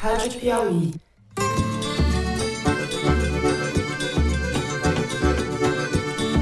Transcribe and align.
Rádio 0.00 0.40
Piauí. 0.40 0.94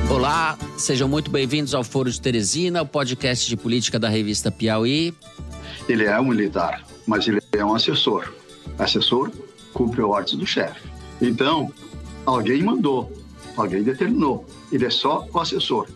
Olá, 0.08 0.56
sejam 0.76 1.08
muito 1.08 1.28
bem-vindos 1.28 1.74
ao 1.74 1.82
Foro 1.82 2.08
de 2.08 2.20
Teresina, 2.20 2.82
o 2.82 2.86
podcast 2.86 3.48
de 3.48 3.56
política 3.56 3.98
da 3.98 4.08
revista 4.08 4.52
Piauí. 4.52 5.12
Ele 5.88 6.04
é 6.04 6.20
um 6.20 6.26
militar, 6.26 6.84
mas 7.04 7.26
ele 7.26 7.40
é 7.50 7.64
um 7.64 7.74
assessor. 7.74 8.32
Assessor 8.78 9.32
cumpre 9.74 10.02
ordens 10.02 10.38
do 10.38 10.46
chefe. 10.46 10.88
Então, 11.20 11.72
alguém 12.24 12.62
mandou, 12.62 13.12
alguém 13.56 13.82
determinou. 13.82 14.46
Ele 14.70 14.86
é 14.86 14.90
só 14.90 15.26
o 15.34 15.40
assessor. 15.40 15.88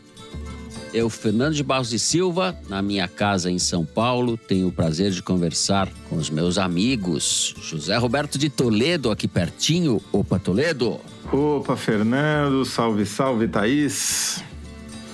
Eu, 0.93 1.09
Fernando 1.09 1.55
de 1.55 1.63
Barros 1.63 1.93
e 1.93 1.99
Silva, 1.99 2.55
na 2.69 2.83
minha 2.83 3.09
casa 3.09 3.51
em 3.51 3.59
São 3.59 3.83
Paulo, 3.85 4.37
tenho 4.37 4.69
o 4.69 4.73
prazer 4.73 5.11
de 5.11 5.23
conversar 5.23 5.89
com 6.11 6.17
os 6.17 6.29
meus 6.29 6.59
amigos. 6.59 7.55
José 7.63 7.97
Roberto 7.97 8.37
de 8.39 8.51
Toledo, 8.51 9.11
aqui 9.11 9.27
pertinho. 9.27 10.03
Opa, 10.13 10.39
Toledo. 10.39 11.01
Opa, 11.33 11.77
Fernando. 11.77 12.63
Salve, 12.67 13.07
salve, 13.07 13.49
Thaís. 13.49 14.43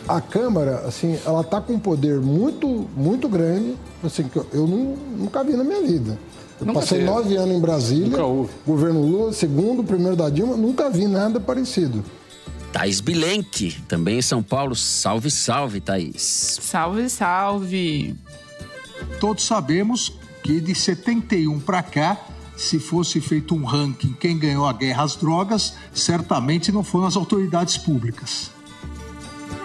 A 0.08 0.20
Câmara, 0.20 0.78
assim, 0.86 1.16
ela 1.24 1.44
tá 1.44 1.60
com 1.60 1.74
um 1.74 1.78
poder 1.78 2.18
muito, 2.18 2.88
muito 2.96 3.28
grande, 3.28 3.76
assim, 4.02 4.24
que 4.24 4.38
eu 4.38 4.66
não, 4.66 4.96
nunca 5.16 5.44
vi 5.44 5.52
na 5.52 5.62
minha 5.62 5.82
vida. 5.82 6.18
Eu 6.60 6.66
Nunca 6.66 6.80
passei 6.80 6.98
teve. 6.98 7.08
nove 7.10 7.36
anos 7.36 7.54
em 7.56 7.60
Brasília, 7.60 8.08
Nunca 8.08 8.24
houve. 8.24 8.50
governo 8.66 9.00
Lula, 9.00 9.32
segundo, 9.32 9.84
primeiro 9.84 10.16
da 10.16 10.28
Dilma, 10.28 10.56
nunca 10.56 10.90
vi 10.90 11.06
nada 11.06 11.38
parecido. 11.38 12.02
Thaís 12.72 13.00
Bilenque, 13.00 13.72
também 13.88 14.18
em 14.18 14.22
São 14.22 14.42
Paulo. 14.42 14.74
Salve, 14.76 15.30
salve, 15.30 15.80
Thaís. 15.80 16.58
Salve, 16.60 17.08
salve! 17.08 18.16
Todos 19.20 19.44
sabemos 19.44 20.12
que 20.42 20.60
de 20.60 20.74
71 20.74 21.60
para 21.60 21.82
cá, 21.82 22.20
se 22.56 22.78
fosse 22.78 23.20
feito 23.20 23.54
um 23.54 23.64
ranking 23.64 24.14
quem 24.18 24.38
ganhou 24.38 24.66
a 24.66 24.72
guerra 24.72 25.04
às 25.04 25.16
drogas, 25.16 25.74
certamente 25.92 26.70
não 26.70 26.82
foram 26.82 27.06
as 27.06 27.16
autoridades 27.16 27.78
públicas. 27.78 28.50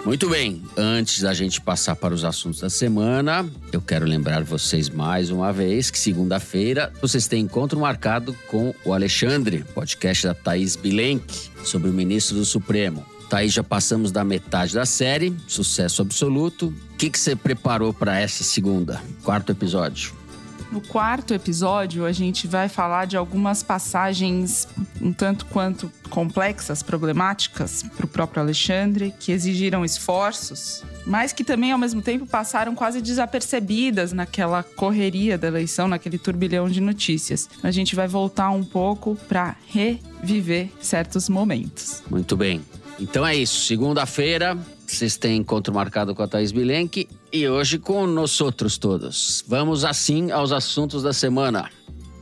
Muito 0.04 0.28
bem, 0.28 0.62
antes 0.76 1.22
da 1.22 1.32
gente 1.32 1.62
passar 1.62 1.96
para 1.96 2.12
os 2.12 2.26
assuntos 2.26 2.60
da 2.60 2.68
semana, 2.68 3.48
eu 3.72 3.80
quero 3.80 4.04
lembrar 4.04 4.44
vocês 4.44 4.90
mais 4.90 5.30
uma 5.30 5.50
vez 5.50 5.90
que 5.90 5.98
segunda-feira 5.98 6.92
vocês 7.00 7.26
têm 7.26 7.44
encontro 7.44 7.80
marcado 7.80 8.36
com 8.48 8.74
o 8.84 8.92
Alexandre, 8.92 9.64
podcast 9.74 10.26
da 10.26 10.34
Thaís 10.34 10.76
Bilenque, 10.76 11.50
sobre 11.64 11.88
o 11.88 11.92
ministro 11.92 12.36
do 12.36 12.44
Supremo. 12.44 13.02
Thaís, 13.30 13.54
já 13.54 13.64
passamos 13.64 14.12
da 14.12 14.22
metade 14.22 14.74
da 14.74 14.84
série, 14.84 15.34
sucesso 15.48 16.02
absoluto. 16.02 16.66
O 16.66 16.96
que, 16.98 17.08
que 17.08 17.18
você 17.18 17.34
preparou 17.34 17.94
para 17.94 18.20
essa 18.20 18.44
segunda, 18.44 19.02
quarto 19.22 19.52
episódio? 19.52 20.12
No 20.74 20.80
quarto 20.80 21.32
episódio, 21.32 22.04
a 22.04 22.10
gente 22.10 22.48
vai 22.48 22.68
falar 22.68 23.04
de 23.04 23.16
algumas 23.16 23.62
passagens 23.62 24.66
um 25.00 25.12
tanto 25.12 25.46
quanto 25.46 25.88
complexas, 26.10 26.82
problemáticas 26.82 27.84
para 27.96 28.04
o 28.04 28.08
próprio 28.08 28.42
Alexandre, 28.42 29.14
que 29.20 29.30
exigiram 29.30 29.84
esforços, 29.84 30.82
mas 31.06 31.32
que 31.32 31.44
também, 31.44 31.70
ao 31.70 31.78
mesmo 31.78 32.02
tempo, 32.02 32.26
passaram 32.26 32.74
quase 32.74 33.00
desapercebidas 33.00 34.12
naquela 34.12 34.64
correria 34.64 35.38
da 35.38 35.46
eleição, 35.46 35.86
naquele 35.86 36.18
turbilhão 36.18 36.68
de 36.68 36.80
notícias. 36.80 37.48
A 37.62 37.70
gente 37.70 37.94
vai 37.94 38.08
voltar 38.08 38.50
um 38.50 38.64
pouco 38.64 39.14
para 39.28 39.54
reviver 39.68 40.70
certos 40.80 41.28
momentos. 41.28 42.02
Muito 42.10 42.36
bem. 42.36 42.60
Então 42.98 43.24
é 43.24 43.36
isso. 43.36 43.64
Segunda-feira, 43.64 44.58
vocês 44.94 45.16
têm 45.16 45.38
encontro 45.38 45.74
marcado 45.74 46.14
com 46.14 46.22
a 46.22 46.28
Thaís 46.28 46.52
Bilenque 46.52 47.08
e 47.32 47.48
hoje 47.48 47.78
com 47.78 48.06
nós 48.06 48.40
outros 48.40 48.78
todos. 48.78 49.44
Vamos 49.46 49.84
assim 49.84 50.30
aos 50.30 50.52
assuntos 50.52 51.02
da 51.02 51.12
semana. 51.12 51.68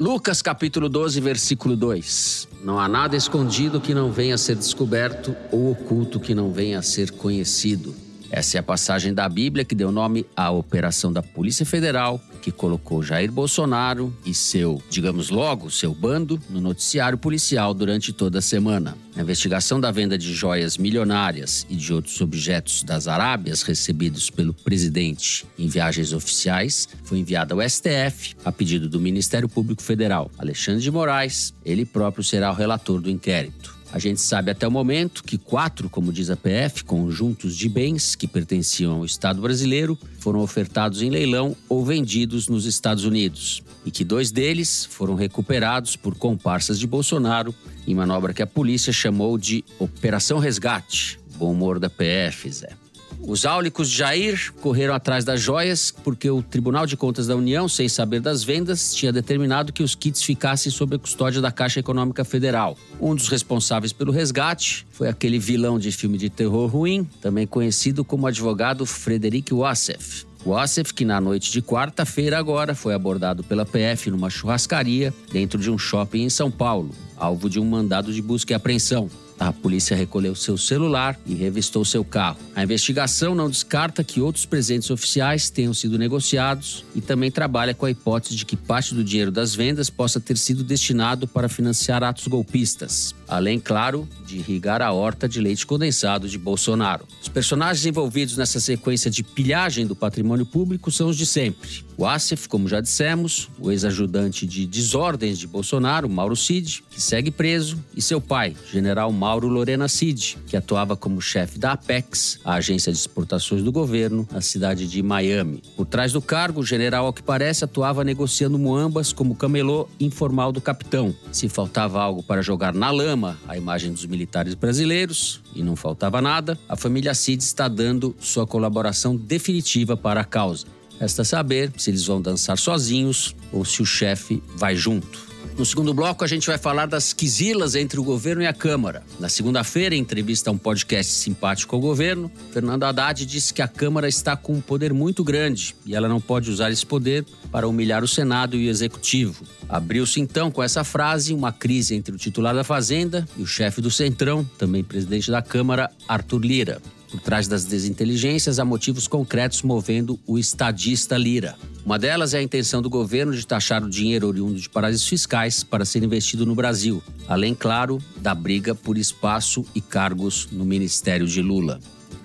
Lucas 0.00 0.42
capítulo 0.42 0.88
12, 0.88 1.20
versículo 1.20 1.76
2. 1.76 2.48
Não 2.64 2.80
há 2.80 2.88
nada 2.88 3.16
escondido 3.16 3.80
que 3.80 3.94
não 3.94 4.10
venha 4.10 4.34
a 4.34 4.38
ser 4.38 4.56
descoberto 4.56 5.36
ou 5.52 5.70
oculto 5.70 6.18
que 6.18 6.34
não 6.34 6.52
venha 6.52 6.78
a 6.78 6.82
ser 6.82 7.10
conhecido. 7.12 7.94
Essa 8.32 8.56
é 8.56 8.60
a 8.60 8.62
passagem 8.62 9.12
da 9.12 9.28
Bíblia 9.28 9.62
que 9.62 9.74
deu 9.74 9.92
nome 9.92 10.24
à 10.34 10.50
operação 10.50 11.12
da 11.12 11.22
Polícia 11.22 11.66
Federal, 11.66 12.18
que 12.40 12.50
colocou 12.50 13.02
Jair 13.02 13.30
Bolsonaro 13.30 14.10
e 14.24 14.32
seu, 14.32 14.82
digamos 14.88 15.28
logo, 15.28 15.70
seu 15.70 15.94
bando 15.94 16.40
no 16.48 16.58
noticiário 16.58 17.18
policial 17.18 17.74
durante 17.74 18.10
toda 18.10 18.38
a 18.38 18.42
semana. 18.42 18.96
A 19.14 19.20
investigação 19.20 19.78
da 19.78 19.90
venda 19.90 20.16
de 20.16 20.32
joias 20.32 20.78
milionárias 20.78 21.66
e 21.68 21.76
de 21.76 21.92
outros 21.92 22.18
objetos 22.22 22.82
das 22.82 23.06
Arábias 23.06 23.60
recebidos 23.60 24.30
pelo 24.30 24.54
presidente 24.54 25.44
em 25.58 25.68
viagens 25.68 26.14
oficiais 26.14 26.88
foi 27.04 27.18
enviada 27.18 27.52
ao 27.52 27.60
STF 27.60 28.34
a 28.42 28.50
pedido 28.50 28.88
do 28.88 28.98
Ministério 28.98 29.46
Público 29.46 29.82
Federal. 29.82 30.30
Alexandre 30.38 30.80
de 30.80 30.90
Moraes, 30.90 31.52
ele 31.66 31.84
próprio 31.84 32.24
será 32.24 32.50
o 32.50 32.54
relator 32.54 32.98
do 32.98 33.10
inquérito. 33.10 33.71
A 33.92 33.98
gente 33.98 34.22
sabe 34.22 34.50
até 34.50 34.66
o 34.66 34.70
momento 34.70 35.22
que 35.22 35.36
quatro, 35.36 35.90
como 35.90 36.12
diz 36.12 36.30
a 36.30 36.36
PF, 36.36 36.82
conjuntos 36.82 37.54
de 37.54 37.68
bens 37.68 38.14
que 38.14 38.26
pertenciam 38.26 38.94
ao 38.94 39.04
Estado 39.04 39.42
brasileiro 39.42 39.98
foram 40.18 40.40
ofertados 40.40 41.02
em 41.02 41.10
leilão 41.10 41.54
ou 41.68 41.84
vendidos 41.84 42.48
nos 42.48 42.64
Estados 42.64 43.04
Unidos 43.04 43.62
e 43.84 43.90
que 43.90 44.02
dois 44.02 44.30
deles 44.30 44.86
foram 44.86 45.14
recuperados 45.14 45.94
por 45.94 46.16
comparsas 46.16 46.78
de 46.78 46.86
Bolsonaro 46.86 47.54
em 47.86 47.94
manobra 47.94 48.32
que 48.32 48.42
a 48.42 48.46
polícia 48.46 48.94
chamou 48.94 49.36
de 49.36 49.62
Operação 49.78 50.38
Resgate. 50.38 51.20
Bom 51.36 51.52
humor 51.52 51.78
da 51.78 51.90
PF, 51.90 52.50
Zé. 52.50 52.81
Os 53.24 53.46
áulicos 53.46 53.88
Jair 53.88 54.52
correram 54.60 54.94
atrás 54.94 55.24
das 55.24 55.40
joias 55.40 55.94
porque 56.02 56.28
o 56.28 56.42
Tribunal 56.42 56.86
de 56.86 56.96
Contas 56.96 57.28
da 57.28 57.36
União, 57.36 57.68
sem 57.68 57.88
saber 57.88 58.20
das 58.20 58.42
vendas, 58.42 58.92
tinha 58.92 59.12
determinado 59.12 59.72
que 59.72 59.82
os 59.82 59.94
kits 59.94 60.22
ficassem 60.22 60.72
sob 60.72 60.96
a 60.96 60.98
custódia 60.98 61.40
da 61.40 61.52
Caixa 61.52 61.78
Econômica 61.78 62.24
Federal. 62.24 62.76
Um 63.00 63.14
dos 63.14 63.28
responsáveis 63.28 63.92
pelo 63.92 64.10
resgate 64.10 64.84
foi 64.90 65.08
aquele 65.08 65.38
vilão 65.38 65.78
de 65.78 65.92
filme 65.92 66.18
de 66.18 66.28
terror 66.28 66.66
ruim, 66.68 67.08
também 67.20 67.46
conhecido 67.46 68.04
como 68.04 68.26
advogado 68.26 68.84
Frederic 68.84 69.54
Wassef. 69.54 70.26
Wassef, 70.44 70.92
que 70.92 71.04
na 71.04 71.20
noite 71.20 71.52
de 71.52 71.62
quarta-feira 71.62 72.36
agora 72.36 72.74
foi 72.74 72.92
abordado 72.92 73.44
pela 73.44 73.64
PF 73.64 74.10
numa 74.10 74.28
churrascaria 74.28 75.14
dentro 75.30 75.60
de 75.60 75.70
um 75.70 75.78
shopping 75.78 76.24
em 76.24 76.30
São 76.30 76.50
Paulo, 76.50 76.90
alvo 77.16 77.48
de 77.48 77.60
um 77.60 77.64
mandado 77.64 78.12
de 78.12 78.20
busca 78.20 78.52
e 78.52 78.56
apreensão. 78.56 79.08
A 79.42 79.52
polícia 79.52 79.96
recolheu 79.96 80.36
seu 80.36 80.56
celular 80.56 81.18
e 81.26 81.34
revistou 81.34 81.84
seu 81.84 82.04
carro. 82.04 82.38
A 82.54 82.62
investigação 82.62 83.34
não 83.34 83.50
descarta 83.50 84.04
que 84.04 84.20
outros 84.20 84.46
presentes 84.46 84.88
oficiais 84.88 85.50
tenham 85.50 85.74
sido 85.74 85.98
negociados 85.98 86.84
e 86.94 87.00
também 87.00 87.28
trabalha 87.28 87.74
com 87.74 87.84
a 87.84 87.90
hipótese 87.90 88.36
de 88.36 88.46
que 88.46 88.56
parte 88.56 88.94
do 88.94 89.02
dinheiro 89.02 89.32
das 89.32 89.52
vendas 89.52 89.90
possa 89.90 90.20
ter 90.20 90.38
sido 90.38 90.62
destinado 90.62 91.26
para 91.26 91.48
financiar 91.48 92.04
atos 92.04 92.28
golpistas. 92.28 93.16
Além, 93.32 93.58
claro, 93.58 94.06
de 94.26 94.36
irrigar 94.36 94.82
a 94.82 94.92
horta 94.92 95.26
de 95.26 95.40
leite 95.40 95.64
condensado 95.64 96.28
de 96.28 96.36
Bolsonaro. 96.36 97.06
Os 97.22 97.30
personagens 97.30 97.86
envolvidos 97.86 98.36
nessa 98.36 98.60
sequência 98.60 99.10
de 99.10 99.22
pilhagem 99.22 99.86
do 99.86 99.96
patrimônio 99.96 100.44
público 100.44 100.92
são 100.92 101.08
os 101.08 101.16
de 101.16 101.24
sempre. 101.24 101.82
O 101.96 102.06
Assef, 102.06 102.46
como 102.46 102.68
já 102.68 102.80
dissemos, 102.80 103.48
o 103.58 103.70
ex-ajudante 103.70 104.46
de 104.46 104.66
desordens 104.66 105.38
de 105.38 105.46
Bolsonaro, 105.46 106.08
Mauro 106.10 106.36
Cid, 106.36 106.84
que 106.90 107.00
segue 107.00 107.30
preso, 107.30 107.82
e 107.96 108.02
seu 108.02 108.20
pai, 108.20 108.54
general 108.70 109.10
Mauro 109.12 109.48
Lorena 109.48 109.88
Cid, 109.88 110.36
que 110.46 110.56
atuava 110.56 110.94
como 110.94 111.20
chefe 111.20 111.58
da 111.58 111.72
Apex, 111.72 112.38
a 112.44 112.54
agência 112.54 112.92
de 112.92 112.98
exportações 112.98 113.62
do 113.62 113.72
governo, 113.72 114.28
na 114.30 114.40
cidade 114.42 114.86
de 114.86 115.02
Miami. 115.02 115.62
Por 115.76 115.86
trás 115.86 116.12
do 116.12 116.20
cargo, 116.20 116.60
o 116.60 116.66
general, 116.66 117.06
ao 117.06 117.12
que 117.12 117.22
parece, 117.22 117.64
atuava 117.64 118.04
negociando 118.04 118.58
muambas 118.58 119.12
como 119.12 119.34
camelô 119.34 119.88
informal 119.98 120.52
do 120.52 120.60
capitão. 120.60 121.14
Se 121.30 121.48
faltava 121.48 122.00
algo 122.02 122.22
para 122.22 122.42
jogar 122.42 122.74
na 122.74 122.90
lama 122.90 123.21
a 123.48 123.56
imagem 123.56 123.92
dos 123.92 124.06
militares 124.06 124.54
brasileiros, 124.54 125.40
e 125.54 125.62
não 125.62 125.76
faltava 125.76 126.20
nada, 126.20 126.58
a 126.68 126.76
família 126.76 127.14
Cid 127.14 127.42
está 127.42 127.68
dando 127.68 128.14
sua 128.20 128.46
colaboração 128.46 129.16
definitiva 129.16 129.96
para 129.96 130.20
a 130.20 130.24
causa. 130.24 130.66
Resta 131.00 131.24
saber 131.24 131.72
se 131.76 131.90
eles 131.90 132.06
vão 132.06 132.20
dançar 132.20 132.58
sozinhos 132.58 133.34
ou 133.52 133.64
se 133.64 133.82
o 133.82 133.86
chefe 133.86 134.42
vai 134.56 134.76
junto. 134.76 135.31
No 135.56 135.66
segundo 135.66 135.92
bloco, 135.92 136.24
a 136.24 136.26
gente 136.26 136.46
vai 136.46 136.56
falar 136.56 136.86
das 136.86 137.12
quisilas 137.12 137.74
entre 137.74 138.00
o 138.00 138.02
governo 138.02 138.42
e 138.42 138.46
a 138.46 138.54
Câmara. 138.54 139.02
Na 139.20 139.28
segunda-feira, 139.28 139.94
em 139.94 139.98
entrevista 139.98 140.48
a 140.48 140.52
um 140.52 140.56
podcast 140.56 141.12
simpático 141.12 141.76
ao 141.76 141.80
governo, 141.80 142.32
Fernando 142.50 142.84
Haddad 142.84 143.26
disse 143.26 143.52
que 143.52 143.60
a 143.60 143.68
Câmara 143.68 144.08
está 144.08 144.34
com 144.34 144.54
um 144.54 144.60
poder 144.62 144.94
muito 144.94 145.22
grande 145.22 145.76
e 145.84 145.94
ela 145.94 146.08
não 146.08 146.20
pode 146.20 146.50
usar 146.50 146.70
esse 146.70 146.86
poder 146.86 147.24
para 147.50 147.68
humilhar 147.68 148.02
o 148.02 148.08
Senado 148.08 148.56
e 148.56 148.66
o 148.66 148.70
Executivo. 148.70 149.44
Abriu-se 149.68 150.20
então 150.20 150.50
com 150.50 150.62
essa 150.62 150.84
frase 150.84 151.34
uma 151.34 151.52
crise 151.52 151.94
entre 151.94 152.14
o 152.14 152.18
titular 152.18 152.54
da 152.54 152.64
Fazenda 152.64 153.28
e 153.36 153.42
o 153.42 153.46
chefe 153.46 153.82
do 153.82 153.90
Centrão, 153.90 154.48
também 154.56 154.82
presidente 154.82 155.30
da 155.30 155.42
Câmara, 155.42 155.90
Arthur 156.08 156.40
Lira. 156.40 156.82
Por 157.12 157.20
trás 157.20 157.46
das 157.46 157.66
desinteligências 157.66 158.58
há 158.58 158.64
motivos 158.64 159.06
concretos 159.06 159.60
movendo 159.60 160.18
o 160.26 160.38
estadista 160.38 161.14
Lira. 161.14 161.58
Uma 161.84 161.98
delas 161.98 162.32
é 162.32 162.38
a 162.38 162.42
intenção 162.42 162.80
do 162.80 162.88
governo 162.88 163.36
de 163.36 163.46
taxar 163.46 163.84
o 163.84 163.90
dinheiro 163.90 164.26
oriundo 164.26 164.58
de 164.58 164.66
paraísos 164.66 165.06
fiscais 165.06 165.62
para 165.62 165.84
ser 165.84 166.02
investido 166.02 166.46
no 166.46 166.54
Brasil, 166.54 167.02
além, 167.28 167.54
claro, 167.54 167.98
da 168.16 168.34
briga 168.34 168.74
por 168.74 168.96
espaço 168.96 169.62
e 169.74 169.80
cargos 169.82 170.48
no 170.50 170.64
ministério 170.64 171.26
de 171.26 171.42
Lula. 171.42 171.78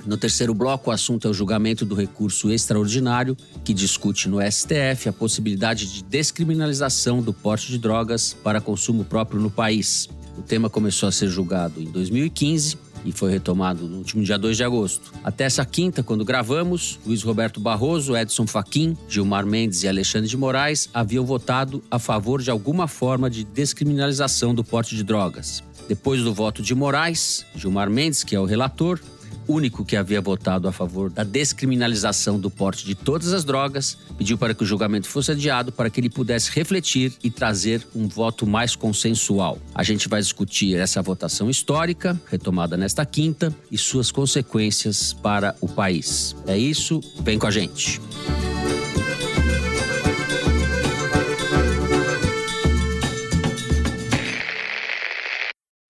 No 0.05 0.15
terceiro 0.15 0.53
bloco, 0.53 0.89
o 0.89 0.93
assunto 0.93 1.27
é 1.27 1.31
o 1.31 1.33
julgamento 1.33 1.83
do 1.83 1.93
recurso 1.93 2.49
extraordinário, 2.49 3.35
que 3.65 3.73
discute 3.73 4.29
no 4.29 4.39
STF 4.39 5.09
a 5.09 5.13
possibilidade 5.13 5.85
de 5.85 6.01
descriminalização 6.01 7.21
do 7.21 7.33
porte 7.33 7.67
de 7.67 7.77
drogas 7.77 8.33
para 8.41 8.61
consumo 8.61 9.03
próprio 9.03 9.41
no 9.41 9.51
país. 9.51 10.07
O 10.37 10.41
tema 10.41 10.69
começou 10.69 11.09
a 11.09 11.11
ser 11.11 11.27
julgado 11.27 11.81
em 11.81 11.91
2015 11.91 12.77
e 13.07 13.11
foi 13.13 13.31
retomado 13.31 13.87
no 13.87 13.99
último 13.99 14.21
dia 14.21 14.37
2 14.37 14.57
de 14.57 14.63
agosto. 14.65 15.13
Até 15.23 15.45
essa 15.45 15.63
quinta, 15.63 16.03
quando 16.03 16.25
gravamos, 16.25 16.99
Luiz 17.05 17.23
Roberto 17.23 17.57
Barroso, 17.57 18.17
Edson 18.17 18.45
Fachin, 18.45 18.97
Gilmar 19.07 19.45
Mendes 19.45 19.83
e 19.83 19.87
Alexandre 19.87 20.27
de 20.27 20.35
Moraes 20.35 20.89
haviam 20.93 21.25
votado 21.25 21.81
a 21.89 21.97
favor 21.97 22.41
de 22.41 22.51
alguma 22.51 22.85
forma 22.85 23.29
de 23.29 23.45
descriminalização 23.45 24.53
do 24.53 24.61
porte 24.61 24.93
de 24.93 25.05
drogas. 25.05 25.63
Depois 25.87 26.21
do 26.21 26.33
voto 26.33 26.61
de 26.61 26.75
Moraes, 26.75 27.45
Gilmar 27.55 27.89
Mendes, 27.89 28.25
que 28.25 28.35
é 28.35 28.39
o 28.39 28.43
relator, 28.43 28.99
único 29.47 29.85
que 29.85 29.95
havia 29.95 30.21
votado 30.21 30.67
a 30.67 30.71
favor 30.71 31.09
da 31.09 31.23
descriminalização 31.23 32.39
do 32.39 32.49
porte 32.49 32.85
de 32.85 32.95
todas 32.95 33.33
as 33.33 33.43
drogas, 33.43 33.97
pediu 34.17 34.37
para 34.37 34.53
que 34.53 34.63
o 34.63 34.65
julgamento 34.65 35.07
fosse 35.07 35.31
adiado 35.31 35.71
para 35.71 35.89
que 35.89 35.99
ele 35.99 36.09
pudesse 36.09 36.51
refletir 36.51 37.13
e 37.23 37.29
trazer 37.29 37.85
um 37.95 38.07
voto 38.07 38.45
mais 38.45 38.75
consensual. 38.75 39.59
A 39.73 39.83
gente 39.83 40.07
vai 40.07 40.21
discutir 40.21 40.75
essa 40.75 41.01
votação 41.01 41.49
histórica, 41.49 42.19
retomada 42.29 42.75
nesta 42.77 43.05
quinta, 43.05 43.55
e 43.71 43.77
suas 43.77 44.11
consequências 44.11 45.13
para 45.13 45.55
o 45.61 45.67
país. 45.67 46.35
É 46.45 46.57
isso, 46.57 47.01
vem 47.21 47.39
com 47.39 47.47
a 47.47 47.51
gente. 47.51 48.01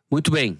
Muito 0.10 0.32
bem. 0.32 0.58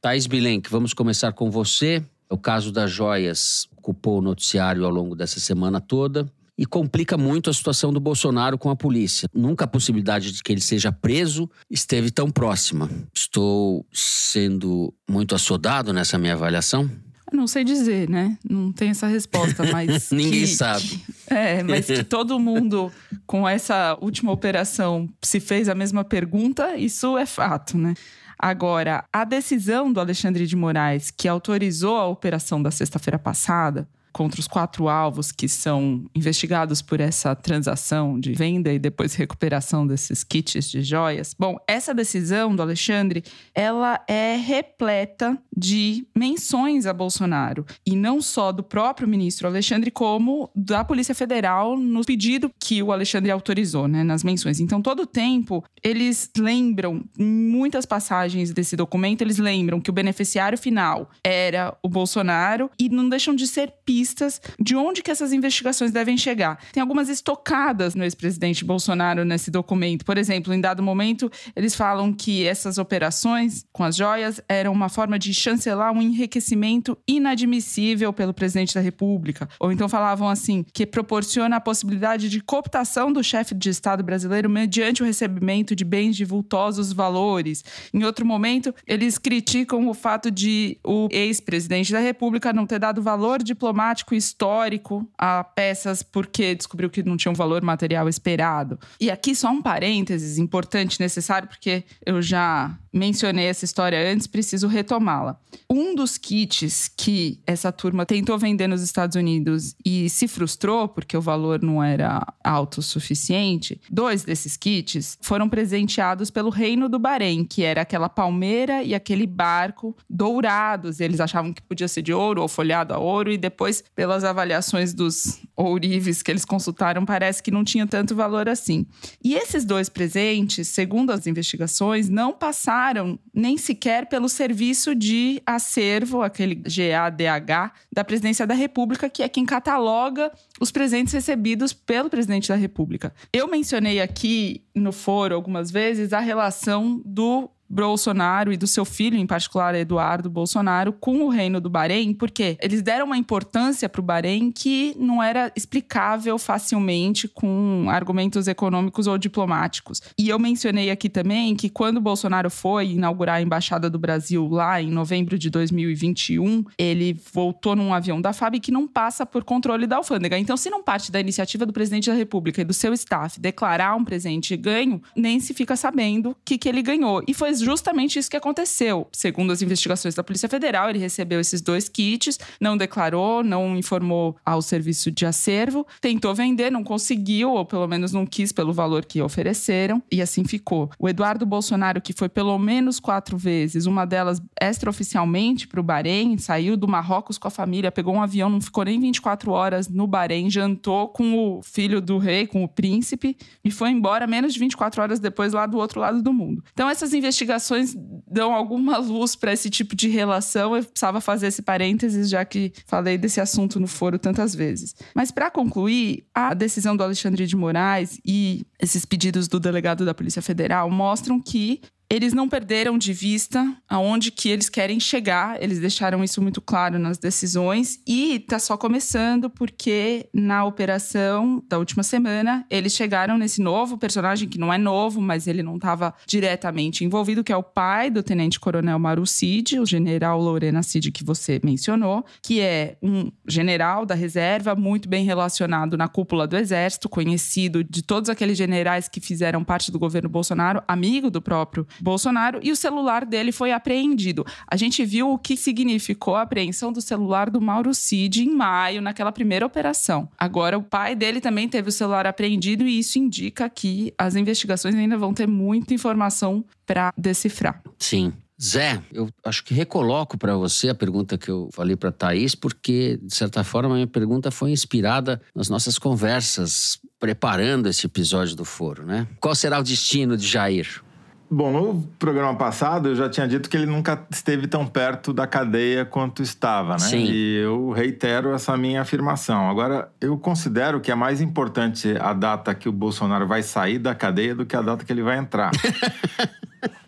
Thais 0.00 0.26
Bilenque, 0.26 0.70
vamos 0.70 0.94
começar 0.94 1.32
com 1.32 1.50
você. 1.50 2.02
O 2.28 2.36
caso 2.36 2.72
das 2.72 2.90
joias 2.90 3.68
ocupou 3.76 4.18
o 4.18 4.22
noticiário 4.22 4.84
ao 4.84 4.90
longo 4.90 5.14
dessa 5.14 5.38
semana 5.38 5.80
toda 5.80 6.30
e 6.58 6.64
complica 6.64 7.16
muito 7.18 7.50
a 7.50 7.52
situação 7.52 7.92
do 7.92 8.00
Bolsonaro 8.00 8.56
com 8.56 8.70
a 8.70 8.76
polícia. 8.76 9.28
Nunca 9.34 9.64
a 9.64 9.68
possibilidade 9.68 10.32
de 10.32 10.42
que 10.42 10.52
ele 10.52 10.60
seja 10.60 10.90
preso 10.90 11.48
esteve 11.70 12.10
tão 12.10 12.30
próxima. 12.30 12.88
Estou 13.14 13.86
sendo 13.92 14.92
muito 15.08 15.34
assodado 15.34 15.92
nessa 15.92 16.18
minha 16.18 16.32
avaliação? 16.32 16.90
não 17.32 17.46
sei 17.46 17.64
dizer, 17.64 18.08
né? 18.08 18.38
Não 18.48 18.72
tem 18.72 18.90
essa 18.90 19.06
resposta, 19.06 19.64
mas. 19.70 20.10
Ninguém 20.10 20.42
que, 20.42 20.46
sabe. 20.46 20.86
Que, 20.86 21.34
é, 21.34 21.62
mas 21.62 21.86
que 21.86 22.02
todo 22.02 22.38
mundo 22.38 22.90
com 23.26 23.46
essa 23.46 23.96
última 24.00 24.32
operação 24.32 25.08
se 25.22 25.38
fez 25.40 25.68
a 25.68 25.74
mesma 25.74 26.04
pergunta, 26.04 26.76
isso 26.76 27.18
é 27.18 27.26
fato, 27.26 27.76
né? 27.76 27.94
Agora, 28.38 29.04
a 29.12 29.24
decisão 29.24 29.92
do 29.92 29.98
Alexandre 29.98 30.46
de 30.46 30.54
Moraes, 30.54 31.10
que 31.10 31.26
autorizou 31.26 31.96
a 31.96 32.06
operação 32.06 32.62
da 32.62 32.70
sexta-feira 32.70 33.18
passada, 33.18 33.88
contra 34.16 34.40
os 34.40 34.48
quatro 34.48 34.88
alvos 34.88 35.30
que 35.30 35.46
são 35.46 36.06
investigados 36.14 36.80
por 36.80 37.00
essa 37.00 37.36
transação 37.36 38.18
de 38.18 38.32
venda 38.32 38.72
e 38.72 38.78
depois 38.78 39.14
recuperação 39.14 39.86
desses 39.86 40.24
kits 40.24 40.70
de 40.70 40.82
joias. 40.82 41.34
Bom, 41.38 41.58
essa 41.68 41.92
decisão 41.92 42.56
do 42.56 42.62
Alexandre, 42.62 43.22
ela 43.54 44.02
é 44.08 44.34
repleta 44.36 45.36
de 45.54 46.06
menções 46.16 46.86
a 46.86 46.94
Bolsonaro 46.94 47.66
e 47.84 47.94
não 47.94 48.22
só 48.22 48.52
do 48.52 48.62
próprio 48.62 49.06
ministro 49.06 49.48
Alexandre 49.48 49.90
como 49.90 50.50
da 50.56 50.82
Polícia 50.82 51.14
Federal 51.14 51.76
no 51.76 52.02
pedido 52.02 52.50
que 52.58 52.82
o 52.82 52.92
Alexandre 52.92 53.30
autorizou, 53.30 53.86
né, 53.86 54.02
nas 54.02 54.24
menções. 54.24 54.60
Então, 54.60 54.80
todo 54.80 55.00
o 55.00 55.06
tempo 55.06 55.62
eles 55.82 56.30
lembram 56.38 57.04
em 57.18 57.26
muitas 57.26 57.84
passagens 57.84 58.50
desse 58.50 58.76
documento, 58.76 59.20
eles 59.20 59.36
lembram 59.36 59.78
que 59.78 59.90
o 59.90 59.92
beneficiário 59.92 60.56
final 60.56 61.10
era 61.22 61.76
o 61.82 61.88
Bolsonaro 61.90 62.70
e 62.78 62.88
não 62.88 63.10
deixam 63.10 63.34
de 63.34 63.46
ser 63.46 63.74
pistas 63.84 64.05
pistas 64.06 64.40
de 64.58 64.76
onde 64.76 65.02
que 65.02 65.10
essas 65.10 65.32
investigações 65.32 65.90
devem 65.90 66.16
chegar. 66.16 66.58
Tem 66.72 66.80
algumas 66.80 67.08
estocadas 67.08 67.94
no 67.96 68.04
ex-presidente 68.04 68.64
Bolsonaro 68.64 69.24
nesse 69.24 69.50
documento. 69.50 70.04
Por 70.04 70.16
exemplo, 70.16 70.54
em 70.54 70.60
dado 70.60 70.82
momento, 70.82 71.30
eles 71.56 71.74
falam 71.74 72.12
que 72.12 72.46
essas 72.46 72.78
operações 72.78 73.66
com 73.72 73.82
as 73.82 73.96
joias 73.96 74.40
eram 74.48 74.72
uma 74.72 74.88
forma 74.88 75.18
de 75.18 75.34
chancelar 75.34 75.92
um 75.92 76.00
enriquecimento 76.00 76.96
inadmissível 77.06 78.12
pelo 78.12 78.32
presidente 78.32 78.74
da 78.74 78.80
República. 78.80 79.48
Ou 79.58 79.72
então 79.72 79.88
falavam 79.88 80.28
assim, 80.28 80.64
que 80.72 80.86
proporciona 80.86 81.56
a 81.56 81.60
possibilidade 81.60 82.28
de 82.28 82.40
cooptação 82.40 83.12
do 83.12 83.24
chefe 83.24 83.54
de 83.54 83.70
Estado 83.70 84.04
brasileiro 84.04 84.48
mediante 84.48 85.02
o 85.02 85.06
recebimento 85.06 85.74
de 85.74 85.84
bens 85.84 86.14
de 86.16 86.24
vultosos 86.24 86.92
valores. 86.92 87.64
Em 87.92 88.04
outro 88.04 88.24
momento, 88.24 88.72
eles 88.86 89.18
criticam 89.18 89.88
o 89.88 89.94
fato 89.94 90.30
de 90.30 90.78
o 90.84 91.08
ex-presidente 91.10 91.90
da 91.90 91.98
República 91.98 92.52
não 92.52 92.66
ter 92.66 92.78
dado 92.78 93.02
valor 93.02 93.42
diplomático 93.42 93.95
e 94.04 94.18
histórico 94.18 95.08
a 95.16 95.42
peças 95.44 96.02
porque 96.02 96.54
descobriu 96.54 96.90
que 96.90 97.02
não 97.02 97.16
tinha 97.16 97.32
um 97.32 97.34
valor 97.34 97.62
material 97.62 98.08
esperado. 98.08 98.78
E 99.00 99.10
aqui 99.10 99.34
só 99.34 99.50
um 99.50 99.62
parênteses 99.62 100.38
importante, 100.38 101.00
necessário, 101.00 101.48
porque 101.48 101.84
eu 102.04 102.20
já 102.20 102.76
mencionei 102.96 103.46
essa 103.46 103.64
história 103.64 104.10
antes, 104.10 104.26
preciso 104.26 104.66
retomá-la. 104.66 105.38
Um 105.68 105.94
dos 105.94 106.16
kits 106.16 106.90
que 106.96 107.40
essa 107.46 107.70
turma 107.70 108.06
tentou 108.06 108.38
vender 108.38 108.66
nos 108.66 108.80
Estados 108.80 109.16
Unidos 109.16 109.74
e 109.84 110.08
se 110.08 110.26
frustrou 110.26 110.88
porque 110.88 111.16
o 111.16 111.20
valor 111.20 111.62
não 111.62 111.82
era 111.82 112.26
alto 112.42 112.78
o 112.78 112.82
suficiente, 112.82 113.80
dois 113.90 114.24
desses 114.24 114.56
kits 114.56 115.18
foram 115.20 115.48
presenteados 115.48 116.30
pelo 116.30 116.50
Reino 116.50 116.88
do 116.88 116.98
Bahrein, 116.98 117.44
que 117.44 117.62
era 117.62 117.82
aquela 117.82 118.08
palmeira 118.08 118.82
e 118.82 118.94
aquele 118.94 119.26
barco 119.26 119.96
dourados. 120.08 121.00
Eles 121.00 121.20
achavam 121.20 121.52
que 121.52 121.62
podia 121.62 121.88
ser 121.88 122.02
de 122.02 122.12
ouro 122.12 122.40
ou 122.40 122.48
folhado 122.48 122.94
a 122.94 122.98
ouro, 122.98 123.30
e 123.30 123.36
depois, 123.36 123.84
pelas 123.94 124.24
avaliações 124.24 124.94
dos 124.94 125.40
ourives 125.54 126.22
que 126.22 126.30
eles 126.30 126.44
consultaram, 126.44 127.04
parece 127.04 127.42
que 127.42 127.50
não 127.50 127.64
tinha 127.64 127.86
tanto 127.86 128.14
valor 128.14 128.48
assim. 128.48 128.86
E 129.22 129.34
esses 129.34 129.64
dois 129.64 129.88
presentes, 129.88 130.68
segundo 130.68 131.10
as 131.10 131.26
investigações, 131.26 132.08
não 132.08 132.32
passaram 132.32 132.85
nem 133.34 133.56
sequer 133.56 134.06
pelo 134.08 134.28
serviço 134.28 134.94
de 134.94 135.42
acervo, 135.46 136.22
aquele 136.22 136.54
GADH, 136.54 137.72
da 137.92 138.04
Presidência 138.04 138.46
da 138.46 138.54
República, 138.54 139.08
que 139.08 139.22
é 139.22 139.28
quem 139.28 139.44
cataloga 139.44 140.30
os 140.60 140.70
presentes 140.70 141.12
recebidos 141.12 141.72
pelo 141.72 142.10
presidente 142.10 142.48
da 142.48 142.54
República. 142.54 143.14
Eu 143.32 143.48
mencionei 143.48 144.00
aqui 144.00 144.64
no 144.74 144.92
foro 144.92 145.34
algumas 145.34 145.70
vezes 145.70 146.12
a 146.12 146.20
relação 146.20 147.00
do 147.04 147.50
Bolsonaro 147.68 148.52
e 148.52 148.56
do 148.56 148.66
seu 148.66 148.84
filho, 148.84 149.16
em 149.16 149.26
particular 149.26 149.74
Eduardo 149.74 150.30
Bolsonaro, 150.30 150.92
com 150.92 151.24
o 151.24 151.28
reino 151.28 151.60
do 151.60 151.68
Bahrein, 151.68 152.14
porque 152.14 152.56
eles 152.60 152.82
deram 152.82 153.06
uma 153.06 153.16
importância 153.16 153.88
para 153.88 154.00
o 154.00 154.04
Bahrein 154.04 154.50
que 154.52 154.94
não 154.98 155.22
era 155.22 155.52
explicável 155.56 156.38
facilmente 156.38 157.28
com 157.28 157.86
argumentos 157.88 158.48
econômicos 158.48 159.06
ou 159.06 159.18
diplomáticos. 159.18 160.00
E 160.18 160.28
eu 160.28 160.38
mencionei 160.38 160.90
aqui 160.90 161.08
também 161.08 161.54
que 161.54 161.68
quando 161.68 162.00
Bolsonaro 162.00 162.50
foi 162.50 162.92
inaugurar 162.92 163.36
a 163.36 163.42
embaixada 163.42 163.90
do 163.90 163.98
Brasil 163.98 164.46
lá 164.48 164.80
em 164.80 164.90
novembro 164.90 165.38
de 165.38 165.50
2021, 165.50 166.64
ele 166.78 167.18
voltou 167.32 167.74
num 167.74 167.92
avião 167.92 168.20
da 168.20 168.32
FAB 168.32 168.60
que 168.60 168.70
não 168.70 168.86
passa 168.86 169.26
por 169.26 169.44
controle 169.44 169.86
da 169.86 169.96
alfândega. 169.96 170.38
Então, 170.38 170.56
se 170.56 170.70
não 170.70 170.82
parte 170.82 171.10
da 171.10 171.20
iniciativa 171.20 171.66
do 171.66 171.72
presidente 171.72 172.10
da 172.10 172.16
República 172.16 172.60
e 172.60 172.64
do 172.64 172.72
seu 172.72 172.92
staff 172.92 173.40
declarar 173.40 173.96
um 173.96 174.04
presente 174.04 174.56
ganho, 174.56 175.02
nem 175.16 175.40
se 175.40 175.52
fica 175.52 175.76
sabendo 175.76 176.30
o 176.30 176.36
que, 176.44 176.58
que 176.58 176.68
ele 176.68 176.82
ganhou. 176.82 177.22
E 177.26 177.34
foi 177.34 177.50
justamente 177.60 178.18
isso 178.18 178.30
que 178.30 178.36
aconteceu. 178.36 179.08
Segundo 179.12 179.52
as 179.52 179.62
investigações 179.62 180.14
da 180.14 180.24
Polícia 180.24 180.48
Federal, 180.48 180.88
ele 180.90 180.98
recebeu 180.98 181.40
esses 181.40 181.60
dois 181.60 181.88
kits, 181.88 182.38
não 182.60 182.76
declarou, 182.76 183.42
não 183.42 183.76
informou 183.76 184.36
ao 184.44 184.62
serviço 184.62 185.10
de 185.10 185.26
acervo, 185.26 185.86
tentou 186.00 186.34
vender, 186.34 186.70
não 186.70 186.84
conseguiu, 186.84 187.52
ou 187.52 187.64
pelo 187.64 187.86
menos 187.86 188.12
não 188.12 188.26
quis 188.26 188.52
pelo 188.52 188.72
valor 188.72 189.04
que 189.04 189.20
ofereceram, 189.22 190.02
e 190.10 190.22
assim 190.22 190.44
ficou. 190.44 190.90
O 190.98 191.08
Eduardo 191.08 191.46
Bolsonaro, 191.46 192.00
que 192.00 192.12
foi 192.12 192.28
pelo 192.28 192.58
menos 192.58 193.00
quatro 193.00 193.36
vezes, 193.36 193.86
uma 193.86 194.04
delas 194.04 194.40
extraoficialmente 194.60 195.66
para 195.66 195.80
o 195.80 195.82
Bahrein, 195.82 196.38
saiu 196.38 196.76
do 196.76 196.88
Marrocos 196.88 197.38
com 197.38 197.48
a 197.48 197.50
família, 197.50 197.92
pegou 197.92 198.14
um 198.14 198.22
avião, 198.22 198.48
não 198.48 198.60
ficou 198.60 198.84
nem 198.84 199.00
24 199.00 199.50
horas 199.50 199.88
no 199.88 200.06
Bahrein, 200.06 200.50
jantou 200.50 201.08
com 201.08 201.34
o 201.38 201.62
filho 201.62 202.00
do 202.00 202.18
rei, 202.18 202.46
com 202.46 202.62
o 202.62 202.68
príncipe, 202.68 203.36
e 203.64 203.70
foi 203.70 203.90
embora 203.90 204.26
menos 204.26 204.52
de 204.52 204.60
24 204.60 205.02
horas 205.02 205.18
depois 205.18 205.52
lá 205.52 205.66
do 205.66 205.78
outro 205.78 206.00
lado 206.00 206.22
do 206.22 206.32
mundo. 206.32 206.62
Então, 206.72 206.88
essas 206.88 207.12
investigações 207.12 207.45
investigações 207.46 207.94
dão 208.28 208.52
alguma 208.52 208.98
luz 208.98 209.36
para 209.36 209.52
esse 209.52 209.70
tipo 209.70 209.94
de 209.94 210.08
relação. 210.08 210.76
Eu 210.76 210.84
precisava 210.84 211.20
fazer 211.20 211.46
esse 211.46 211.62
parênteses, 211.62 212.28
já 212.28 212.44
que 212.44 212.72
falei 212.86 213.16
desse 213.16 213.40
assunto 213.40 213.78
no 213.78 213.86
foro 213.86 214.18
tantas 214.18 214.54
vezes. 214.54 214.94
Mas 215.14 215.30
para 215.30 215.50
concluir, 215.50 216.26
a 216.34 216.52
decisão 216.52 216.96
do 216.96 217.04
Alexandre 217.04 217.46
de 217.46 217.56
Moraes 217.56 218.18
e 218.26 218.66
esses 218.80 219.04
pedidos 219.04 219.48
do 219.48 219.60
delegado 219.60 220.04
da 220.04 220.12
Polícia 220.12 220.42
Federal 220.42 220.90
mostram 220.90 221.40
que 221.40 221.80
eles 222.08 222.32
não 222.32 222.48
perderam 222.48 222.96
de 222.96 223.12
vista 223.12 223.76
aonde 223.88 224.30
que 224.30 224.48
eles 224.48 224.68
querem 224.68 225.00
chegar. 225.00 225.60
Eles 225.60 225.80
deixaram 225.80 226.22
isso 226.22 226.40
muito 226.40 226.60
claro 226.60 226.98
nas 226.98 227.18
decisões 227.18 228.00
e 228.06 228.38
tá 228.38 228.58
só 228.58 228.76
começando 228.76 229.50
porque 229.50 230.28
na 230.32 230.64
operação 230.64 231.62
da 231.68 231.78
última 231.78 232.02
semana 232.02 232.64
eles 232.70 232.94
chegaram 232.94 233.36
nesse 233.36 233.60
novo 233.60 233.98
personagem 233.98 234.48
que 234.48 234.58
não 234.58 234.72
é 234.72 234.78
novo, 234.78 235.20
mas 235.20 235.46
ele 235.48 235.62
não 235.62 235.76
estava 235.76 236.14
diretamente 236.26 237.04
envolvido, 237.04 237.42
que 237.42 237.52
é 237.52 237.56
o 237.56 237.62
pai 237.62 238.08
do 238.08 238.22
Tenente 238.22 238.60
Coronel 238.60 238.98
Maru 238.98 239.26
Cid, 239.26 239.80
o 239.80 239.86
General 239.86 240.40
Lorena 240.40 240.82
Cid 240.82 241.10
que 241.10 241.24
você 241.24 241.60
mencionou, 241.64 242.24
que 242.40 242.60
é 242.60 242.96
um 243.02 243.32
general 243.48 244.06
da 244.06 244.14
reserva 244.14 244.76
muito 244.76 245.08
bem 245.08 245.24
relacionado 245.24 245.96
na 245.96 246.06
cúpula 246.06 246.46
do 246.46 246.56
exército, 246.56 247.08
conhecido 247.08 247.82
de 247.82 248.02
todos 248.02 248.30
aqueles 248.30 248.56
generais 248.56 249.08
que 249.08 249.20
fizeram 249.20 249.64
parte 249.64 249.90
do 249.90 249.98
governo 249.98 250.28
Bolsonaro, 250.28 250.82
amigo 250.86 251.30
do 251.30 251.42
próprio 251.42 251.86
Bolsonaro, 252.00 252.60
e 252.62 252.70
o 252.70 252.76
celular 252.76 253.24
dele 253.24 253.52
foi 253.52 253.72
apreendido. 253.72 254.44
A 254.70 254.76
gente 254.76 255.04
viu 255.04 255.30
o 255.30 255.38
que 255.38 255.56
significou 255.56 256.34
a 256.34 256.42
apreensão 256.42 256.92
do 256.92 257.00
celular 257.00 257.50
do 257.50 257.60
Mauro 257.60 257.94
Cid 257.94 258.42
em 258.42 258.54
maio, 258.54 259.02
naquela 259.02 259.32
primeira 259.32 259.66
operação. 259.66 260.28
Agora, 260.38 260.78
o 260.78 260.82
pai 260.82 261.14
dele 261.14 261.40
também 261.40 261.68
teve 261.68 261.88
o 261.88 261.92
celular 261.92 262.26
apreendido, 262.26 262.86
e 262.86 262.98
isso 262.98 263.18
indica 263.18 263.68
que 263.68 264.12
as 264.18 264.36
investigações 264.36 264.94
ainda 264.94 265.16
vão 265.16 265.32
ter 265.32 265.46
muita 265.46 265.94
informação 265.94 266.64
para 266.84 267.12
decifrar. 267.16 267.82
Sim. 267.98 268.32
Zé, 268.62 269.02
eu 269.12 269.28
acho 269.44 269.62
que 269.62 269.74
recoloco 269.74 270.38
para 270.38 270.56
você 270.56 270.88
a 270.88 270.94
pergunta 270.94 271.36
que 271.36 271.50
eu 271.50 271.68
falei 271.74 271.94
para 271.94 272.10
Thaís, 272.10 272.54
porque, 272.54 273.18
de 273.22 273.34
certa 273.34 273.62
forma, 273.62 273.90
a 273.90 273.94
minha 273.96 274.06
pergunta 274.06 274.50
foi 274.50 274.70
inspirada 274.70 275.42
nas 275.54 275.68
nossas 275.68 275.98
conversas 275.98 276.98
preparando 277.20 277.86
esse 277.86 278.06
episódio 278.06 278.56
do 278.56 278.64
Foro, 278.64 279.04
né? 279.04 279.26
Qual 279.40 279.54
será 279.54 279.78
o 279.78 279.82
destino 279.82 280.36
de 280.38 280.46
Jair? 280.46 281.02
Bom, 281.48 281.70
no 281.70 282.02
programa 282.18 282.54
passado 282.56 283.08
eu 283.10 283.14
já 283.14 283.28
tinha 283.28 283.46
dito 283.46 283.70
que 283.70 283.76
ele 283.76 283.86
nunca 283.86 284.26
esteve 284.30 284.66
tão 284.66 284.86
perto 284.86 285.32
da 285.32 285.46
cadeia 285.46 286.04
quanto 286.04 286.42
estava, 286.42 286.94
né? 286.94 286.98
Sim. 286.98 287.24
E 287.24 287.56
eu 287.58 287.90
reitero 287.90 288.52
essa 288.52 288.76
minha 288.76 289.02
afirmação. 289.02 289.70
Agora, 289.70 290.10
eu 290.20 290.36
considero 290.36 291.00
que 291.00 291.10
é 291.10 291.14
mais 291.14 291.40
importante 291.40 292.16
a 292.20 292.32
data 292.32 292.74
que 292.74 292.88
o 292.88 292.92
Bolsonaro 292.92 293.46
vai 293.46 293.62
sair 293.62 293.98
da 293.98 294.14
cadeia 294.14 294.54
do 294.54 294.66
que 294.66 294.74
a 294.74 294.82
data 294.82 295.04
que 295.04 295.12
ele 295.12 295.22
vai 295.22 295.38
entrar. 295.38 295.70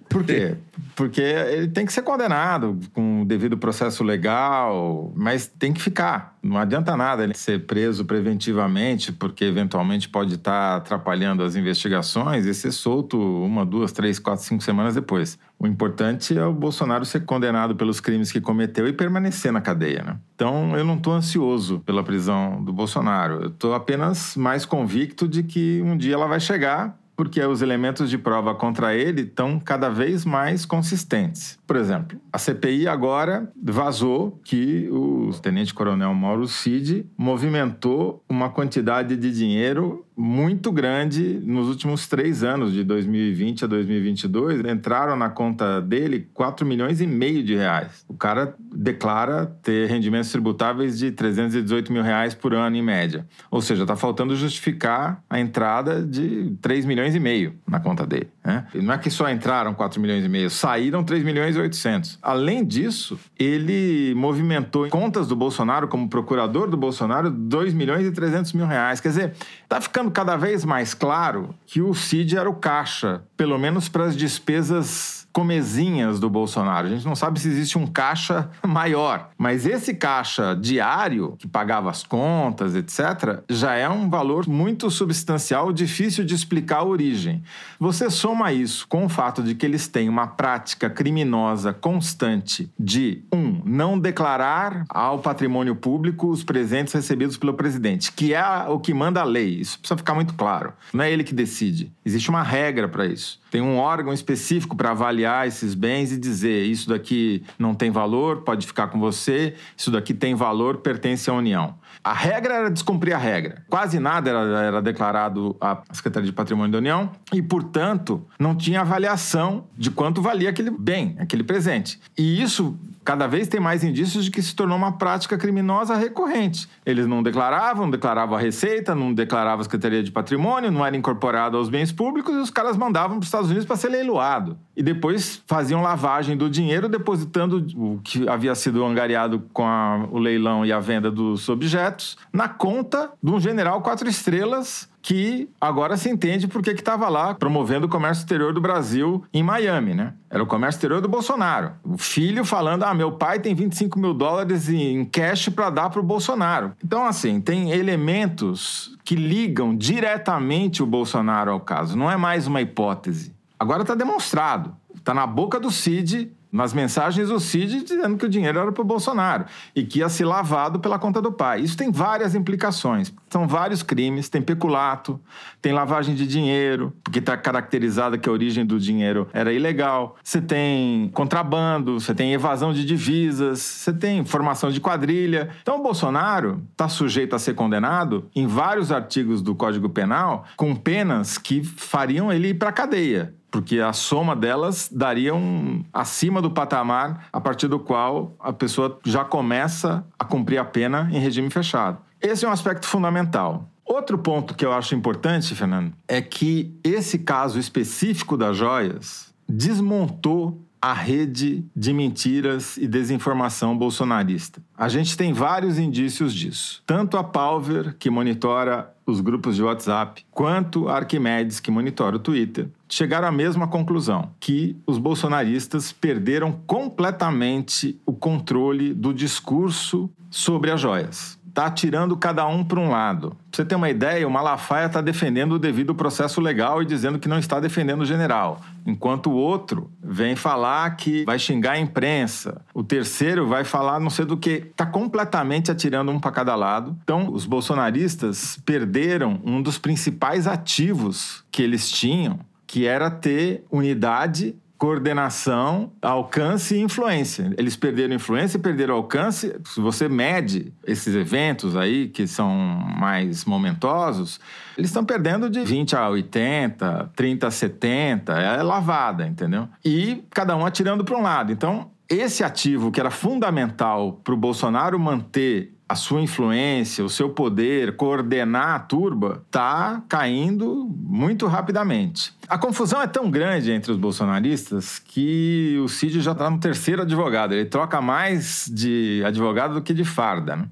Por 0.09 0.25
quê? 0.25 0.57
Porque 0.97 1.21
ele 1.21 1.69
tem 1.69 1.87
que 1.87 1.93
ser 1.93 2.03
condenado 2.03 2.79
com 2.93 3.23
o 3.23 3.25
devido 3.25 3.57
processo 3.57 4.03
legal, 4.03 5.13
mas 5.15 5.47
tem 5.47 5.73
que 5.73 5.81
ficar. 5.81 6.37
Não 6.43 6.57
adianta 6.57 6.97
nada 6.97 7.23
ele 7.23 7.35
ser 7.35 7.67
preso 7.67 8.05
preventivamente, 8.05 9.13
porque 9.13 9.45
eventualmente 9.45 10.09
pode 10.09 10.35
estar 10.35 10.77
atrapalhando 10.77 11.43
as 11.43 11.55
investigações 11.55 12.47
e 12.47 12.55
ser 12.55 12.73
solto 12.73 13.19
uma, 13.19 13.65
duas, 13.65 13.93
três, 13.93 14.19
quatro, 14.19 14.45
cinco 14.45 14.63
semanas 14.63 14.95
depois. 14.95 15.39
O 15.59 15.67
importante 15.67 16.37
é 16.37 16.45
o 16.45 16.53
Bolsonaro 16.53 17.05
ser 17.05 17.25
condenado 17.25 17.77
pelos 17.77 18.01
crimes 18.01 18.33
que 18.33 18.41
cometeu 18.41 18.89
e 18.89 18.93
permanecer 18.93 19.53
na 19.53 19.61
cadeia. 19.61 20.03
Né? 20.03 20.17
Então, 20.35 20.77
eu 20.77 20.85
não 20.85 20.95
estou 20.95 21.13
ansioso 21.13 21.81
pela 21.81 22.03
prisão 22.03 22.63
do 22.65 22.73
Bolsonaro. 22.73 23.43
Eu 23.43 23.49
estou 23.49 23.75
apenas 23.75 24.37
mais 24.37 24.65
convicto 24.65 25.29
de 25.29 25.43
que 25.43 25.83
um 25.85 25.97
dia 25.97 26.15
ela 26.15 26.27
vai 26.27 26.41
chegar 26.41 26.98
porque 27.19 27.45
os 27.45 27.63
elementos 27.63 28.09
de 28.09 28.17
prova 28.17 28.55
contra 28.55 28.95
ele 28.95 29.23
estão 29.23 29.59
cada 29.59 29.89
vez 29.89 30.25
mais 30.25 30.65
consistentes. 30.65 31.59
Por 31.67 31.75
exemplo, 31.75 32.17
a 32.33 32.39
CPI 32.39 32.87
agora 32.87 33.53
vazou 33.61 34.41
que 34.45 34.89
o 34.93 35.31
tenente-coronel 35.43 36.15
Mauro 36.15 36.47
Cid 36.47 37.05
movimentou 37.19 38.23
uma 38.29 38.51
quantidade 38.51 39.17
de 39.17 39.33
dinheiro 39.33 40.07
muito 40.19 40.73
grande 40.73 41.41
nos 41.45 41.69
últimos 41.69 42.09
três 42.09 42.43
anos, 42.43 42.73
de 42.73 42.83
2020 42.83 43.65
a 43.65 43.69
2022. 43.69 44.65
Entraram 44.67 45.15
na 45.15 45.31
conta 45.31 45.81
dele 45.81 46.29
4 46.35 46.67
milhões 46.67 47.01
e 47.01 47.07
meio 47.07 47.45
de 47.45 47.55
reais. 47.55 48.05
O 48.09 48.15
cara 48.15 48.53
declara 48.75 49.47
ter 49.47 49.89
rendimentos 49.89 50.33
tributáveis 50.33 50.99
de 50.99 51.13
318 51.13 51.93
mil 51.93 52.03
reais 52.03 52.35
por 52.35 52.53
ano, 52.53 52.75
em 52.75 52.83
média. 52.83 53.25
Ou 53.49 53.63
seja, 53.63 53.83
está 53.83 53.95
faltando 53.95 54.35
justificar 54.35 55.23
a 55.31 55.39
entrada 55.39 56.03
de 56.03 56.57
3 56.61 56.85
milhões 56.85 57.15
e 57.15 57.21
meio 57.21 57.55
na 57.67 57.79
conta 57.79 58.05
dele. 58.05 58.29
Né? 58.45 58.67
E 58.75 58.79
não 58.81 58.95
é 58.95 58.99
que 58.99 59.11
só 59.11 59.31
entraram 59.31 59.73
4 59.73 60.01
milhões 60.01 60.25
e 60.25 60.29
meio, 60.29 60.51
saíram 60.51 61.05
3 61.05 61.23
milhões 61.23 61.55
e 61.55 61.61
800. 61.61 62.19
Além 62.21 62.65
disso, 62.65 63.17
ele 63.39 64.15
movimentou 64.17 64.85
em 64.85 64.91
contas 64.91 65.29
do 65.29 65.37
Bolsonaro, 65.37 65.87
como 65.87 66.09
procurador 66.09 66.69
do 66.69 66.77
Bolsonaro, 66.77 67.31
2 67.31 67.73
milhões 67.73 68.05
e 68.05 68.11
300 68.11 68.53
mil 68.55 68.67
reais. 68.67 69.01
Quer 69.01 69.09
dizer, 69.11 69.33
está 69.63 69.81
ficando 69.81 70.08
cada 70.11 70.37
vez 70.37 70.65
mais 70.65 70.95
claro 70.95 71.55
que 71.67 71.81
o 71.81 71.95
Cid 71.95 72.37
era 72.37 72.49
o 72.49 72.55
caixa, 72.55 73.23
pelo 73.37 73.59
menos 73.59 73.89
para 73.89 74.05
as 74.05 74.17
despesas 74.17 75.18
comezinhas 75.33 76.19
do 76.19 76.29
Bolsonaro. 76.29 76.87
A 76.87 76.91
gente 76.91 77.07
não 77.07 77.15
sabe 77.15 77.41
se 77.41 77.49
existe 77.49 77.79
um 77.79 77.87
caixa 77.87 78.51
maior, 78.67 79.31
mas 79.37 79.67
esse 79.67 79.95
caixa 79.95 80.55
diário, 80.55 81.37
que 81.39 81.47
pagava 81.47 81.91
as 81.91 82.03
contas, 82.03 82.75
etc., 82.75 83.43
já 83.49 83.75
é 83.75 83.89
um 83.89 84.09
valor 84.09 84.49
muito 84.49 84.91
substancial, 84.91 85.73
difícil 85.73 86.25
de 86.25 86.35
explicar 86.35 86.79
a 86.79 86.85
origem. 86.85 87.43
Você 87.79 88.11
soma 88.11 88.53
isso 88.53 88.87
com 88.89 89.05
o 89.05 89.09
fato 89.09 89.43
de 89.43 89.55
que 89.55 89.65
eles 89.65 89.87
têm 89.89 90.09
uma 90.09 90.27
prática 90.27 90.91
criminosa 90.91 91.73
constante 91.73 92.71
de, 92.79 93.23
um, 93.33 93.61
não 93.65 93.99
declarar 93.99 94.85
ao 94.89 95.19
patrimônio 95.19 95.77
público 95.77 96.29
os 96.29 96.43
presentes 96.43 96.93
recebidos 96.93 97.37
pelo 97.37 97.55
presidente, 97.55 98.13
que 98.13 98.35
é 98.35 98.45
o 98.69 98.79
que 98.79 98.93
manda 98.93 99.21
a 99.21 99.25
lei. 99.25 99.61
Isso 99.61 99.79
precisa 99.79 99.97
ficar 99.97 100.15
muito 100.15 100.35
claro. 100.35 100.73
Não 100.93 101.05
é 101.05 101.13
ele 101.13 101.25
que 101.25 101.35
decide. 101.35 101.93
Existe 102.05 102.31
uma 102.31 102.43
regra 102.43 102.89
para 102.89 103.07
isso. 103.07 103.41
Tem 103.51 103.61
um 103.61 103.79
órgão 103.79 104.13
específico 104.13 104.77
para 104.77 104.91
avaliar 104.91 105.47
esses 105.47 105.75
bens 105.75 106.13
e 106.13 106.19
dizer 106.19 106.65
isso 106.65 106.89
daqui 106.89 107.43
não 107.59 107.75
tem 107.75 107.91
valor, 107.91 108.43
pode 108.43 108.67
ficar 108.67 108.89
com 108.89 108.99
você, 108.99 109.55
isso 109.77 109.91
daqui 109.91 110.13
tem 110.13 110.35
valor, 110.35 110.79
pertence 110.79 111.31
à 111.31 111.33
União. 111.33 111.75
A 112.03 112.13
regra 112.13 112.55
era 112.55 112.71
descumprir 112.71 113.15
a 113.15 113.19
regra. 113.19 113.65
Quase 113.69 113.99
nada 113.99 114.31
era, 114.31 114.63
era 114.63 114.83
declarado 114.83 115.57
à 115.61 115.83
Secretaria 115.93 116.27
de 116.27 116.33
Patrimônio 116.33 116.73
da 116.73 116.79
União 116.79 117.11
e, 117.33 117.43
portanto, 117.43 118.25
não 118.39 118.55
tinha 118.55 118.81
avaliação 118.81 119.65
de 119.77 119.91
quanto 119.91 120.23
valia 120.23 120.51
aquele 120.51 120.71
bem, 120.71 121.17
aquele 121.19 121.43
presente. 121.43 122.01
E 122.17 122.41
isso 122.41 122.79
cada 123.09 123.27
vez 123.27 123.49
tem 123.49 123.59
mais 123.59 123.83
indícios 123.83 124.27
de 124.27 124.31
que 124.31 124.43
se 124.43 124.55
tornou 124.55 124.77
uma 124.77 124.93
prática 124.93 125.39
criminosa 125.39 125.95
recorrente. 125.95 126.69
Eles 126.85 127.07
não 127.07 127.23
declaravam, 127.23 127.85
não 127.85 127.91
declaravam 127.91 128.37
a 128.37 128.41
receita, 128.41 128.95
não 128.95 129.15
declaravam 129.15 129.61
a 129.61 129.65
Secretaria 129.65 130.03
de 130.03 130.11
Patrimônio, 130.11 130.71
não 130.71 130.85
era 130.85 130.95
incorporado 130.95 131.57
aos 131.57 131.71
bens 131.71 131.91
públicos 131.91 132.35
e 132.35 132.39
os 132.39 132.51
caras 132.51 132.77
mandavam 132.77 133.17
para 133.17 133.23
os 133.23 133.29
Estados 133.29 133.49
Unidos 133.49 133.65
para 133.65 133.77
ser 133.77 133.89
leiloado. 133.89 134.59
E 134.77 134.83
depois 134.83 135.43
faziam 135.47 135.81
lavagem 135.81 136.37
do 136.37 136.51
dinheiro, 136.51 136.87
depositando 136.87 137.67
o 137.77 137.99
que 138.05 138.29
havia 138.29 138.55
sido 138.55 138.85
angariado 138.85 139.43
com 139.55 139.65
a, 139.67 140.07
o 140.11 140.19
leilão 140.19 140.67
e 140.67 140.71
a 140.71 140.79
venda 140.79 141.11
dos 141.11 141.49
objetos 141.49 141.88
na 142.33 142.49
conta 142.49 143.11
de 143.23 143.31
um 143.31 143.41
general 143.41 143.81
quatro 143.83 144.09
estrelas 144.09 144.89
que 145.01 145.49
agora 145.61 145.97
se 145.97 146.11
entende 146.11 146.47
por 146.47 146.63
que 146.63 146.71
estava 146.71 147.09
lá 147.09 147.35
promovendo 147.35 147.87
o 147.87 147.89
comércio 147.89 148.23
exterior 148.23 148.53
do 148.53 148.61
Brasil 148.61 149.25
em 149.33 149.43
Miami, 149.43 149.95
né? 149.95 150.13
Era 150.29 150.43
o 150.43 150.47
comércio 150.47 150.79
exterior 150.79 151.01
do 151.01 151.09
Bolsonaro. 151.09 151.73
O 151.83 151.97
filho 151.97 152.45
falando: 152.45 152.83
ah, 152.83 152.93
meu 152.93 153.13
pai 153.13 153.39
tem 153.39 153.55
25 153.55 153.99
mil 153.99 154.13
dólares 154.13 154.69
em 154.69 155.05
cash 155.07 155.49
para 155.49 155.71
dar 155.71 155.89
para 155.91 156.01
o 156.01 156.05
Bolsonaro. 156.05 156.73
Então, 156.85 157.07
assim, 157.07 157.41
tem 157.41 157.71
elementos 157.71 158.97
que 159.05 159.15
ligam 159.15 159.75
diretamente 159.75 160.83
o 160.83 160.87
Bolsonaro 160.87 161.53
ao 161.53 161.61
caso. 161.61 161.97
Não 161.97 162.11
é 162.11 162.17
mais 162.17 162.47
uma 162.47 162.61
hipótese. 162.61 163.35
Agora 163.59 163.83
está 163.83 163.95
demonstrado. 163.95 164.77
Está 164.95 165.15
na 165.15 165.27
boca 165.27 165.59
do 165.59 165.71
Cid 165.71 166.31
nas 166.51 166.73
mensagens 166.73 167.29
do 167.29 167.39
Cid 167.39 167.85
dizendo 167.85 168.17
que 168.17 168.27
o 168.27 168.29
dinheiro 168.29 168.59
era 168.59 168.73
para 168.73 168.83
o 168.83 168.85
Bolsonaro 168.85 169.45
e 169.75 169.83
que 169.83 170.01
ia 170.01 170.09
ser 170.09 170.25
lavado 170.25 170.81
pela 170.81 170.99
conta 170.99 171.21
do 171.21 171.31
pai. 171.31 171.61
Isso 171.61 171.77
tem 171.77 171.91
várias 171.91 172.35
implicações. 172.35 173.13
São 173.29 173.47
vários 173.47 173.83
crimes. 173.83 174.29
Tem 174.29 174.41
peculato, 174.41 175.21
tem 175.61 175.73
lavagem 175.73 176.15
de 176.15 176.27
dinheiro, 176.27 176.93
porque 177.03 177.19
está 177.19 177.37
caracterizada 177.37 178.19
que 178.19 178.29
a 178.29 178.33
origem 178.33 178.65
do 178.65 178.79
dinheiro 178.79 179.29
era 179.33 179.53
ilegal. 179.53 180.17
Você 180.23 180.41
tem 180.41 181.11
contrabando, 181.13 182.01
você 182.01 182.15
tem 182.15 182.33
evasão 182.33 182.73
de 182.73 182.85
divisas, 182.85 183.61
você 183.61 183.93
tem 183.93 184.25
formação 184.25 184.71
de 184.71 184.81
quadrilha. 184.81 185.51
Então 185.63 185.81
o 185.81 185.83
Bolsonaro 185.83 186.63
está 186.73 186.89
sujeito 186.89 187.37
a 187.37 187.39
ser 187.39 187.55
condenado 187.55 188.27
em 188.35 188.47
vários 188.47 188.91
artigos 188.91 189.43
do 189.43 189.55
Código 189.55 189.89
Penal 189.89 190.45
com 190.57 190.75
penas 190.75 191.39
que 191.39 191.63
fariam 191.63 192.33
ele 192.33 192.49
ir 192.49 192.55
para 192.55 192.71
a 192.71 192.73
cadeia 192.73 193.38
porque 193.51 193.81
a 193.81 193.93
soma 193.93 194.37
delas 194.37 194.89
daria 194.91 195.35
um 195.35 195.85
acima 195.93 196.43
do 196.43 196.51
patamar 196.51 197.29
a 197.33 197.41
partir 197.41 197.69
do 197.69 197.79
qual 197.79 198.35
a 198.39 198.53
pessoa 198.53 198.99
já 199.05 199.25
começa 199.25 200.05
a 200.19 200.25
cumprir 200.25 200.59
a 200.59 200.65
pena 200.65 201.09
em 201.13 201.19
regime 201.19 201.51
fechado. 201.51 201.99
Esse 202.21 202.45
é 202.45 202.49
um 202.49 202.53
aspecto 202.53 202.87
fundamental. 202.87 203.69
Outro 203.85 204.19
ponto 204.19 204.55
que 204.55 204.67
eu 204.67 204.73
acho 204.73 204.95
importante, 204.95 205.55
Fernando, 205.55 205.95
é 206.07 206.21
que 206.21 206.79
esse 206.85 207.21
caso 207.21 207.59
específico 207.59 208.37
das 208.37 208.57
joias 208.57 209.33
desmontou 209.49 210.63
a 210.81 210.93
rede 210.93 211.65
de 211.75 211.93
mentiras 211.93 212.77
e 212.77 212.87
desinformação 212.87 213.77
bolsonarista. 213.77 214.63
A 214.77 214.89
gente 214.89 215.17
tem 215.17 215.33
vários 215.33 215.79
indícios 215.79 216.33
disso. 216.33 216.83
Tanto 216.87 217.17
a 217.17 217.25
Palver, 217.25 217.97
que 217.99 218.11
monitora 218.11 218.95
os 219.11 219.21
grupos 219.21 219.57
de 219.57 219.63
WhatsApp, 219.63 220.25
quanto 220.31 220.89
a 220.89 220.97
Arquimedes, 220.97 221.61
que 221.61 221.71
monitora 221.71 222.17
o 222.17 222.19
Twitter, 222.19 222.69
chegaram 222.89 223.29
à 223.29 223.33
mesma 223.33 223.67
conclusão: 223.67 224.31
que 224.39 224.77
os 224.87 224.99
bolsonaristas 224.99 225.93
perderam 225.93 226.53
completamente 226.67 228.01
o 228.05 228.13
controle 228.13 228.93
do 228.93 229.15
discurso 229.15 230.11
sobre 230.31 230.71
as 230.71 230.81
joias. 230.81 231.38
Está 231.59 231.69
tirando 231.73 232.17
cada 232.17 232.47
um 232.47 232.63
para 232.63 232.79
um 232.79 232.89
lado. 232.89 233.31
Pra 233.31 233.37
você 233.51 233.65
ter 233.65 233.75
uma 233.75 233.91
ideia, 233.91 234.29
o 234.29 234.31
Malafaia 234.31 234.87
está 234.87 235.01
defendendo 235.01 235.55
o 235.55 235.59
devido 235.59 235.93
processo 235.93 236.41
legal 236.41 236.81
e 236.81 236.87
dizendo 236.87 237.19
que 237.19 237.27
não 237.27 237.37
está 237.37 237.59
defendendo 237.59 238.03
o 238.03 238.05
general. 238.05 238.61
Enquanto 238.87 239.29
o 239.29 239.35
outro 239.35 239.91
vem 240.01 240.37
falar 240.37 240.89
que 240.95 241.25
vai 241.25 241.37
xingar 241.37 241.73
a 241.73 241.81
imprensa. 241.81 242.65
O 242.73 242.85
terceiro 242.85 243.45
vai 243.45 243.65
falar 243.65 243.99
não 243.99 244.09
sei 244.09 244.25
do 244.25 244.37
que. 244.37 244.69
Está 244.71 244.87
completamente 244.87 245.69
atirando 245.69 246.13
um 246.13 246.21
para 246.21 246.31
cada 246.31 246.55
lado. 246.55 246.97
Então, 247.03 247.29
os 247.33 247.45
bolsonaristas 247.45 248.61
perderam 248.65 249.41
um 249.45 249.61
dos 249.61 249.79
principais 249.79 250.47
ativos 250.47 251.45
que 251.51 251.61
eles 251.61 251.91
tinham, 251.91 252.39
que 252.69 252.87
era 252.87 253.11
ter 253.11 253.65
unidade 253.69 254.55
coordenação, 254.79 255.93
alcance 256.01 256.77
e 256.77 256.81
influência. 256.81 257.53
Eles 257.59 257.75
perderam 257.75 258.15
influência 258.15 258.57
e 258.57 258.61
perderam 258.61 258.95
alcance. 258.95 259.55
Se 259.65 259.81
você 259.81 260.09
mede 260.09 260.73
esses 260.87 261.15
eventos 261.17 261.77
aí, 261.77 262.09
que 262.09 262.29
são 262.29 262.55
mais 262.97 263.45
momentosos, 263.45 264.39
eles 264.77 264.91
estão 264.91 265.05
perdendo 265.05 265.51
de 265.51 265.65
20 265.65 265.97
a 265.97 266.09
80, 266.09 267.11
30 267.17 267.47
a 267.49 267.51
70, 267.51 268.33
é 268.33 268.63
lavada, 268.63 269.27
entendeu? 269.27 269.69
E 269.85 270.23
cada 270.31 270.57
um 270.57 270.65
atirando 270.65 271.05
para 271.05 271.17
um 271.19 271.23
lado. 271.23 271.53
Então, 271.53 271.91
esse 272.09 272.45
ativo 272.45 272.91
que 272.91 273.01
era 273.01 273.11
fundamental 273.11 274.13
para 274.25 274.33
o 274.33 274.37
Bolsonaro 274.37 274.99
manter 274.99 275.75
a 275.89 275.95
sua 275.95 276.21
influência, 276.21 277.03
o 277.03 277.09
seu 277.09 277.31
poder, 277.31 277.97
coordenar 277.97 278.75
a 278.75 278.79
turba, 278.79 279.43
está 279.47 280.03
caindo 280.07 280.87
muito 281.01 281.47
rapidamente. 281.47 282.35
A 282.47 282.59
confusão 282.59 283.01
é 283.01 283.07
tão 283.07 283.31
grande 283.31 283.73
entre 283.73 283.91
os 283.91 283.97
bolsonaristas 283.97 284.99
que 284.99 285.81
o 285.83 285.89
Cid 285.89 286.21
já 286.21 286.33
está 286.33 286.51
no 286.51 286.61
terceiro 286.61 287.03
advogado. 287.03 287.55
Ele 287.55 287.65
troca 287.65 288.03
mais 288.03 288.71
de 288.71 289.23
advogado 289.25 289.75
do 289.75 289.83
que 289.83 289.95
de 289.95 290.05
farda. 290.05 290.57
Né? 290.57 290.67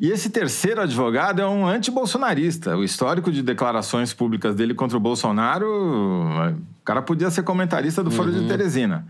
E 0.00 0.10
esse 0.10 0.30
terceiro 0.30 0.80
advogado 0.80 1.40
é 1.40 1.46
um 1.46 1.66
anti-bolsonarista. 1.66 2.76
O 2.76 2.82
histórico 2.82 3.30
de 3.30 3.42
declarações 3.42 4.14
públicas 4.14 4.54
dele 4.54 4.74
contra 4.74 4.96
o 4.96 5.00
Bolsonaro, 5.00 6.56
o 6.84 6.86
cara 6.86 7.00
podia 7.00 7.30
ser 7.30 7.42
comentarista 7.44 8.02
do 8.04 8.10
Foro 8.10 8.30
de 8.30 8.40
Uhum. 8.40 8.46
Teresina. 8.46 9.06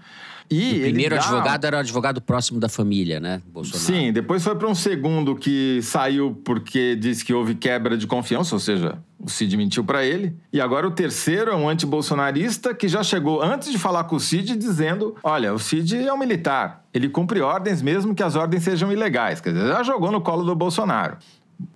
E 0.48 0.76
O 0.76 0.80
primeiro 0.82 1.16
dá- 1.16 1.22
advogado 1.22 1.64
era 1.64 1.76
o 1.78 1.80
advogado 1.80 2.20
próximo 2.20 2.60
da 2.60 2.68
família, 2.68 3.18
né? 3.18 3.42
Bolsonaro. 3.52 3.80
Sim, 3.84 4.12
depois 4.12 4.44
foi 4.44 4.54
para 4.54 4.68
um 4.68 4.74
segundo 4.74 5.34
que 5.34 5.80
saiu 5.82 6.38
porque 6.44 6.94
disse 6.94 7.24
que 7.24 7.32
houve 7.34 7.54
quebra 7.56 7.96
de 7.96 8.06
confiança, 8.06 8.54
ou 8.54 8.60
seja, 8.60 8.98
o 9.18 9.28
Cid 9.28 9.56
mentiu 9.56 9.82
para 9.82 10.04
ele. 10.04 10.36
E 10.52 10.60
agora 10.60 10.86
o 10.86 10.90
terceiro 10.92 11.50
é 11.50 11.56
um 11.56 11.68
antibolsonarista 11.68 12.72
que 12.74 12.86
já 12.86 13.02
chegou 13.02 13.42
antes 13.42 13.72
de 13.72 13.78
falar 13.78 14.04
com 14.04 14.16
o 14.16 14.20
Cid 14.20 14.54
dizendo: 14.56 15.16
olha, 15.22 15.52
o 15.52 15.58
Cid 15.58 15.96
é 15.96 16.12
um 16.12 16.18
militar, 16.18 16.84
ele 16.94 17.08
cumpre 17.08 17.40
ordens 17.40 17.82
mesmo 17.82 18.14
que 18.14 18.22
as 18.22 18.36
ordens 18.36 18.62
sejam 18.62 18.92
ilegais. 18.92 19.40
Quer 19.40 19.52
dizer, 19.54 19.66
já 19.66 19.82
jogou 19.82 20.12
no 20.12 20.20
colo 20.20 20.44
do 20.44 20.54
Bolsonaro. 20.54 21.16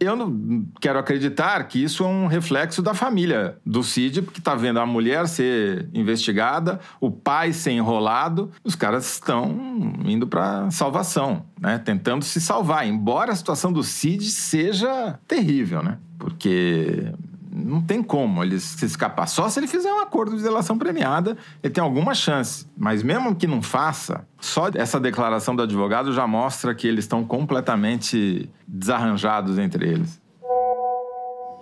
Eu 0.00 0.16
não 0.16 0.64
quero 0.80 0.98
acreditar 0.98 1.62
que 1.64 1.82
isso 1.82 2.04
é 2.04 2.06
um 2.06 2.26
reflexo 2.26 2.82
da 2.82 2.94
família 2.94 3.56
do 3.64 3.82
Cid, 3.82 4.22
porque 4.22 4.40
está 4.40 4.54
vendo 4.54 4.80
a 4.80 4.86
mulher 4.86 5.26
ser 5.28 5.88
investigada, 5.92 6.80
o 7.00 7.10
pai 7.10 7.52
ser 7.52 7.72
enrolado, 7.72 8.50
os 8.62 8.74
caras 8.74 9.12
estão 9.14 9.56
indo 10.04 10.26
para 10.26 10.70
salvação, 10.70 11.44
né? 11.60 11.78
tentando 11.78 12.24
se 12.24 12.40
salvar, 12.40 12.86
embora 12.86 13.32
a 13.32 13.36
situação 13.36 13.72
do 13.72 13.82
Cid 13.82 14.24
seja 14.24 15.18
terrível, 15.26 15.82
né? 15.82 15.98
porque 16.18 17.12
não 17.58 17.82
tem 17.82 18.02
como 18.02 18.42
ele 18.42 18.58
se 18.60 18.84
escapar. 18.84 19.26
Só 19.26 19.48
se 19.48 19.58
ele 19.58 19.66
fizer 19.66 19.92
um 19.92 20.00
acordo 20.00 20.36
de 20.36 20.42
delação 20.42 20.78
premiada, 20.78 21.36
ele 21.62 21.72
tem 21.72 21.82
alguma 21.82 22.14
chance. 22.14 22.66
Mas 22.76 23.02
mesmo 23.02 23.34
que 23.34 23.46
não 23.46 23.60
faça, 23.60 24.26
só 24.40 24.70
essa 24.74 25.00
declaração 25.00 25.54
do 25.56 25.62
advogado 25.62 26.12
já 26.12 26.26
mostra 26.26 26.74
que 26.74 26.86
eles 26.86 27.04
estão 27.04 27.24
completamente 27.24 28.48
desarranjados 28.66 29.58
entre 29.58 29.88
eles. 29.88 30.20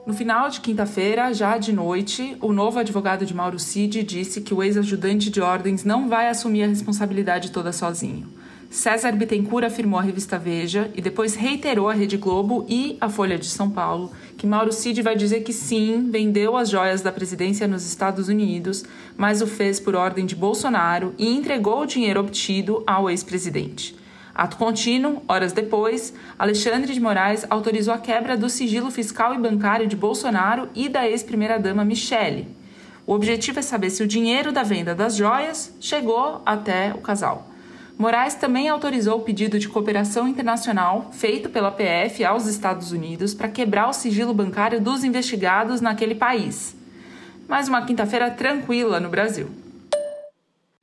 No 0.06 0.14
final 0.14 0.48
de 0.48 0.60
quinta-feira, 0.60 1.34
já 1.34 1.58
de 1.58 1.72
noite, 1.72 2.36
o 2.40 2.52
novo 2.52 2.78
advogado 2.78 3.26
de 3.26 3.34
Mauro 3.34 3.58
Cid 3.58 4.04
disse 4.04 4.40
que 4.40 4.54
o 4.54 4.62
ex-ajudante 4.62 5.30
de 5.30 5.40
ordens 5.40 5.82
não 5.82 6.08
vai 6.08 6.28
assumir 6.28 6.62
a 6.62 6.68
responsabilidade 6.68 7.50
toda 7.50 7.72
sozinho. 7.72 8.28
César 8.70 9.12
Bittencourt 9.12 9.64
afirmou 9.64 9.98
à 9.98 10.02
revista 10.02 10.38
Veja 10.38 10.90
e 10.94 11.00
depois 11.00 11.34
reiterou 11.34 11.88
à 11.88 11.92
Rede 11.92 12.16
Globo 12.16 12.66
e 12.68 12.96
à 13.00 13.08
Folha 13.08 13.38
de 13.38 13.46
São 13.46 13.70
Paulo 13.70 14.10
que 14.36 14.46
Mauro 14.46 14.72
Cid 14.72 15.00
vai 15.02 15.16
dizer 15.16 15.42
que 15.42 15.52
sim, 15.52 16.10
vendeu 16.10 16.56
as 16.56 16.68
joias 16.68 17.00
da 17.00 17.12
presidência 17.12 17.68
nos 17.68 17.86
Estados 17.86 18.28
Unidos, 18.28 18.84
mas 19.16 19.40
o 19.40 19.46
fez 19.46 19.78
por 19.78 19.94
ordem 19.94 20.26
de 20.26 20.34
Bolsonaro 20.34 21.14
e 21.16 21.28
entregou 21.28 21.82
o 21.82 21.86
dinheiro 21.86 22.20
obtido 22.20 22.82
ao 22.86 23.08
ex-presidente. 23.08 23.96
Ato 24.34 24.58
contínuo, 24.58 25.22
horas 25.26 25.52
depois, 25.52 26.12
Alexandre 26.38 26.92
de 26.92 27.00
Moraes 27.00 27.46
autorizou 27.48 27.94
a 27.94 27.98
quebra 27.98 28.36
do 28.36 28.50
sigilo 28.50 28.90
fiscal 28.90 29.32
e 29.32 29.38
bancário 29.38 29.86
de 29.86 29.96
Bolsonaro 29.96 30.68
e 30.74 30.88
da 30.88 31.08
ex-primeira-dama 31.08 31.84
Michele. 31.84 32.48
O 33.06 33.14
objetivo 33.14 33.60
é 33.60 33.62
saber 33.62 33.88
se 33.88 34.02
o 34.02 34.06
dinheiro 34.06 34.52
da 34.52 34.62
venda 34.62 34.94
das 34.94 35.16
joias 35.16 35.72
chegou 35.80 36.42
até 36.44 36.92
o 36.92 36.98
casal. 36.98 37.48
Moraes 37.98 38.34
também 38.34 38.68
autorizou 38.68 39.18
o 39.18 39.22
pedido 39.22 39.58
de 39.58 39.68
cooperação 39.68 40.28
internacional 40.28 41.10
feito 41.12 41.48
pela 41.48 41.70
PF 41.70 42.22
aos 42.24 42.46
Estados 42.46 42.92
Unidos 42.92 43.32
para 43.32 43.48
quebrar 43.48 43.88
o 43.88 43.92
sigilo 43.94 44.34
bancário 44.34 44.80
dos 44.80 45.02
investigados 45.02 45.80
naquele 45.80 46.14
país. 46.14 46.76
Mais 47.48 47.68
uma 47.68 47.86
quinta-feira 47.86 48.30
tranquila 48.30 49.00
no 49.00 49.08
Brasil. 49.08 49.48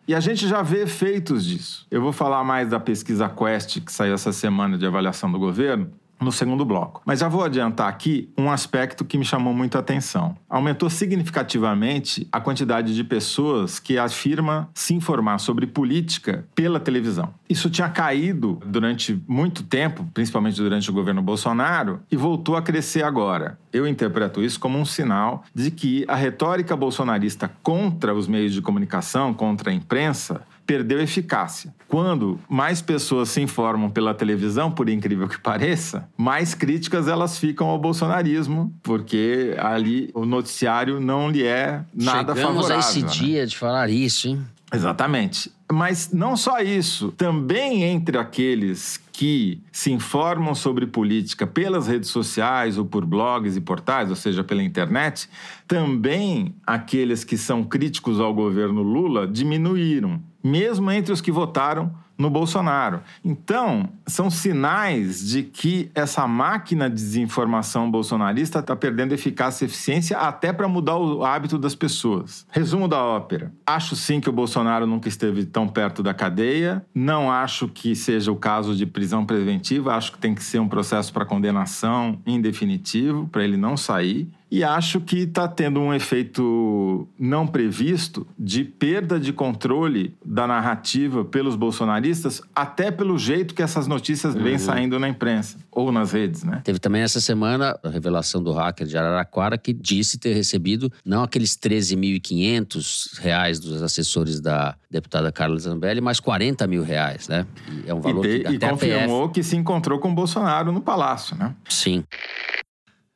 E 0.07 0.15
a 0.15 0.19
gente 0.19 0.47
já 0.47 0.63
vê 0.63 0.83
efeitos 0.83 1.45
disso. 1.45 1.85
Eu 1.91 2.01
vou 2.01 2.11
falar 2.11 2.43
mais 2.43 2.69
da 2.69 2.79
pesquisa 2.79 3.29
Quest, 3.29 3.79
que 3.81 3.93
saiu 3.93 4.15
essa 4.15 4.33
semana 4.33 4.75
de 4.75 4.85
avaliação 4.85 5.31
do 5.31 5.37
governo, 5.37 5.91
no 6.23 6.31
segundo 6.31 6.65
bloco. 6.65 7.01
Mas 7.05 7.19
já 7.19 7.27
vou 7.27 7.43
adiantar 7.43 7.87
aqui 7.87 8.29
um 8.37 8.49
aspecto 8.49 9.05
que 9.05 9.17
me 9.17 9.25
chamou 9.25 9.53
muito 9.53 9.75
a 9.77 9.79
atenção. 9.79 10.35
Aumentou 10.49 10.89
significativamente 10.89 12.27
a 12.31 12.39
quantidade 12.39 12.95
de 12.95 13.03
pessoas 13.03 13.79
que 13.79 13.97
afirma 13.97 14.69
se 14.73 14.93
informar 14.93 15.39
sobre 15.39 15.67
política 15.67 16.45
pela 16.55 16.79
televisão. 16.79 17.33
Isso 17.49 17.69
tinha 17.69 17.89
caído 17.89 18.59
durante 18.65 19.21
muito 19.27 19.63
tempo, 19.63 20.07
principalmente 20.13 20.57
durante 20.57 20.89
o 20.89 20.93
governo 20.93 21.21
Bolsonaro, 21.21 22.01
e 22.11 22.15
voltou 22.15 22.55
a 22.55 22.61
crescer 22.61 23.03
agora. 23.03 23.59
Eu 23.71 23.87
interpreto 23.87 24.41
isso 24.41 24.59
como 24.59 24.77
um 24.77 24.85
sinal 24.85 25.43
de 25.53 25.71
que 25.71 26.05
a 26.07 26.15
retórica 26.15 26.75
bolsonarista 26.75 27.51
contra 27.61 28.13
os 28.13 28.27
meios 28.27 28.53
de 28.53 28.61
comunicação, 28.61 29.33
contra 29.33 29.71
a 29.71 29.73
imprensa, 29.73 30.41
perdeu 30.65 30.99
eficácia. 31.01 31.73
Quando 31.87 32.39
mais 32.49 32.81
pessoas 32.81 33.29
se 33.29 33.41
informam 33.41 33.89
pela 33.89 34.13
televisão, 34.13 34.71
por 34.71 34.89
incrível 34.89 35.27
que 35.27 35.39
pareça, 35.39 36.09
mais 36.17 36.53
críticas 36.53 37.07
elas 37.07 37.37
ficam 37.37 37.67
ao 37.67 37.77
bolsonarismo, 37.77 38.73
porque 38.81 39.55
ali 39.59 40.09
o 40.13 40.25
noticiário 40.25 40.99
não 40.99 41.29
lhe 41.29 41.43
é 41.43 41.83
nada 41.93 42.33
Chegamos 42.33 42.67
favorável. 42.67 42.75
a 42.75 42.79
esse 42.79 43.01
né? 43.01 43.07
dia 43.09 43.47
de 43.47 43.57
falar 43.57 43.89
isso, 43.89 44.27
hein? 44.27 44.41
Exatamente. 44.73 45.51
Mas 45.71 46.11
não 46.11 46.35
só 46.35 46.59
isso, 46.59 47.11
também 47.11 47.83
entre 47.83 48.17
aqueles 48.17 48.99
que 49.11 49.61
se 49.71 49.91
informam 49.91 50.55
sobre 50.55 50.87
política 50.87 51.45
pelas 51.45 51.87
redes 51.87 52.09
sociais 52.09 52.77
ou 52.77 52.85
por 52.85 53.05
blogs 53.05 53.55
e 53.55 53.61
portais, 53.61 54.09
ou 54.09 54.15
seja, 54.15 54.43
pela 54.43 54.63
internet, 54.63 55.29
também 55.67 56.55
aqueles 56.65 57.23
que 57.23 57.37
são 57.37 57.63
críticos 57.63 58.19
ao 58.19 58.33
governo 58.33 58.81
Lula 58.81 59.27
diminuíram, 59.27 60.19
mesmo 60.43 60.91
entre 60.91 61.13
os 61.13 61.21
que 61.21 61.31
votaram 61.31 61.91
no 62.17 62.29
Bolsonaro. 62.29 63.01
Então, 63.23 63.89
são 64.05 64.29
sinais 64.29 65.27
de 65.27 65.43
que 65.43 65.89
essa 65.95 66.27
máquina 66.27 66.89
de 66.89 66.95
desinformação 66.95 67.89
bolsonarista 67.89 68.59
está 68.59 68.75
perdendo 68.75 69.13
eficácia 69.13 69.65
e 69.65 69.67
eficiência 69.67 70.17
até 70.17 70.53
para 70.53 70.67
mudar 70.67 70.97
o 70.97 71.23
hábito 71.23 71.57
das 71.57 71.75
pessoas. 71.75 72.45
Resumo 72.51 72.87
da 72.87 73.03
ópera. 73.03 73.51
Acho 73.65 73.95
sim 73.95 74.19
que 74.19 74.29
o 74.29 74.33
Bolsonaro 74.33 74.85
nunca 74.85 75.09
esteve 75.09 75.45
tão 75.45 75.67
perto 75.67 76.03
da 76.03 76.13
cadeia. 76.13 76.85
Não 76.93 77.31
acho 77.31 77.67
que 77.67 77.95
seja 77.95 78.31
o 78.31 78.35
caso 78.35 78.75
de 78.75 78.85
prisão 78.85 79.25
preventiva. 79.25 79.95
Acho 79.95 80.11
que 80.11 80.17
tem 80.17 80.35
que 80.35 80.43
ser 80.43 80.59
um 80.59 80.67
processo 80.67 81.11
para 81.11 81.25
condenação 81.25 82.19
em 82.25 82.39
definitivo, 82.39 83.27
para 83.31 83.43
ele 83.43 83.57
não 83.57 83.75
sair. 83.75 84.29
E 84.55 84.63
acho 84.63 85.01
que 85.01 85.17
está 85.21 85.47
tendo 85.47 85.79
um 85.79 85.91
efeito 85.91 87.07
não 87.17 87.47
previsto 87.47 88.27
de 88.37 88.63
perda 88.63 89.19
de 89.19 89.33
controle 89.33 90.15
da 90.23 90.45
narrativa 90.45 91.25
pelos 91.25 91.55
bolsonaristas, 91.55 92.39
até 92.55 92.91
pelo 92.91 93.17
jeito 93.17 93.55
que 93.55 93.63
essas 93.63 93.87
notícias 93.87 94.35
vêm 94.35 94.59
saindo 94.59 94.99
na 94.99 95.09
imprensa 95.09 95.57
ou 95.71 95.91
nas 95.91 96.11
redes, 96.11 96.43
né? 96.43 96.61
Teve 96.63 96.77
também 96.77 97.01
essa 97.01 97.19
semana 97.19 97.75
a 97.83 97.89
revelação 97.89 98.43
do 98.43 98.51
hacker 98.53 98.85
de 98.85 98.95
Araraquara 98.95 99.57
que 99.57 99.73
disse 99.73 100.19
ter 100.19 100.35
recebido 100.35 100.91
não 101.03 101.23
aqueles 101.23 101.57
13.500 101.57 103.19
reais 103.21 103.59
dos 103.59 103.81
assessores 103.81 104.39
da 104.39 104.75
deputada 104.87 105.31
Carla 105.31 105.57
Zambelli, 105.57 105.99
mas 105.99 106.19
40 106.19 106.67
mil 106.67 106.83
reais, 106.83 107.27
né? 107.27 107.47
E 107.87 107.89
é 107.89 107.93
um 107.95 107.97
E, 107.97 108.01
valor 108.03 108.21
te- 108.21 108.39
que 108.43 108.51
e 108.51 108.55
até 108.57 108.65
a 108.67 108.69
confirmou 108.69 109.29
que 109.29 109.41
se 109.41 109.55
encontrou 109.55 109.97
com 109.97 110.11
o 110.11 110.13
Bolsonaro 110.13 110.71
no 110.71 110.79
palácio, 110.79 111.35
né? 111.35 111.55
PF... 111.63 111.73
Sim. 111.75 112.03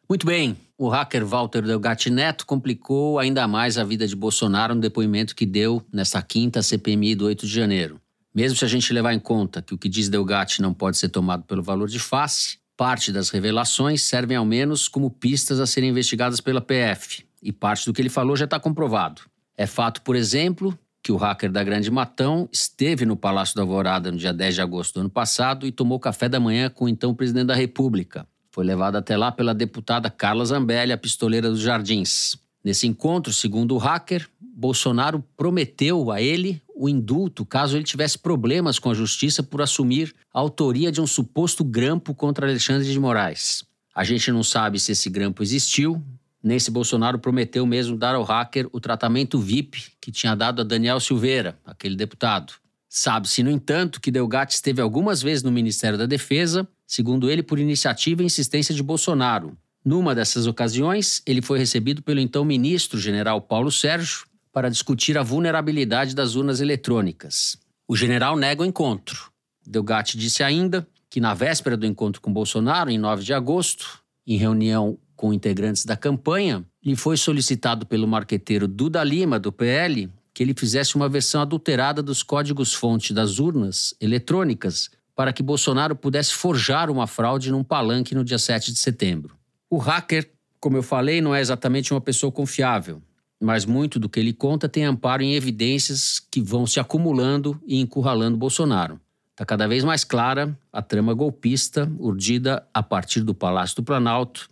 Muito 0.10 0.26
bem. 0.26 0.58
O 0.77 0.89
hacker 0.89 1.25
Walter 1.25 1.63
Delgatti 1.63 2.09
Neto 2.09 2.45
complicou 2.45 3.17
ainda 3.17 3.47
mais 3.47 3.77
a 3.77 3.83
vida 3.83 4.07
de 4.07 4.15
Bolsonaro 4.15 4.75
no 4.75 4.81
depoimento 4.81 5.35
que 5.35 5.45
deu 5.45 5.83
nesta 5.91 6.21
quinta 6.21 6.61
CPMI 6.61 7.15
do 7.15 7.25
8 7.25 7.47
de 7.47 7.51
janeiro. 7.51 7.99
Mesmo 8.33 8.55
se 8.55 8.63
a 8.63 8.67
gente 8.67 8.93
levar 8.93 9.13
em 9.13 9.19
conta 9.19 9.61
que 9.61 9.73
o 9.73 9.77
que 9.77 9.89
diz 9.89 10.07
Delgatti 10.07 10.61
não 10.61 10.73
pode 10.73 10.97
ser 10.97 11.09
tomado 11.09 11.43
pelo 11.43 11.63
valor 11.63 11.87
de 11.87 11.97
face, 11.97 12.59
parte 12.77 13.11
das 13.11 13.31
revelações 13.31 14.03
servem 14.03 14.37
ao 14.37 14.45
menos 14.45 14.87
como 14.87 15.09
pistas 15.09 15.59
a 15.59 15.65
serem 15.65 15.89
investigadas 15.89 16.39
pela 16.39 16.61
PF, 16.61 17.25
e 17.41 17.51
parte 17.51 17.87
do 17.87 17.93
que 17.93 17.99
ele 17.99 18.09
falou 18.09 18.35
já 18.35 18.45
está 18.45 18.59
comprovado. 18.59 19.23
É 19.57 19.65
fato, 19.65 20.03
por 20.03 20.15
exemplo, 20.15 20.77
que 21.01 21.11
o 21.11 21.17
hacker 21.17 21.51
da 21.51 21.63
Grande 21.63 21.89
Matão 21.89 22.47
esteve 22.51 23.03
no 23.03 23.17
Palácio 23.17 23.55
da 23.55 23.63
Alvorada 23.63 24.11
no 24.11 24.17
dia 24.17 24.31
10 24.31 24.53
de 24.53 24.61
agosto 24.61 24.93
do 24.93 24.99
ano 24.99 25.09
passado 25.09 25.65
e 25.65 25.71
tomou 25.71 25.99
café 25.99 26.29
da 26.29 26.39
manhã 26.39 26.69
com 26.69 26.85
o 26.85 26.89
então 26.89 27.15
presidente 27.15 27.47
da 27.47 27.55
República. 27.55 28.27
Foi 28.58 28.65
levado 28.65 28.96
até 28.96 29.15
lá 29.15 29.32
pela 29.32 29.54
deputada 29.54 30.10
Carla 30.10 30.43
Zambelli, 30.43 30.91
a 30.91 30.98
pistoleira 30.98 31.48
dos 31.48 31.60
Jardins. 31.60 32.36
Nesse 32.63 32.88
encontro, 32.88 33.32
segundo 33.32 33.76
o 33.76 33.78
hacker, 33.78 34.28
Bolsonaro 34.41 35.24
prometeu 35.38 36.10
a 36.10 36.20
ele 36.20 36.60
o 36.76 36.89
indulto 36.89 37.46
caso 37.46 37.78
ele 37.78 37.84
tivesse 37.84 38.17
problemas 38.17 38.80
com 38.80 38.89
a 38.89 38.96
justiça 38.96 39.43
por 39.43 39.62
assumir 39.62 40.12
a 40.34 40.39
autoria 40.39 40.91
de 40.91 41.00
um 41.00 41.06
suposto 41.06 41.63
grampo 41.63 42.15
contra 42.15 42.48
Alexandre 42.48 42.91
de 42.91 43.00
Moraes. 43.00 43.63
A 43.93 44.04
gente 44.04 44.32
não 44.32 44.41
sabe 44.41 44.80
se 44.80 44.91
esse 44.91 45.08
grampo 45.08 45.43
existiu, 45.43 46.04
Nesse, 46.41 46.72
Bolsonaro 46.72 47.20
prometeu 47.20 47.63
mesmo 47.63 47.96
dar 47.96 48.15
ao 48.15 48.24
hacker 48.24 48.67
o 48.72 48.80
tratamento 48.80 49.38
VIP 49.38 49.91
que 50.02 50.12
tinha 50.12 50.34
dado 50.34 50.62
a 50.62 50.63
Daniel 50.63 51.00
Silveira, 51.00 51.60
aquele 51.63 51.96
deputado. 51.96 52.54
Sabe-se, 52.89 53.43
no 53.43 53.52
entanto, 53.52 54.02
que 54.02 54.10
Delgatti 54.10 54.56
esteve 54.56 54.82
algumas 54.82 55.22
vezes 55.22 55.43
no 55.43 55.52
Ministério 55.52 55.98
da 55.98 56.08
Defesa, 56.08 56.67
segundo 56.88 57.30
ele, 57.30 57.43
por 57.43 57.60
iniciativa 57.60 58.23
e 58.23 58.26
insistência 58.26 58.73
de 58.73 58.82
Bolsonaro. 58.82 59.58
Numa 59.84 60.15
dessas 60.15 60.47
ocasiões, 60.47 61.21
ele 61.26 61.41
foi 61.41 61.60
recebido 61.60 62.02
pelo 62.02 62.19
então 62.19 62.43
ministro 62.43 63.00
general 63.00 63.41
Paulo 63.41 63.71
Sérgio 63.71 64.26
para 64.52 64.69
discutir 64.69 65.17
a 65.17 65.23
vulnerabilidade 65.23 66.15
das 66.15 66.36
urnas 66.36 66.62
eletrônicas. 66.62 67.58
O 67.88 67.95
general 67.95 68.36
nega 68.36 68.63
o 68.63 68.65
encontro. 68.65 69.32
Delgatti 69.65 70.17
disse 70.17 70.43
ainda 70.43 70.88
que 71.10 71.19
na 71.19 71.34
véspera 71.34 71.78
do 71.78 71.86
encontro 71.86 72.21
com 72.21 72.34
Bolsonaro, 72.34 72.89
em 72.89 72.97
9 72.97 73.23
de 73.23 73.34
agosto, 73.34 74.00
em 74.26 74.38
reunião 74.38 74.97
com 75.15 75.34
integrantes 75.34 75.86
da 75.86 75.95
campanha, 75.95 76.65
lhe 76.84 76.95
foi 76.95 77.17
solicitado 77.17 77.86
pelo 77.86 78.08
marqueteiro 78.08 78.67
Duda 78.67 79.04
Lima, 79.04 79.39
do 79.39 79.52
PL, 79.52 80.10
que 80.34 80.43
ele 80.43 80.54
fizesse 80.54 80.95
uma 80.95 81.10
versão 81.10 81.41
adulterada 81.41 82.04
dos 82.04 82.21
códigos-fonte 82.21 83.13
das 83.13 83.39
urnas 83.39 83.95
eletrônicas 84.00 84.89
para 85.17 85.34
que 85.34 85.41
Bolsonaro 85.41 85.95
pudesse 85.95 86.36
forjar 86.36 86.91
uma 86.91 87.08
fraude 87.08 87.51
num 87.51 87.63
palanque 87.63 88.13
no 88.13 88.23
dia 88.23 88.38
7 88.38 88.71
de 88.71 88.77
setembro. 88.77 89.36
O 89.67 89.80
hacker, 89.80 90.32
como 90.60 90.77
eu 90.77 90.84
falei, 90.84 91.21
não 91.21 91.34
é 91.34 91.41
exatamente 91.41 91.91
uma 91.91 91.99
pessoa 91.99 92.32
confiável, 92.32 93.01
mas 93.41 93.65
muito 93.65 93.99
do 93.99 94.08
que 94.08 94.19
ele 94.19 94.32
conta 94.32 94.69
tem 94.69 94.86
amparo 94.86 95.23
em 95.23 95.34
evidências 95.34 96.19
que 96.19 96.39
vão 96.39 96.67
se 96.67 96.80
acumulando 96.80 97.60
e 97.65 97.82
encurralando 97.82 98.38
Bolsonaro. 98.38 99.01
Está 99.32 99.43
cada 99.43 99.67
vez 99.67 99.84
mais 99.84 100.03
clara 100.03 100.56
a 100.71 100.84
trama 100.84 101.15
golpista 101.15 101.91
urdida 101.97 102.63
a 102.71 102.84
partir 102.84 103.21
do 103.21 103.34
Palácio 103.34 103.77
do 103.77 103.84
Planalto 103.84 104.47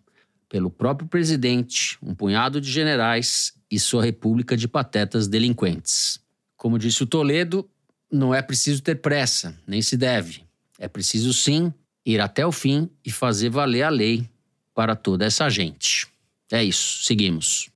pelo 0.50 0.72
próprio 0.72 1.08
presidente, 1.08 1.96
um 2.02 2.16
punhado 2.16 2.60
de 2.60 2.72
generais 2.72 3.54
e 3.70 3.80
sua 3.80 4.04
república 4.04 4.58
de 4.58 4.68
patetas 4.68 5.28
delinquentes. 5.28 6.20
Como 6.58 6.80
disse 6.80 7.04
o 7.04 7.08
Toledo, 7.08 7.70
não 8.12 8.34
é 8.34 8.42
preciso 8.42 8.82
ter 8.82 8.96
pressa, 8.96 9.56
nem 9.68 9.80
se 9.80 9.96
deve. 9.96 10.45
É 10.80 10.88
preciso 10.88 11.34
sim 11.34 11.74
ir 12.06 12.22
até 12.22 12.46
o 12.46 12.52
fim 12.52 12.90
e 13.06 13.12
fazer 13.12 13.50
valer 13.50 13.84
a 13.84 13.90
lei 13.90 14.30
para 14.74 14.96
toda 14.96 15.26
essa 15.26 15.50
gente. 15.50 16.08
É 16.52 16.64
isso, 16.64 17.04
seguimos. 17.04 17.70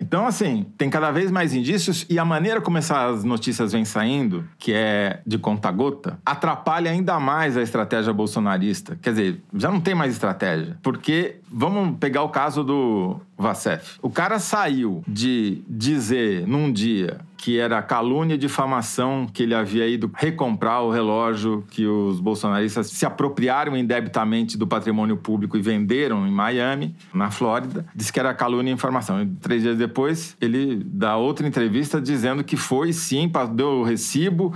Então, 0.00 0.26
assim, 0.26 0.66
tem 0.76 0.90
cada 0.90 1.12
vez 1.12 1.30
mais 1.30 1.54
indícios 1.54 2.04
e 2.10 2.18
a 2.18 2.24
maneira 2.24 2.60
como 2.60 2.76
essas 2.76 3.22
notícias 3.22 3.70
vêm 3.70 3.84
saindo, 3.84 4.44
que 4.58 4.72
é 4.72 5.20
de 5.24 5.38
conta-gota, 5.38 6.18
atrapalha 6.26 6.90
ainda 6.90 7.20
mais 7.20 7.56
a 7.56 7.62
estratégia 7.62 8.12
bolsonarista. 8.12 8.98
Quer 9.00 9.10
dizer, 9.10 9.42
já 9.54 9.70
não 9.70 9.80
tem 9.80 9.94
mais 9.94 10.12
estratégia. 10.12 10.76
Porque, 10.82 11.36
vamos 11.48 11.96
pegar 12.00 12.24
o 12.24 12.30
caso 12.30 12.64
do 12.64 13.20
Vacef. 13.38 13.98
O 14.02 14.10
cara 14.10 14.40
saiu 14.40 15.04
de 15.06 15.62
dizer 15.68 16.48
num 16.48 16.72
dia 16.72 17.20
que 17.42 17.58
era 17.58 17.82
calúnia 17.82 18.34
e 18.34 18.38
difamação 18.38 19.26
que 19.26 19.42
ele 19.42 19.52
havia 19.52 19.84
ido 19.88 20.08
recomprar 20.14 20.80
o 20.84 20.92
relógio 20.92 21.64
que 21.72 21.84
os 21.84 22.20
bolsonaristas 22.20 22.86
se 22.86 23.04
apropriaram 23.04 23.76
indebitamente 23.76 24.56
do 24.56 24.64
patrimônio 24.64 25.16
público 25.16 25.56
e 25.56 25.60
venderam 25.60 26.24
em 26.24 26.30
Miami, 26.30 26.94
na 27.12 27.32
Flórida. 27.32 27.84
Disse 27.96 28.12
que 28.12 28.20
era 28.20 28.32
calúnia 28.32 28.70
e 28.70 28.74
informação. 28.74 29.20
E 29.20 29.26
três 29.26 29.60
dias 29.60 29.76
depois, 29.76 30.36
ele 30.40 30.84
dá 30.86 31.16
outra 31.16 31.44
entrevista 31.44 32.00
dizendo 32.00 32.44
que 32.44 32.56
foi 32.56 32.92
sim, 32.92 33.28
deu 33.56 33.80
o 33.80 33.82
recibo, 33.82 34.54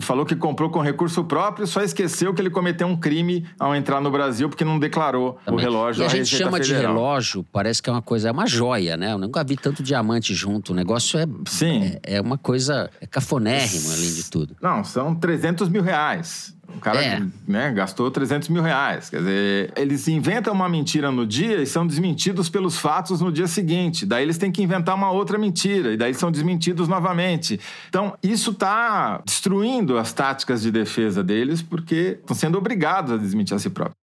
falou 0.00 0.24
que 0.24 0.36
comprou 0.36 0.70
com 0.70 0.80
recurso 0.80 1.24
próprio, 1.24 1.66
só 1.66 1.82
esqueceu 1.82 2.32
que 2.32 2.40
ele 2.40 2.50
cometeu 2.50 2.86
um 2.86 2.96
crime 2.96 3.46
ao 3.58 3.74
entrar 3.74 4.00
no 4.00 4.10
Brasil 4.10 4.48
porque 4.48 4.64
não 4.64 4.78
declarou 4.78 5.38
Também. 5.44 5.60
o 5.60 5.62
relógio. 5.62 6.02
E 6.02 6.06
a 6.06 6.08
gente 6.08 6.26
chama 6.26 6.58
Federal. 6.58 6.80
de 6.80 6.86
relógio, 6.86 7.46
parece 7.52 7.82
que 7.82 7.90
é 7.90 7.92
uma 7.92 8.02
coisa, 8.02 8.28
é 8.28 8.32
uma 8.32 8.46
joia, 8.46 8.96
né? 8.96 9.12
Eu 9.12 9.18
nunca 9.18 9.42
vi 9.42 9.56
tanto 9.56 9.82
diamante 9.82 10.34
junto. 10.34 10.72
O 10.72 10.74
negócio 10.74 11.18
é, 11.18 11.26
Sim. 11.46 11.96
é, 12.02 12.16
é 12.16 12.20
uma 12.20 12.38
coisa 12.38 12.90
é 13.00 13.06
cafonérrima, 13.06 13.92
além 13.92 14.12
de 14.14 14.30
tudo. 14.30 14.56
Não, 14.60 14.84
são 14.84 15.14
300 15.14 15.68
mil 15.68 15.82
reais. 15.82 16.54
O 16.76 16.80
cara 16.80 17.02
é. 17.02 17.22
né, 17.46 17.70
gastou 17.72 18.10
300 18.10 18.48
mil 18.48 18.62
reais. 18.62 19.08
Quer 19.10 19.18
dizer, 19.18 19.72
eles 19.76 20.08
inventam 20.08 20.52
uma 20.52 20.68
mentira 20.68 21.10
no 21.10 21.26
dia 21.26 21.62
e 21.62 21.66
são 21.66 21.86
desmentidos 21.86 22.48
pelos 22.48 22.78
fatos 22.78 23.20
no 23.20 23.30
dia 23.30 23.46
seguinte. 23.46 24.04
Daí 24.06 24.22
eles 24.22 24.38
têm 24.38 24.50
que 24.50 24.62
inventar 24.62 24.94
uma 24.94 25.10
outra 25.10 25.38
mentira 25.38 25.92
e 25.92 25.96
daí 25.96 26.14
são 26.14 26.30
desmentidos 26.30 26.88
novamente. 26.88 27.60
Então, 27.88 28.16
isso 28.22 28.50
está 28.50 29.22
destruindo 29.24 29.98
as 29.98 30.12
táticas 30.12 30.62
de 30.62 30.70
defesa 30.70 31.22
deles 31.22 31.62
porque 31.62 32.18
estão 32.20 32.34
sendo 32.34 32.58
obrigados 32.58 33.12
a 33.12 33.16
desmentir 33.16 33.54
a 33.54 33.58
si 33.58 33.70
próprios. 33.70 34.02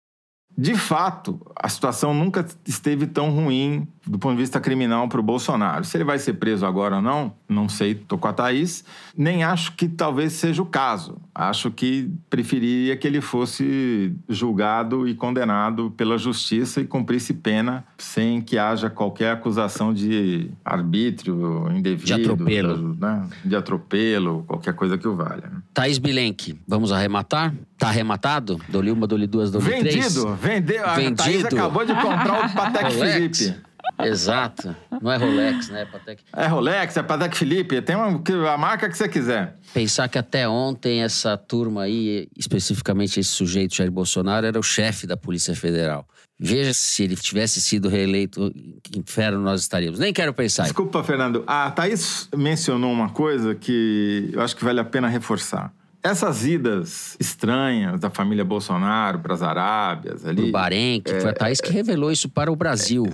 De 0.58 0.76
fato, 0.76 1.40
a 1.56 1.70
situação 1.70 2.14
nunca 2.14 2.46
esteve 2.66 3.08
tão 3.08 3.30
ruim 3.30 3.88
do 4.06 4.20
ponto 4.20 4.36
de 4.36 4.42
vista 4.42 4.60
criminal 4.60 5.08
para 5.08 5.20
o 5.20 5.24
Bolsonaro. 5.24 5.86
Se 5.86 5.96
ele 5.96 6.04
vai 6.04 6.20
ser 6.20 6.34
preso 6.34 6.66
agora 6.66 6.98
ou 6.98 7.02
não, 7.02 7.34
não 7.48 7.70
sei, 7.70 7.92
estou 7.92 8.18
com 8.18 8.28
a 8.28 8.34
Thaís. 8.34 8.84
Nem 9.16 9.42
acho 9.42 9.74
que 9.78 9.88
talvez 9.88 10.34
seja 10.34 10.62
o 10.62 10.66
caso. 10.66 11.16
Acho 11.40 11.72
que 11.72 12.12
preferiria 12.30 12.98
que 12.98 13.08
ele 13.08 13.22
fosse 13.22 14.14
julgado 14.28 15.08
e 15.08 15.16
condenado 15.16 15.90
pela 15.92 16.18
justiça 16.18 16.82
e 16.82 16.86
cumprisse 16.86 17.34
pena 17.34 17.86
sem 17.98 18.42
que 18.42 18.58
haja 18.58 18.90
qualquer 18.90 19.32
acusação 19.32 19.94
de 19.94 20.52
arbítrio 20.66 21.72
indevido. 21.72 22.08
De 22.08 22.14
atropelo. 22.14 22.98
Né? 23.00 23.30
De 23.46 23.56
atropelo, 23.56 24.44
qualquer 24.46 24.74
coisa 24.74 24.98
que 24.98 25.08
o 25.08 25.16
valha. 25.16 25.50
Né? 25.50 25.62
Thaís 25.74 25.98
Bilenque, 25.98 26.60
vamos 26.68 26.92
arrematar? 26.92 27.56
Tá 27.78 27.88
arrematado? 27.88 28.60
Dole 28.68 28.92
uma, 28.92 29.08
dole 29.08 29.26
duas, 29.26 29.50
Vendido, 29.50 29.80
três? 29.80 29.96
Vendido, 29.96 30.36
vendeu. 30.36 30.86
A 30.86 30.96
Vendido. 30.96 31.24
Thaís 31.24 31.46
acabou 31.46 31.86
de 31.86 31.94
comprar 31.94 32.48
o 32.48 32.54
Patek 32.54 32.92
Philippe. 33.00 33.69
Exato. 34.06 34.76
Não 35.02 35.12
é 35.12 35.18
Rolex, 35.18 35.70
né? 35.70 35.86
Patek. 35.86 36.24
É 36.34 36.48
Rolex, 36.48 36.98
é 36.98 37.04
Patek 37.04 37.38
Philippe, 37.38 37.82
tem 37.82 37.96
uma, 37.96 38.22
a 38.54 38.58
marca 38.58 38.90
que 38.90 38.98
você 38.98 39.08
quiser. 39.08 39.56
Pensar 39.74 40.08
que 40.08 40.18
até 40.18 40.48
ontem 40.48 41.02
essa 41.02 41.38
turma 41.38 41.84
aí, 41.84 42.28
especificamente 42.38 43.20
esse 43.20 43.30
sujeito, 43.30 43.76
Jair 43.76 43.92
Bolsonaro, 43.92 44.46
era 44.46 44.60
o 44.60 44.64
chefe 44.64 45.06
da 45.06 45.18
Polícia 45.18 45.56
Federal. 45.56 46.08
Veja 46.40 46.74
se 46.74 47.04
ele 47.04 47.18
tivesse 47.18 47.60
sido 47.60 47.90
reeleito, 47.90 48.54
que 48.82 48.98
inferno 48.98 49.42
nós 49.42 49.60
estaríamos. 49.60 50.00
Nem 50.00 50.14
quero 50.14 50.34
pensar. 50.34 50.64
Desculpa, 50.64 51.04
Fernando. 51.04 51.44
A 51.46 51.70
Thaís 51.70 52.30
mencionou 52.34 52.94
uma 52.94 53.10
coisa 53.10 53.54
que 53.54 54.30
eu 54.32 54.42
acho 54.42 54.56
que 54.56 54.64
vale 54.64 54.80
a 54.80 54.86
pena 54.86 55.10
reforçar. 55.10 55.74
Essas 56.02 56.46
idas 56.46 57.18
estranhas 57.20 58.00
da 58.00 58.10
família 58.10 58.46
Bolsonaro 58.46 59.20
para 59.20 59.34
as 59.34 59.42
Arábias 59.42 60.26
ali. 60.26 60.44
Pro 60.44 60.52
Bahrein, 60.52 61.02
que 61.02 61.12
é, 61.12 61.20
foi 61.20 61.32
a 61.32 61.34
Thaís 61.34 61.60
que 61.60 61.74
revelou 61.74 62.10
isso 62.10 62.30
para 62.30 62.50
o 62.50 62.56
Brasil. 62.56 63.06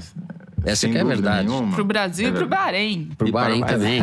Essa 0.65 0.89
que 0.89 0.97
é 0.97 1.01
a 1.01 1.03
verdade. 1.03 1.47
Para 1.71 1.81
o 1.81 1.85
Brasil 1.85 2.27
é 2.27 2.29
e 2.29 2.33
para 2.33 2.43
o 2.43 2.47
Bahrein. 2.47 3.11
Para 3.17 3.27
o 3.27 3.31
Bahrein 3.31 3.63
também. 3.63 4.01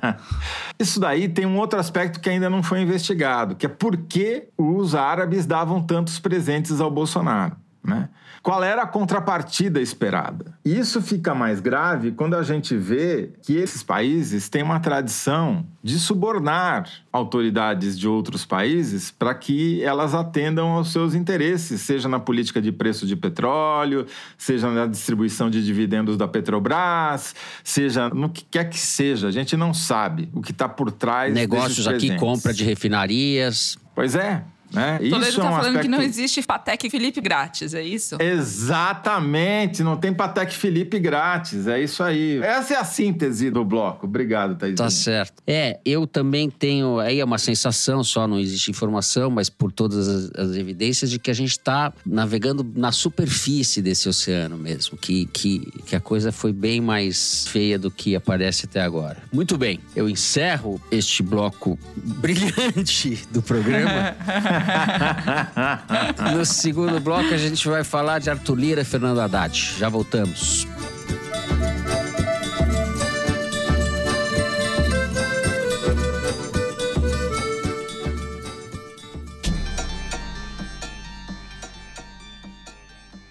Isso 0.78 0.98
daí 0.98 1.28
tem 1.28 1.46
um 1.46 1.58
outro 1.58 1.78
aspecto 1.78 2.18
que 2.18 2.28
ainda 2.30 2.48
não 2.48 2.62
foi 2.62 2.80
investigado, 2.80 3.54
que 3.54 3.66
é 3.66 3.68
por 3.68 3.96
que 3.96 4.48
os 4.56 4.94
árabes 4.94 5.46
davam 5.46 5.82
tantos 5.82 6.18
presentes 6.18 6.80
ao 6.80 6.90
Bolsonaro. 6.90 7.56
Né? 7.84 8.08
Qual 8.42 8.62
era 8.62 8.82
a 8.82 8.86
contrapartida 8.86 9.80
esperada? 9.80 10.56
Isso 10.64 11.02
fica 11.02 11.34
mais 11.34 11.60
grave 11.60 12.12
quando 12.12 12.34
a 12.34 12.42
gente 12.42 12.76
vê 12.76 13.30
que 13.42 13.56
esses 13.56 13.82
países 13.82 14.48
têm 14.48 14.62
uma 14.62 14.78
tradição 14.78 15.66
de 15.82 15.98
subornar 15.98 16.88
autoridades 17.12 17.98
de 17.98 18.06
outros 18.06 18.44
países 18.44 19.10
para 19.10 19.34
que 19.34 19.82
elas 19.82 20.14
atendam 20.14 20.68
aos 20.68 20.92
seus 20.92 21.14
interesses, 21.14 21.80
seja 21.80 22.08
na 22.08 22.20
política 22.20 22.62
de 22.62 22.70
preço 22.70 23.04
de 23.04 23.16
petróleo, 23.16 24.06
seja 24.38 24.70
na 24.70 24.86
distribuição 24.86 25.50
de 25.50 25.64
dividendos 25.64 26.16
da 26.16 26.28
Petrobras, 26.28 27.34
seja 27.64 28.08
no 28.10 28.28
que 28.28 28.44
quer 28.44 28.68
que 28.68 28.78
seja. 28.78 29.26
A 29.26 29.32
gente 29.32 29.56
não 29.56 29.74
sabe 29.74 30.28
o 30.32 30.40
que 30.40 30.52
está 30.52 30.68
por 30.68 30.92
trás 30.92 31.34
Negócios 31.34 31.88
aqui, 31.88 32.16
compra 32.16 32.52
de 32.52 32.64
refinarias. 32.64 33.76
Pois 33.94 34.14
é. 34.14 34.44
Né? 34.72 34.98
Toledo 34.98 35.28
Isso 35.28 35.40
tá 35.40 35.46
é 35.46 35.48
um 35.48 35.50
falando 35.50 35.66
aspecto... 35.66 35.82
que 35.82 35.88
não 35.88 36.02
existe 36.02 36.42
Patek 36.42 36.88
Felipe 36.88 37.20
grátis, 37.20 37.74
é 37.74 37.82
isso? 37.82 38.16
Exatamente, 38.20 39.82
não 39.82 39.96
tem 39.96 40.12
Patek 40.12 40.54
Felipe 40.54 40.98
grátis, 40.98 41.66
é 41.66 41.80
isso 41.80 42.02
aí. 42.02 42.40
Essa 42.42 42.74
é 42.74 42.76
a 42.78 42.84
síntese 42.84 43.50
do 43.50 43.64
bloco. 43.64 44.06
Obrigado, 44.06 44.56
Thaís. 44.56 44.76
Tá 44.76 44.88
certo. 44.88 45.42
É, 45.46 45.78
eu 45.84 46.06
também 46.06 46.48
tenho. 46.48 46.98
Aí 46.98 47.20
é 47.20 47.24
uma 47.24 47.38
sensação, 47.38 48.02
só 48.02 48.26
não 48.26 48.38
existe 48.38 48.70
informação, 48.70 49.30
mas 49.30 49.50
por 49.50 49.70
todas 49.70 50.08
as, 50.08 50.30
as 50.36 50.56
evidências 50.56 51.10
de 51.10 51.18
que 51.18 51.30
a 51.30 51.34
gente 51.34 51.50
está 51.50 51.92
navegando 52.04 52.66
na 52.74 52.92
superfície 52.92 53.82
desse 53.82 54.08
oceano 54.08 54.56
mesmo. 54.56 54.96
Que, 54.96 55.26
que, 55.26 55.60
que 55.86 55.96
a 55.96 56.00
coisa 56.00 56.32
foi 56.32 56.52
bem 56.52 56.80
mais 56.80 57.46
feia 57.48 57.78
do 57.78 57.90
que 57.90 58.16
aparece 58.16 58.66
até 58.66 58.80
agora. 58.80 59.18
Muito 59.32 59.58
bem, 59.58 59.80
eu 59.94 60.08
encerro 60.08 60.80
este 60.90 61.22
bloco 61.22 61.78
brilhante 61.96 63.26
do 63.30 63.42
programa. 63.42 64.16
no 66.34 66.44
segundo 66.44 67.00
bloco, 67.00 67.32
a 67.32 67.36
gente 67.36 67.66
vai 67.68 67.84
falar 67.84 68.18
de 68.18 68.30
Arthur 68.30 68.54
Lira 68.54 68.80
e 68.82 68.84
Fernando 68.84 69.20
Haddad. 69.20 69.76
Já 69.78 69.88
voltamos. 69.88 70.66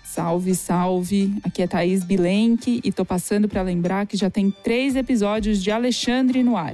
Salve, 0.04 0.56
salve! 0.56 1.36
Aqui 1.44 1.62
é 1.62 1.67
Thaís 1.67 2.04
Bilenque 2.04 2.80
e 2.84 2.91
tô 2.91 3.04
passando 3.04 3.50
para 3.50 3.62
lembrar 3.62 4.06
que 4.06 4.15
já 4.15 4.30
tem 4.30 4.52
três 4.52 4.96
episódios 4.96 5.63
de 5.63 5.72
Alexandre 5.72 6.44
no 6.44 6.56
ar. 6.56 6.74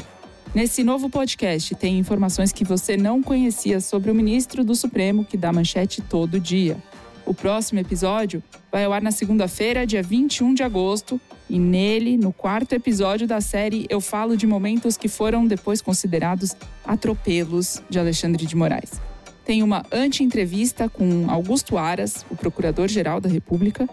Nesse 0.55 0.83
novo 0.83 1.09
podcast 1.09 1.75
tem 1.75 1.99
informações 1.99 2.51
que 2.51 2.63
você 2.63 2.97
não 2.97 3.21
conhecia 3.21 3.79
sobre 3.79 4.09
o 4.09 4.15
ministro 4.15 4.63
do 4.63 4.75
Supremo 4.75 5.25
que 5.25 5.37
dá 5.37 5.51
manchete 5.51 6.01
todo 6.01 6.39
dia. 6.39 6.77
O 7.25 7.33
próximo 7.33 7.79
episódio 7.79 8.41
vai 8.71 8.85
ao 8.85 8.93
ar 8.93 9.01
na 9.01 9.11
segunda-feira, 9.11 9.85
dia 9.85 10.01
21 10.01 10.53
de 10.53 10.63
agosto, 10.63 11.19
e 11.49 11.59
nele, 11.59 12.17
no 12.17 12.31
quarto 12.31 12.73
episódio 12.73 13.27
da 13.27 13.41
série, 13.41 13.85
eu 13.89 14.01
falo 14.01 14.35
de 14.35 14.47
momentos 14.47 14.97
que 14.97 15.07
foram 15.07 15.45
depois 15.45 15.81
considerados 15.81 16.55
atropelos 16.85 17.81
de 17.89 17.99
Alexandre 17.99 18.45
de 18.45 18.55
Moraes. 18.55 19.01
Tem 19.45 19.61
uma 19.63 19.85
anti-entrevista 19.91 20.89
com 20.89 21.29
Augusto 21.29 21.77
Aras, 21.77 22.25
o 22.29 22.35
Procurador-Geral 22.35 23.21
da 23.21 23.29
República, 23.29 23.87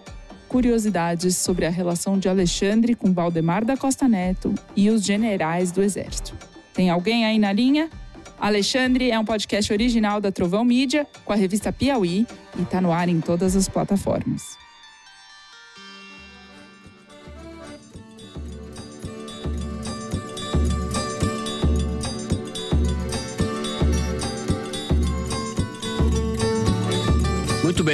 curiosidades 0.54 1.36
sobre 1.36 1.66
a 1.66 1.68
relação 1.68 2.16
de 2.16 2.28
Alexandre 2.28 2.94
com 2.94 3.12
Valdemar 3.12 3.64
da 3.64 3.76
Costa 3.76 4.06
Neto 4.06 4.54
e 4.76 4.88
os 4.88 5.04
generais 5.04 5.72
do 5.72 5.82
Exército. 5.82 6.32
Tem 6.72 6.90
alguém 6.90 7.24
aí 7.24 7.40
na 7.40 7.52
linha? 7.52 7.90
Alexandre 8.38 9.10
é 9.10 9.18
um 9.18 9.24
podcast 9.24 9.72
original 9.72 10.20
da 10.20 10.30
Trovão 10.30 10.64
Mídia, 10.64 11.08
com 11.24 11.32
a 11.32 11.36
revista 11.36 11.72
Piauí, 11.72 12.24
e 12.56 12.62
está 12.62 12.80
no 12.80 12.92
ar 12.92 13.08
em 13.08 13.20
todas 13.20 13.56
as 13.56 13.68
plataformas. 13.68 14.63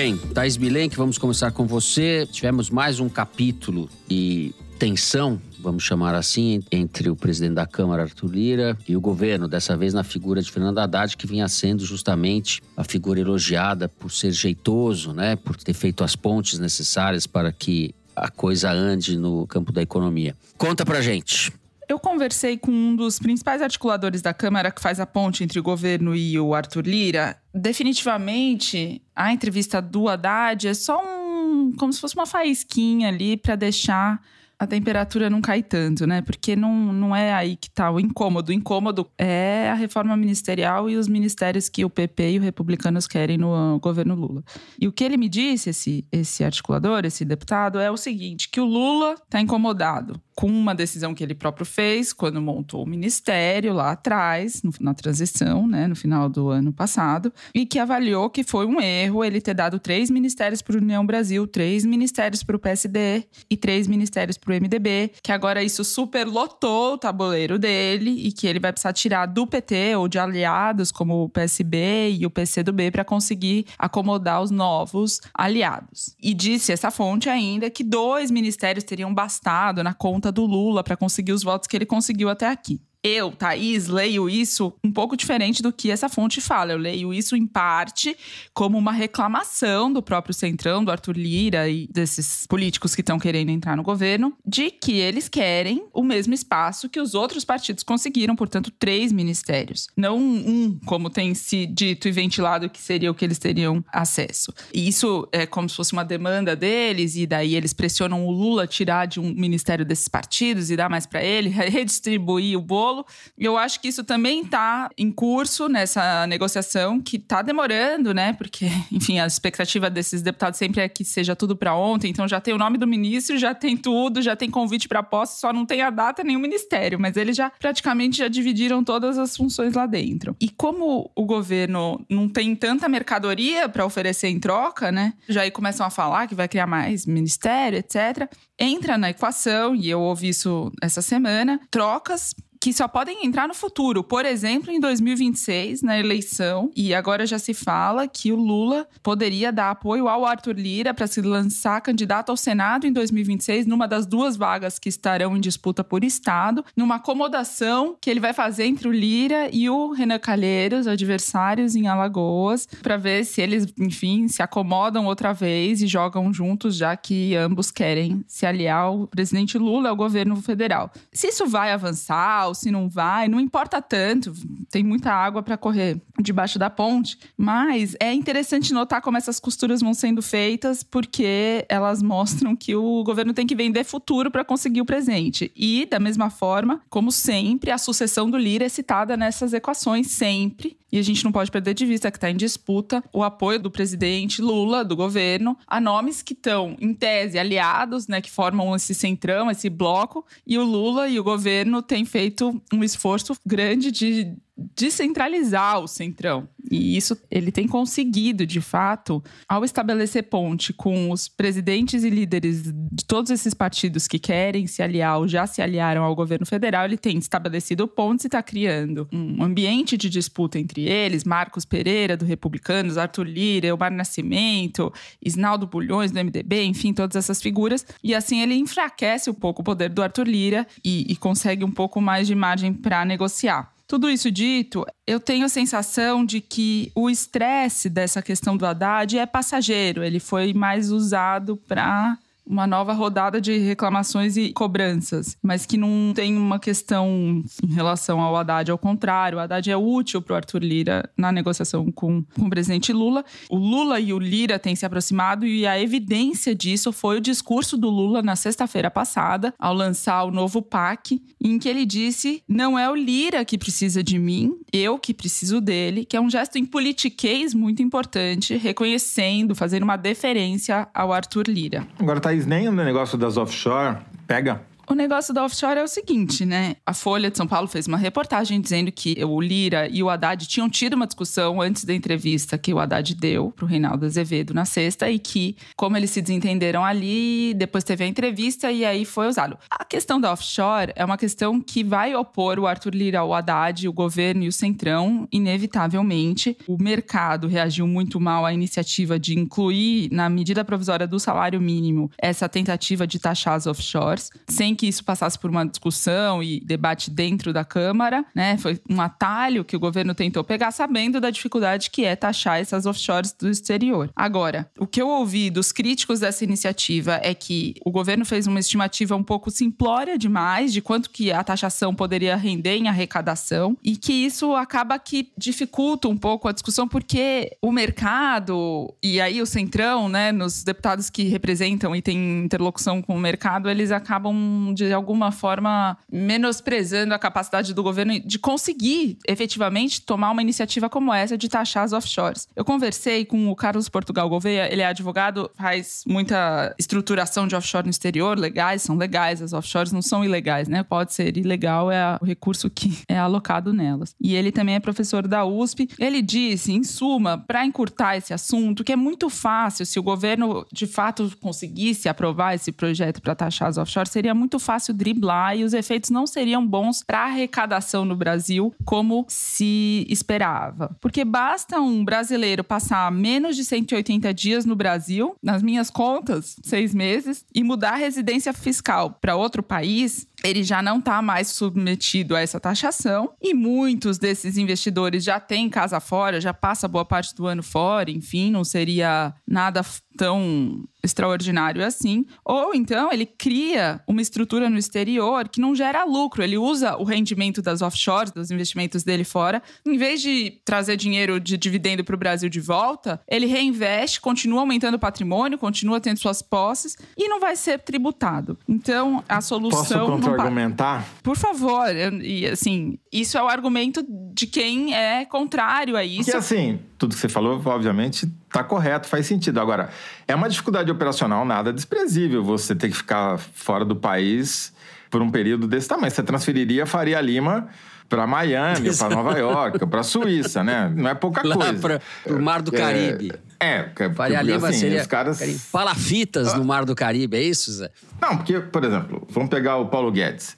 Bem, 0.01 0.17
Thais 0.17 0.57
Bilenque, 0.57 0.97
vamos 0.97 1.19
começar 1.19 1.53
com 1.53 1.67
você. 1.67 2.27
Tivemos 2.33 2.71
mais 2.71 3.01
um 3.01 3.09
capítulo 3.11 3.87
de 4.09 4.51
tensão, 4.79 5.39
vamos 5.59 5.83
chamar 5.83 6.15
assim, 6.15 6.63
entre 6.73 7.11
o 7.11 7.15
presidente 7.15 7.53
da 7.53 7.67
Câmara, 7.67 8.05
Arthur 8.05 8.31
Lira, 8.31 8.79
e 8.89 8.97
o 8.97 9.01
governo, 9.01 9.47
dessa 9.47 9.77
vez 9.77 9.93
na 9.93 10.03
figura 10.03 10.41
de 10.41 10.51
Fernando 10.51 10.79
Haddad, 10.79 11.15
que 11.19 11.27
vinha 11.27 11.47
sendo 11.49 11.85
justamente 11.85 12.63
a 12.75 12.83
figura 12.83 13.21
elogiada 13.21 13.91
por 13.91 14.11
ser 14.11 14.33
jeitoso, 14.33 15.13
né, 15.13 15.37
por 15.37 15.55
ter 15.55 15.75
feito 15.75 16.03
as 16.03 16.17
pontes 16.17 16.59
necessárias 16.59 17.27
para 17.27 17.53
que 17.53 17.95
a 18.17 18.31
coisa 18.31 18.73
ande 18.73 19.19
no 19.19 19.47
campo 19.47 19.71
da 19.71 19.83
economia. 19.83 20.35
Conta 20.57 20.83
pra 20.83 21.03
gente. 21.03 21.53
Eu 21.90 21.98
conversei 21.98 22.57
com 22.57 22.70
um 22.70 22.94
dos 22.94 23.18
principais 23.18 23.61
articuladores 23.61 24.22
da 24.22 24.33
Câmara 24.33 24.70
que 24.70 24.81
faz 24.81 25.00
a 25.00 25.07
ponte 25.07 25.42
entre 25.42 25.59
o 25.59 25.62
governo 25.62 26.14
e 26.14 26.38
o 26.38 26.55
Arthur 26.55 26.87
Lira. 26.87 27.37
Definitivamente, 27.53 29.03
a 29.12 29.33
entrevista 29.33 29.83
do 29.83 30.09
Haddad 30.09 30.68
é 30.68 30.72
só 30.72 31.03
um. 31.03 31.72
como 31.76 31.92
se 31.92 32.00
fosse 32.00 32.14
uma 32.14 32.26
faísquinha 32.26 33.09
ali 33.09 33.37
para 33.37 33.57
deixar 33.57 34.22
a 34.57 34.68
temperatura 34.68 35.29
não 35.29 35.40
cair 35.40 35.64
tanto, 35.64 36.07
né? 36.07 36.22
Porque 36.22 36.55
não, 36.55 36.92
não 36.92 37.16
é 37.16 37.33
aí 37.33 37.57
que 37.57 37.68
tá 37.68 37.90
o 37.90 37.98
incômodo. 37.98 38.53
O 38.53 38.55
incômodo 38.55 39.11
é 39.18 39.68
a 39.68 39.74
reforma 39.74 40.16
ministerial 40.16 40.88
e 40.88 40.96
os 40.96 41.09
ministérios 41.09 41.68
que 41.68 41.85
o 41.85 41.90
PP 41.90 42.33
e 42.33 42.38
os 42.38 42.44
republicanos 42.44 43.09
querem 43.09 43.37
no 43.37 43.81
governo 43.81 44.14
Lula. 44.14 44.44
E 44.79 44.87
o 44.87 44.92
que 44.92 45.03
ele 45.03 45.16
me 45.16 45.29
disse, 45.29 45.70
esse, 45.70 46.07
esse 46.12 46.44
articulador, 46.44 47.05
esse 47.05 47.24
deputado, 47.24 47.81
é 47.81 47.90
o 47.90 47.96
seguinte: 47.96 48.48
que 48.48 48.61
o 48.61 48.64
Lula 48.64 49.16
tá 49.29 49.40
incomodado 49.40 50.20
com 50.40 50.46
uma 50.46 50.74
decisão 50.74 51.14
que 51.14 51.22
ele 51.22 51.35
próprio 51.35 51.66
fez 51.66 52.14
quando 52.14 52.40
montou 52.40 52.83
o 52.83 52.88
ministério 52.88 53.74
lá 53.74 53.90
atrás, 53.90 54.62
no, 54.62 54.72
na 54.81 54.94
transição, 54.94 55.68
né, 55.68 55.87
no 55.87 55.94
final 55.94 56.31
do 56.31 56.48
ano 56.48 56.72
passado, 56.72 57.31
e 57.55 57.66
que 57.66 57.79
avaliou 57.79 58.31
que 58.31 58.42
foi 58.42 58.64
um 58.64 58.81
erro 58.81 59.22
ele 59.22 59.38
ter 59.38 59.53
dado 59.53 59.79
três 59.79 60.09
ministérios 60.09 60.62
para 60.62 60.76
o 60.76 60.79
União 60.79 61.05
Brasil, 61.05 61.46
três 61.46 61.85
ministérios 61.85 62.42
para 62.42 62.57
o 62.57 62.59
PSD 62.59 63.24
e 63.50 63.55
três 63.55 63.87
ministérios 63.87 64.38
para 64.38 64.55
o 64.55 64.57
MDB, 64.57 65.12
que 65.22 65.31
agora 65.31 65.62
isso 65.62 65.85
superlotou 65.85 66.94
o 66.94 66.98
tabuleiro 66.98 67.59
dele 67.59 68.26
e 68.26 68.33
que 68.33 68.46
ele 68.46 68.61
vai 68.61 68.72
precisar 68.72 68.94
tirar 68.94 69.26
do 69.26 69.46
PT 69.46 69.94
ou 69.96 70.09
de 70.09 70.18
aliados 70.18 70.90
como 70.90 71.24
o 71.24 71.29
PSB 71.29 72.12
e 72.18 72.24
o 72.24 72.31
PCdoB 72.31 72.90
para 72.90 73.05
conseguir 73.05 73.66
acomodar 73.79 74.40
os 74.40 74.50
novos 74.50 75.20
aliados. 75.35 76.16
E 76.18 76.33
disse 76.33 76.72
essa 76.72 76.90
fonte 76.90 77.29
ainda 77.29 77.68
que 77.68 77.85
dois 77.85 78.31
ministérios 78.31 78.85
teriam 78.85 79.12
bastado 79.12 79.85
na 79.85 79.92
conta 79.92 80.30
do 80.31 80.45
Lula 80.45 80.83
para 80.83 80.97
conseguir 80.97 81.33
os 81.33 81.43
votos 81.43 81.66
que 81.66 81.77
ele 81.77 81.87
conseguiu 81.87 82.29
até 82.29 82.49
aqui. 82.49 82.81
Eu, 83.03 83.33
Thaís, 83.33 83.87
leio 83.87 84.29
isso 84.29 84.75
um 84.85 84.93
pouco 84.93 85.17
diferente 85.17 85.63
do 85.63 85.73
que 85.73 85.91
essa 85.91 86.09
fonte 86.09 86.41
fala. 86.41 86.73
Eu 86.73 86.79
leio 86.79 87.15
isso 87.15 87.35
em 87.35 87.47
parte 87.47 88.15
como 88.53 88.77
uma 88.77 88.93
reclamação 88.93 89.91
do 89.91 90.03
próprio 90.03 90.35
Centrão, 90.35 90.85
do 90.85 90.91
Arthur 90.91 91.17
Lira 91.17 91.69
e 91.69 91.87
desses 91.87 92.47
políticos 92.47 92.95
que 92.95 93.01
estão 93.01 93.19
querendo 93.19 93.49
entrar 93.49 93.75
no 93.75 93.83
governo, 93.83 94.37
de 94.45 94.71
que 94.71 94.93
eles 94.99 95.29
querem 95.29 95.87
o 95.95 96.03
mesmo 96.03 96.35
espaço 96.35 96.91
que 96.91 97.01
os 97.01 97.15
outros 97.15 97.45
partidos 97.45 97.83
conseguiram, 97.83 98.37
portanto, 98.37 98.71
três 98.79 99.13
ministérios. 99.13 99.89
Não 99.97 100.19
um, 100.19 100.79
como 100.85 101.09
tem 101.09 101.35
se 101.35 101.65
dito 101.65 102.07
e 102.07 102.13
ventilado 102.13 102.69
que 102.69 102.81
seria 102.81 103.11
o 103.11 103.15
que 103.15 103.25
eles 103.25 103.39
teriam 103.39 103.83
acesso. 103.91 104.53
E 104.75 104.87
isso 104.87 105.27
é 105.33 105.47
como 105.47 105.69
se 105.69 105.77
fosse 105.77 105.95
uma 105.95 106.05
demanda 106.05 106.55
deles, 106.55 107.17
e 107.17 107.27
daí 107.27 107.55
eles 107.55 107.73
pressionam 107.73 108.27
o 108.27 108.31
Lula 108.31 108.67
tirar 108.67 109.07
de 109.07 109.19
um 109.19 109.33
ministério 109.35 109.87
desses 109.87 110.09
partidos 110.09 110.71
e 110.71 110.77
dar 110.77 110.91
mais 110.91 111.07
para 111.07 111.23
ele, 111.23 111.49
redistribuir 111.49 112.59
o 112.59 112.61
bolo. 112.61 112.89
Eu 113.38 113.57
acho 113.57 113.81
que 113.81 113.88
isso 113.88 114.05
também 114.05 114.42
está 114.42 114.90
em 114.96 115.11
curso 115.11 115.68
nessa 115.68 116.26
negociação, 116.26 117.00
que 117.00 117.16
está 117.16 117.42
demorando, 117.42 118.12
né? 118.14 118.33
Porque, 118.33 118.66
enfim, 118.90 119.18
a 119.18 119.26
expectativa 119.26 119.90
desses 119.90 120.22
deputados 120.22 120.59
sempre 120.59 120.81
é 120.81 120.88
que 120.88 121.05
seja 121.05 121.35
tudo 121.37 121.57
para 121.57 121.74
ontem. 121.74 122.11
Então 122.11 122.26
já 122.26 122.40
tem 122.40 122.55
o 122.55 122.59
nome 122.59 122.79
do 122.79 122.87
ministro, 122.87 123.38
já 123.38 123.55
tem 123.55 123.76
tudo, 123.76 124.22
já 124.22 124.35
tem 124.37 124.50
convite 124.50 124.88
para 124.88 125.03
posse, 125.03 125.40
só 125.40 125.53
não 125.53 125.66
tem 125.66 125.83
a 125.83 125.90
data 125.90 126.22
nem 126.24 126.37
o 126.37 126.40
ministério. 126.40 126.98
Mas 126.98 127.16
eles 127.16 127.37
já 127.37 127.50
praticamente 127.50 128.18
já 128.18 128.29
dividiram 128.29 128.83
todas 128.83 129.18
as 129.18 129.37
funções 129.37 129.74
lá 129.74 129.87
dentro. 129.87 130.37
E 130.40 130.48
como 130.48 131.11
o 131.14 131.24
governo 131.24 132.05
não 132.09 132.29
tem 132.29 132.55
tanta 132.55 132.88
mercadoria 132.88 133.68
para 133.68 133.85
oferecer 133.85 134.29
em 134.29 134.38
troca, 134.38 134.90
né? 134.90 135.14
Já 135.29 135.42
aí 135.42 135.50
começam 135.50 135.87
a 135.87 135.90
falar 135.90 136.26
que 136.26 136.35
vai 136.35 136.48
criar 136.48 136.66
mais 136.66 137.07
ministério, 137.07 137.79
etc. 137.79 138.31
Entra 138.59 138.98
na 138.98 139.11
equação, 139.11 139.74
e 139.74 139.88
eu 139.88 140.00
ouvi 140.00 140.29
isso 140.29 140.72
essa 140.83 141.03
semana, 141.03 141.61
trocas 141.70 142.35
que 142.61 142.75
só 142.75 142.87
podem 142.87 143.25
entrar 143.25 143.49
no 143.49 143.55
futuro. 143.55 144.05
Por 144.05 144.27
exemplo, 144.27 144.70
em 144.70 144.79
2026, 144.79 145.81
na 145.81 145.99
eleição, 145.99 146.70
e 146.77 146.94
agora 146.94 147.25
já 147.25 147.38
se 147.38 147.55
fala 147.55 148.07
que 148.07 148.31
o 148.31 148.37
Lula 148.37 148.87
poderia 149.03 149.51
dar 149.51 149.70
apoio 149.70 150.09
ao 150.09 150.27
Arthur 150.27 150.57
Lira 150.57 150.92
para 150.92 151.07
se 151.07 151.23
lançar 151.23 151.81
candidato 151.81 152.29
ao 152.29 152.37
Senado 152.37 152.87
em 152.87 152.92
2026, 152.92 153.64
numa 153.64 153.88
das 153.88 154.05
duas 154.05 154.37
vagas 154.37 154.79
que 154.79 154.90
estarão 154.90 155.35
em 155.35 155.40
disputa 155.40 155.83
por 155.83 156.05
Estado, 156.05 156.62
numa 156.77 156.96
acomodação 156.96 157.96
que 157.99 158.11
ele 158.11 158.20
vai 158.20 158.35
fazer 158.35 158.64
entre 158.64 158.88
o 158.88 158.92
Lira 158.92 159.49
e 159.51 159.70
o 159.70 159.92
Renan 159.92 160.18
Calheiros, 160.18 160.87
adversários 160.87 161.75
em 161.75 161.88
Alagoas, 161.88 162.68
para 162.83 162.99
ver 162.99 163.25
se 163.25 163.40
eles, 163.40 163.73
enfim, 163.79 164.29
se 164.29 164.42
acomodam 164.42 165.07
outra 165.07 165.33
vez 165.33 165.81
e 165.81 165.87
jogam 165.87 166.31
juntos, 166.31 166.77
já 166.77 166.94
que 166.94 167.35
ambos 167.37 167.70
querem 167.70 168.23
se 168.29 168.44
aliar 168.44 168.83
ao 168.83 169.07
presidente 169.07 169.57
Lula, 169.57 169.88
ao 169.88 169.96
governo 169.96 170.37
federal. 170.37 170.90
Se 171.11 171.29
isso 171.29 171.46
vai 171.46 171.73
avançar, 171.73 172.50
se 172.55 172.71
não 172.71 172.89
vai, 172.89 173.29
não 173.29 173.41
importa 173.41 173.81
tanto, 173.81 174.33
tem 174.71 174.83
muita 174.83 175.13
água 175.13 175.43
para 175.43 175.57
correr 175.57 176.01
debaixo 176.21 176.59
da 176.59 176.71
ponte, 176.71 177.19
mas 177.37 177.97
é 178.01 178.13
interessante 178.13 178.73
notar 178.73 179.01
como 179.01 179.17
essas 179.17 179.41
costuras 179.41 179.81
vão 179.81 179.95
sendo 179.95 180.23
feitas, 180.23 180.83
porque 180.83 181.65
elas 181.69 182.03
mostram 182.03 182.57
que 182.57 182.75
o 182.75 183.03
governo 183.05 183.33
tem 183.33 183.47
que 183.47 183.55
vender 183.55 183.85
futuro 183.85 184.31
para 184.31 184.45
conseguir 184.45 184.81
o 184.81 184.87
presente. 184.87 185.51
E, 185.55 185.87
da 185.87 185.99
mesma 185.99 186.31
forma, 186.31 186.81
como 186.89 187.11
sempre, 187.11 187.71
a 187.71 187.79
sucessão 187.79 188.31
do 188.31 188.37
Lira 188.37 188.65
é 188.65 188.69
citada 188.69 189.17
nessas 189.17 189.53
equações, 189.53 190.09
sempre. 190.09 190.80
E 190.92 190.98
a 190.98 191.03
gente 191.03 191.24
não 191.24 191.33
pode 191.33 191.50
perder 191.50 191.74
de 191.74 191.87
vista 191.87 192.11
que 192.11 192.16
está 192.16 192.31
em 192.31 192.37
disputa 192.37 193.03
o 193.12 193.22
apoio 193.22 193.61
do 193.61 193.70
presidente 193.70 194.42
Lula, 194.42 194.85
do 194.85 194.96
governo, 194.96 195.57
a 195.66 195.81
nomes 195.81 196.22
que 196.22 196.33
estão, 196.33 196.76
em 196.81 196.92
tese, 196.92 197.38
aliados, 197.38 198.09
né, 198.09 198.20
que 198.20 198.31
formam 198.31 198.74
esse 198.74 198.94
centrão, 198.94 199.50
esse 199.50 199.68
bloco, 199.68 200.24
e 200.46 200.59
o 200.59 200.64
Lula 200.64 201.09
e 201.09 201.18
o 201.18 201.24
governo 201.24 201.83
têm 201.83 202.05
feito 202.05 202.61
um 202.72 202.83
esforço 202.83 203.35
grande 203.46 203.90
de 203.90 204.35
descentralizar 204.77 205.81
o 205.81 205.88
Centrão. 205.88 206.49
E 206.70 206.96
isso 206.96 207.16
ele 207.31 207.51
tem 207.51 207.66
conseguido, 207.66 208.46
de 208.46 208.61
fato, 208.61 209.23
ao 209.49 209.64
estabelecer 209.64 210.25
ponte 210.25 210.73
com 210.73 211.11
os 211.11 211.29
presidentes 211.29 212.05
e 212.05 212.11
líderes 212.11 212.62
de 212.64 213.05
todos 213.05 213.31
esses 213.31 213.55
partidos 213.55 214.07
que 214.07 214.18
querem 214.18 214.66
se 214.66 214.83
aliar 214.83 215.18
ou 215.18 215.27
já 215.27 215.46
se 215.46 215.62
aliaram 215.62 216.05
ao 216.05 216.14
governo 216.14 216.44
federal, 216.44 216.85
ele 216.85 216.99
tem 216.99 217.16
estabelecido 217.18 217.88
pontes 217.88 218.25
e 218.25 218.29
está 218.29 218.42
criando 218.42 219.09
um 219.12 219.42
ambiente 219.42 219.96
de 219.96 220.11
disputa 220.11 220.59
entre 220.59 220.83
eles, 220.83 221.25
Marcos 221.25 221.64
Pereira, 221.64 222.16
do 222.16 222.25
Republicanos, 222.25 222.99
Arthur 222.99 223.27
Lira, 223.27 223.66
Elmar 223.66 223.92
Nascimento, 223.92 224.92
Isnaldo 225.25 225.66
Bulhões, 225.66 226.11
do 226.11 226.23
MDB, 226.23 226.64
enfim, 226.64 226.92
todas 226.92 227.16
essas 227.16 227.40
figuras. 227.40 227.87
E 228.03 228.14
assim 228.14 228.42
ele 228.42 228.55
enfraquece 228.55 229.31
um 229.31 229.35
pouco 229.35 229.62
o 229.62 229.64
poder 229.64 229.88
do 229.88 230.03
Arthur 230.03 230.29
Lira 230.29 230.66
e, 230.85 231.11
e 231.11 231.16
consegue 231.16 231.64
um 231.64 231.70
pouco 231.70 232.01
mais 232.01 232.27
de 232.27 232.35
margem 232.35 232.73
para 232.73 233.05
negociar. 233.05 233.73
Tudo 233.90 234.09
isso 234.09 234.31
dito, 234.31 234.87
eu 235.05 235.18
tenho 235.18 235.44
a 235.44 235.48
sensação 235.48 236.24
de 236.24 236.40
que 236.40 236.92
o 236.94 237.11
estresse 237.11 237.90
dessa 237.90 238.22
questão 238.22 238.57
do 238.57 238.64
Haddad 238.64 239.18
é 239.18 239.26
passageiro. 239.26 240.05
Ele 240.05 240.20
foi 240.20 240.55
mais 240.55 240.92
usado 240.92 241.57
para 241.57 242.16
uma 242.51 242.67
nova 242.67 242.93
rodada 242.93 243.41
de 243.41 243.57
reclamações 243.59 244.37
e 244.37 244.53
cobranças, 244.53 245.37
mas 245.41 245.65
que 245.65 245.77
não 245.77 246.13
tem 246.15 246.37
uma 246.37 246.59
questão 246.59 247.43
em 247.63 247.73
relação 247.73 248.21
ao 248.21 248.37
Haddad, 248.37 248.71
ao 248.71 248.79
contrário, 248.79 249.39
o 249.39 249.41
Haddad 249.41 249.71
é 249.71 249.77
útil 249.77 250.21
para 250.21 250.35
o 250.35 250.37
Arthur 250.37 250.63
Lira 250.63 251.09
na 251.17 251.31
negociação 251.31 251.91
com, 251.93 252.23
com 252.23 252.47
o 252.47 252.51
presidente 252.51 252.93
Lula. 252.93 253.25
O 253.49 253.57
Lula 253.57 254.01
e 254.01 254.13
o 254.13 254.19
Lira 254.19 254.59
têm 254.59 254.75
se 254.75 254.85
aproximado 254.85 255.47
e 255.47 255.67
a 255.67 255.81
evidência 255.81 256.55
disso 256.55 256.93
foi 256.93 257.19
o 257.19 257.21
discurso 257.21 257.77
do 257.77 257.89
Lula 257.89 258.21
na 258.21 258.35
sexta-feira 258.35 258.91
passada, 258.91 259.55
ao 259.59 259.73
lançar 259.73 260.25
o 260.25 260.33
novo 260.33 260.61
PAC, 260.61 261.23
em 261.41 261.59
que 261.59 261.69
ele 261.69 261.87
disse: 261.87 262.43
não 262.49 262.77
é 262.77 262.91
o 262.91 262.95
Lira 262.95 263.45
que 263.45 263.57
precisa 263.57 264.03
de 264.03 264.19
mim, 264.19 264.57
eu 264.73 264.99
que 264.99 265.15
preciso 265.15 265.61
dele, 265.61 266.05
que 266.05 266.17
é 266.17 266.21
um 266.21 266.29
gesto 266.29 266.57
em 266.57 266.65
politiquês 266.65 267.55
muito 267.55 267.83
importante, 267.83 268.57
reconhecendo, 268.57 269.55
fazendo 269.55 269.85
uma 269.85 269.97
deferência 269.97 270.89
ao 270.93 271.13
Arthur 271.13 271.47
Lira. 271.49 271.87
Agora, 271.99 272.21
Thaís, 272.21 272.39
nem 272.46 272.68
o 272.68 272.72
negócio 272.72 273.16
das 273.16 273.37
offshore 273.37 273.98
pega 274.26 274.61
o 274.90 274.94
negócio 274.94 275.33
da 275.33 275.44
offshore 275.44 275.79
é 275.79 275.85
o 275.85 275.88
seguinte, 275.88 276.44
né? 276.44 276.74
A 276.85 276.92
Folha 276.92 277.31
de 277.31 277.37
São 277.37 277.46
Paulo 277.46 277.68
fez 277.68 277.87
uma 277.87 277.96
reportagem 277.96 278.61
dizendo 278.61 278.90
que 278.90 279.24
o 279.24 279.40
Lira 279.40 279.88
e 279.88 280.03
o 280.03 280.11
Haddad 280.11 280.44
tinham 280.48 280.68
tido 280.68 280.94
uma 280.94 281.07
discussão 281.07 281.61
antes 281.61 281.85
da 281.85 281.94
entrevista 281.94 282.59
que 282.59 282.74
o 282.74 282.79
Haddad 282.81 283.14
deu 283.14 283.53
para 283.53 283.64
o 283.64 283.68
Reinaldo 283.68 284.05
Azevedo 284.05 284.53
na 284.53 284.64
sexta 284.64 285.09
e 285.09 285.20
que, 285.20 285.57
como 285.76 285.96
eles 285.96 286.11
se 286.11 286.20
desentenderam 286.20 286.85
ali, 286.85 287.55
depois 287.55 287.85
teve 287.85 288.03
a 288.03 288.07
entrevista 288.07 288.72
e 288.72 288.85
aí 288.85 289.05
foi 289.05 289.29
usado. 289.29 289.57
A 289.70 289.85
questão 289.85 290.20
da 290.20 290.33
offshore 290.33 290.92
é 290.96 291.05
uma 291.05 291.16
questão 291.16 291.61
que 291.61 291.85
vai 291.85 292.12
opor 292.16 292.59
o 292.59 292.66
Arthur 292.66 292.92
Lira 292.92 293.20
ao 293.20 293.33
Haddad, 293.33 293.87
o 293.87 293.92
governo 293.92 294.42
e 294.42 294.48
o 294.48 294.53
Centrão, 294.53 295.29
inevitavelmente. 295.31 296.57
O 296.66 296.76
mercado 296.83 297.46
reagiu 297.46 297.87
muito 297.87 298.18
mal 298.18 298.44
à 298.44 298.53
iniciativa 298.53 299.20
de 299.20 299.38
incluir 299.38 300.11
na 300.11 300.29
medida 300.29 300.64
provisória 300.64 301.07
do 301.07 301.20
salário 301.20 301.61
mínimo 301.61 302.11
essa 302.18 302.48
tentativa 302.48 303.07
de 303.07 303.20
taxar 303.20 303.55
as 303.55 303.68
offshores, 303.68 304.31
sem 304.48 304.74
que 304.81 304.87
isso 304.87 305.05
passasse 305.05 305.38
por 305.38 305.51
uma 305.51 305.66
discussão 305.66 306.43
e 306.43 306.59
debate 306.61 307.11
dentro 307.11 307.53
da 307.53 307.66
Câmara, 307.66 308.25
né? 308.35 308.57
Foi 308.57 308.81
um 308.88 308.99
atalho 308.99 309.62
que 309.62 309.77
o 309.77 309.79
governo 309.79 310.14
tentou 310.14 310.43
pegar, 310.43 310.71
sabendo 310.71 311.21
da 311.21 311.29
dificuldade 311.29 311.90
que 311.90 312.03
é 312.03 312.16
taxar 312.16 312.59
essas 312.59 312.87
offshores 312.87 313.31
do 313.38 313.51
exterior. 313.51 314.11
Agora, 314.16 314.71
o 314.79 314.87
que 314.87 315.03
eu 315.03 315.07
ouvi 315.07 315.51
dos 315.51 315.71
críticos 315.71 316.21
dessa 316.21 316.45
iniciativa 316.45 317.21
é 317.23 317.35
que 317.35 317.75
o 317.85 317.90
governo 317.90 318.25
fez 318.25 318.47
uma 318.47 318.59
estimativa 318.59 319.14
um 319.14 319.23
pouco 319.23 319.51
simplória 319.51 320.16
demais 320.16 320.73
de 320.73 320.81
quanto 320.81 321.11
que 321.11 321.31
a 321.31 321.45
taxação 321.45 321.95
poderia 321.95 322.35
render 322.35 322.77
em 322.77 322.88
arrecadação 322.88 323.77
e 323.85 323.99
que 323.99 324.14
isso 324.14 324.55
acaba 324.55 324.99
que 324.99 325.31
dificulta 325.37 326.09
um 326.09 326.16
pouco 326.16 326.49
a 326.49 326.53
discussão 326.53 326.88
porque 326.88 327.55
o 327.61 327.71
mercado 327.71 328.95
e 329.03 329.21
aí 329.21 329.43
o 329.43 329.47
centrão, 329.47 330.09
né, 330.09 330.33
nos 330.33 330.64
deputados 330.64 331.11
que 331.11 331.25
representam 331.25 331.95
e 331.95 332.01
têm 332.01 332.45
interlocução 332.45 333.03
com 333.03 333.14
o 333.14 333.21
mercado, 333.21 333.69
eles 333.69 333.90
acabam 333.90 334.70
de 334.73 334.93
alguma 334.93 335.31
forma, 335.31 335.97
menosprezando 336.11 337.15
a 337.15 337.19
capacidade 337.19 337.75
do 337.75 337.83
governo 337.83 338.21
de 338.21 338.39
conseguir 338.39 339.19
efetivamente 339.27 340.03
tomar 340.03 340.31
uma 340.31 340.43
iniciativa 340.43 340.89
como 340.89 341.13
essa 341.13 341.37
de 341.37 341.49
taxar 341.49 341.85
as 341.85 341.93
offshores. 341.93 342.49
Eu 342.55 342.65
conversei 342.65 343.25
com 343.25 343.49
o 343.49 343.57
Carlos 343.57 343.89
Portugal 343.89 344.29
Gouveia, 344.29 344.73
ele 344.73 344.83
é 344.83 344.87
advogado, 344.87 345.51
faz 345.55 346.03
muita 346.07 346.75
estruturação 346.79 347.47
de 347.47 347.57
offshore 347.57 347.85
no 347.85 347.91
exterior, 347.91 348.39
legais, 348.39 348.83
são 348.83 348.97
legais, 348.97 349.43
as 349.43 349.53
offshores 349.53 349.93
não 349.93 350.03
são 350.03 350.25
ilegais, 350.25 350.69
né? 350.69 350.83
Pode 350.83 351.13
ser 351.13 351.37
ilegal, 351.37 351.91
é 351.91 352.19
o 352.21 352.25
recurso 352.25 352.71
que 352.71 352.99
é 353.09 353.19
alocado 353.19 353.73
nelas. 353.73 354.15
E 354.21 354.35
ele 354.35 354.53
também 354.53 354.75
é 354.75 354.81
professor 354.81 355.27
da 355.27 355.45
USP. 355.45 355.89
Ele 355.99 356.23
disse, 356.23 356.73
em 356.73 356.85
suma, 356.85 357.39
para 357.39 357.65
encurtar 357.65 358.17
esse 358.17 358.33
assunto, 358.33 358.85
que 358.85 358.93
é 358.93 358.97
muito 358.97 359.29
fácil, 359.29 359.85
se 359.85 359.99
o 359.99 360.03
governo 360.03 360.67
de 360.73 360.87
fato 360.87 361.33
conseguisse 361.41 362.09
aprovar 362.09 362.55
esse 362.55 362.71
projeto 362.71 363.21
para 363.21 363.35
taxar 363.35 363.69
as 363.69 363.79
offshores, 363.79 364.13
seria 364.13 364.35
muito 364.35 364.59
fácil 364.61 364.94
driblar 364.94 365.57
e 365.57 365.64
os 365.64 365.73
efeitos 365.73 366.11
não 366.11 366.27
seriam 366.27 366.66
bons 366.66 367.03
para 367.03 367.25
arrecadação 367.25 368.05
no 368.05 368.14
Brasil 368.14 368.75
como 368.85 369.25
se 369.29 370.07
esperava. 370.09 370.96
Porque 371.01 371.25
basta 371.25 371.81
um 371.81 372.05
brasileiro 372.05 372.62
passar 372.62 373.11
menos 373.11 373.57
de 373.57 373.64
180 373.64 374.33
dias 374.35 374.64
no 374.64 374.77
Brasil, 374.77 375.35
nas 375.42 375.62
minhas 375.62 375.90
contas, 375.90 376.57
seis 376.62 376.94
meses, 376.94 377.44
e 377.55 377.62
mudar 377.62 377.94
a 377.94 377.96
residência 377.96 378.53
fiscal 378.53 379.18
para 379.20 379.37
outro 379.37 379.62
país, 379.62 380.27
ele 380.44 380.62
já 380.62 380.83
não 380.83 380.98
está 380.98 381.20
mais 381.22 381.48
submetido 381.48 382.35
a 382.35 382.40
essa 382.40 382.61
taxação 382.61 383.33
e 383.40 383.55
muitos 383.55 384.18
desses 384.18 384.57
investidores 384.57 385.24
já 385.24 385.38
têm 385.38 385.68
casa 385.68 386.00
fora, 386.00 386.40
já 386.40 386.55
passa 386.55 386.88
boa 386.88 387.05
parte 387.05 387.35
do 387.35 387.46
ano 387.46 387.62
fora, 387.62 388.11
enfim, 388.11 388.50
não 388.50 388.64
seria 388.64 389.35
nada 389.46 389.83
tão 390.16 390.85
extraordinário 391.03 391.85
assim. 391.85 392.26
Ou 392.44 392.74
então 392.74 393.11
ele 393.12 393.24
cria 393.24 394.00
uma 394.07 394.20
estrutura 394.20 394.68
no 394.68 394.76
exterior 394.76 395.48
que 395.48 395.61
não 395.61 395.74
gera 395.74 396.05
lucro, 396.05 396.42
ele 396.42 396.59
usa 396.59 396.96
o 396.96 397.05
rendimento 397.05 397.62
das 397.62 397.81
offshores, 397.81 398.31
dos 398.31 398.50
investimentos 398.50 399.03
dele 399.03 399.24
fora, 399.24 399.62
em 399.87 399.96
vez 399.96 400.20
de 400.20 400.61
trazer 400.64 400.96
dinheiro 400.96 401.40
de 401.40 401.57
dividendo 401.57 402.05
para 402.05 402.14
o 402.14 402.18
Brasil 402.18 402.48
de 402.48 402.61
volta, 402.61 403.20
ele 403.26 403.46
reinveste, 403.46 404.20
continua 404.20 404.61
aumentando 404.61 404.96
o 404.96 404.98
patrimônio, 404.98 405.59
continua 405.59 406.00
tendo 406.00 406.18
suas 406.18 406.42
posses 406.42 406.96
e 407.16 407.29
não 407.29 407.40
vai 407.40 407.57
ser 407.57 407.79
tributado. 407.79 408.59
Então 408.68 409.24
a 409.29 409.40
solução 409.40 410.20
Posso 410.31 410.43
contra-argumentar? 410.43 411.05
Por 411.23 411.37
favor, 411.37 411.87
e 412.23 412.47
assim, 412.47 412.99
isso 413.12 413.37
é 413.37 413.43
o 413.43 413.49
argumento 413.49 414.05
de 414.33 414.47
quem 414.47 414.95
é 414.95 415.25
contrário 415.25 415.97
a 415.97 416.05
isso. 416.05 416.25
Porque 416.25 416.37
assim, 416.37 416.81
tudo 416.99 417.14
que 417.14 417.21
você 417.21 417.29
falou, 417.29 417.61
obviamente, 417.64 418.27
está 418.47 418.64
correto, 418.64 419.09
faz 419.09 419.27
sentido. 419.27 419.61
Agora, 419.61 419.90
é 420.27 420.35
uma 420.35 420.49
dificuldade 420.49 420.90
operacional 420.90 421.45
nada 421.45 421.73
desprezível 421.73 422.43
você 422.43 422.75
ter 422.75 422.88
que 422.88 422.97
ficar 422.97 423.38
fora 423.38 423.85
do 423.85 423.97
país 423.97 424.73
por 425.11 425.21
um 425.21 425.31
período 425.31 425.66
desse 425.66 425.88
tamanho. 425.88 426.11
Você 426.11 426.23
transferiria 426.23 426.87
Faria 426.87 427.21
Lima 427.21 427.69
para 428.11 428.27
Miami, 428.27 428.94
para 428.94 429.14
Nova 429.14 429.38
York, 429.38 429.87
para 429.87 430.03
Suíça, 430.03 430.64
né? 430.64 430.92
Não 430.94 431.09
é 431.09 431.14
pouca 431.14 431.46
Lá 431.46 431.55
coisa. 431.55 432.01
para 432.25 432.35
o 432.35 432.42
Mar 432.42 432.61
do 432.61 432.73
Caribe. 432.73 433.33
É, 433.59 433.88
é 433.96 434.11
Faria 434.12 434.38
porque, 434.38 434.53
Lima 434.53 434.68
assim, 434.68 434.79
seria 434.81 435.01
os 435.01 435.07
caras... 435.07 435.68
palafitas 435.70 436.53
no 436.55 436.64
Mar 436.64 436.85
do 436.85 436.94
Caribe, 436.94 437.37
é 437.37 437.42
isso, 437.42 437.70
Zé? 437.70 437.90
Não, 438.20 438.37
porque, 438.37 438.59
por 438.59 438.85
exemplo, 438.85 439.27
vamos 439.31 439.49
pegar 439.49 439.77
o 439.77 439.87
Paulo 439.87 440.11
Guedes. 440.11 440.57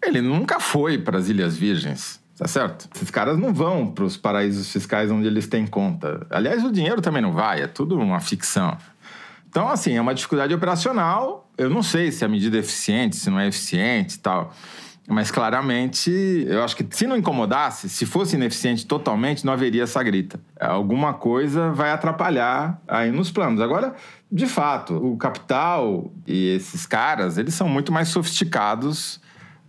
Ele 0.00 0.22
nunca 0.22 0.60
foi 0.60 0.96
para 0.96 1.18
as 1.18 1.28
Ilhas 1.28 1.56
Virgens, 1.56 2.20
tá 2.38 2.46
certo? 2.46 2.88
Esses 2.94 3.10
caras 3.10 3.36
não 3.36 3.52
vão 3.52 3.88
para 3.88 4.04
os 4.04 4.16
paraísos 4.16 4.70
fiscais 4.70 5.10
onde 5.10 5.26
eles 5.26 5.48
têm 5.48 5.66
conta. 5.66 6.24
Aliás, 6.30 6.62
o 6.62 6.70
dinheiro 6.70 7.02
também 7.02 7.22
não 7.22 7.32
vai, 7.32 7.62
é 7.62 7.66
tudo 7.66 7.98
uma 7.98 8.20
ficção. 8.20 8.78
Então, 9.48 9.68
assim, 9.68 9.96
é 9.96 10.00
uma 10.00 10.14
dificuldade 10.14 10.54
operacional. 10.54 11.50
Eu 11.58 11.70
não 11.70 11.82
sei 11.82 12.12
se 12.12 12.24
a 12.24 12.28
medida 12.28 12.56
é 12.56 12.60
eficiente, 12.60 13.16
se 13.16 13.30
não 13.30 13.40
é 13.40 13.48
eficiente 13.48 14.16
e 14.16 14.18
tal. 14.18 14.54
Mas 15.06 15.30
claramente, 15.30 16.10
eu 16.48 16.64
acho 16.64 16.74
que 16.74 16.86
se 16.90 17.06
não 17.06 17.16
incomodasse, 17.16 17.90
se 17.90 18.06
fosse 18.06 18.36
ineficiente 18.36 18.86
totalmente, 18.86 19.44
não 19.44 19.52
haveria 19.52 19.82
essa 19.82 20.02
grita. 20.02 20.40
Alguma 20.58 21.12
coisa 21.12 21.70
vai 21.72 21.90
atrapalhar 21.90 22.80
aí 22.88 23.10
nos 23.10 23.30
planos. 23.30 23.60
Agora, 23.60 23.94
de 24.32 24.46
fato, 24.46 24.94
o 24.94 25.16
capital 25.18 26.10
e 26.26 26.54
esses 26.54 26.86
caras, 26.86 27.36
eles 27.36 27.52
são 27.52 27.68
muito 27.68 27.92
mais 27.92 28.08
sofisticados 28.08 29.20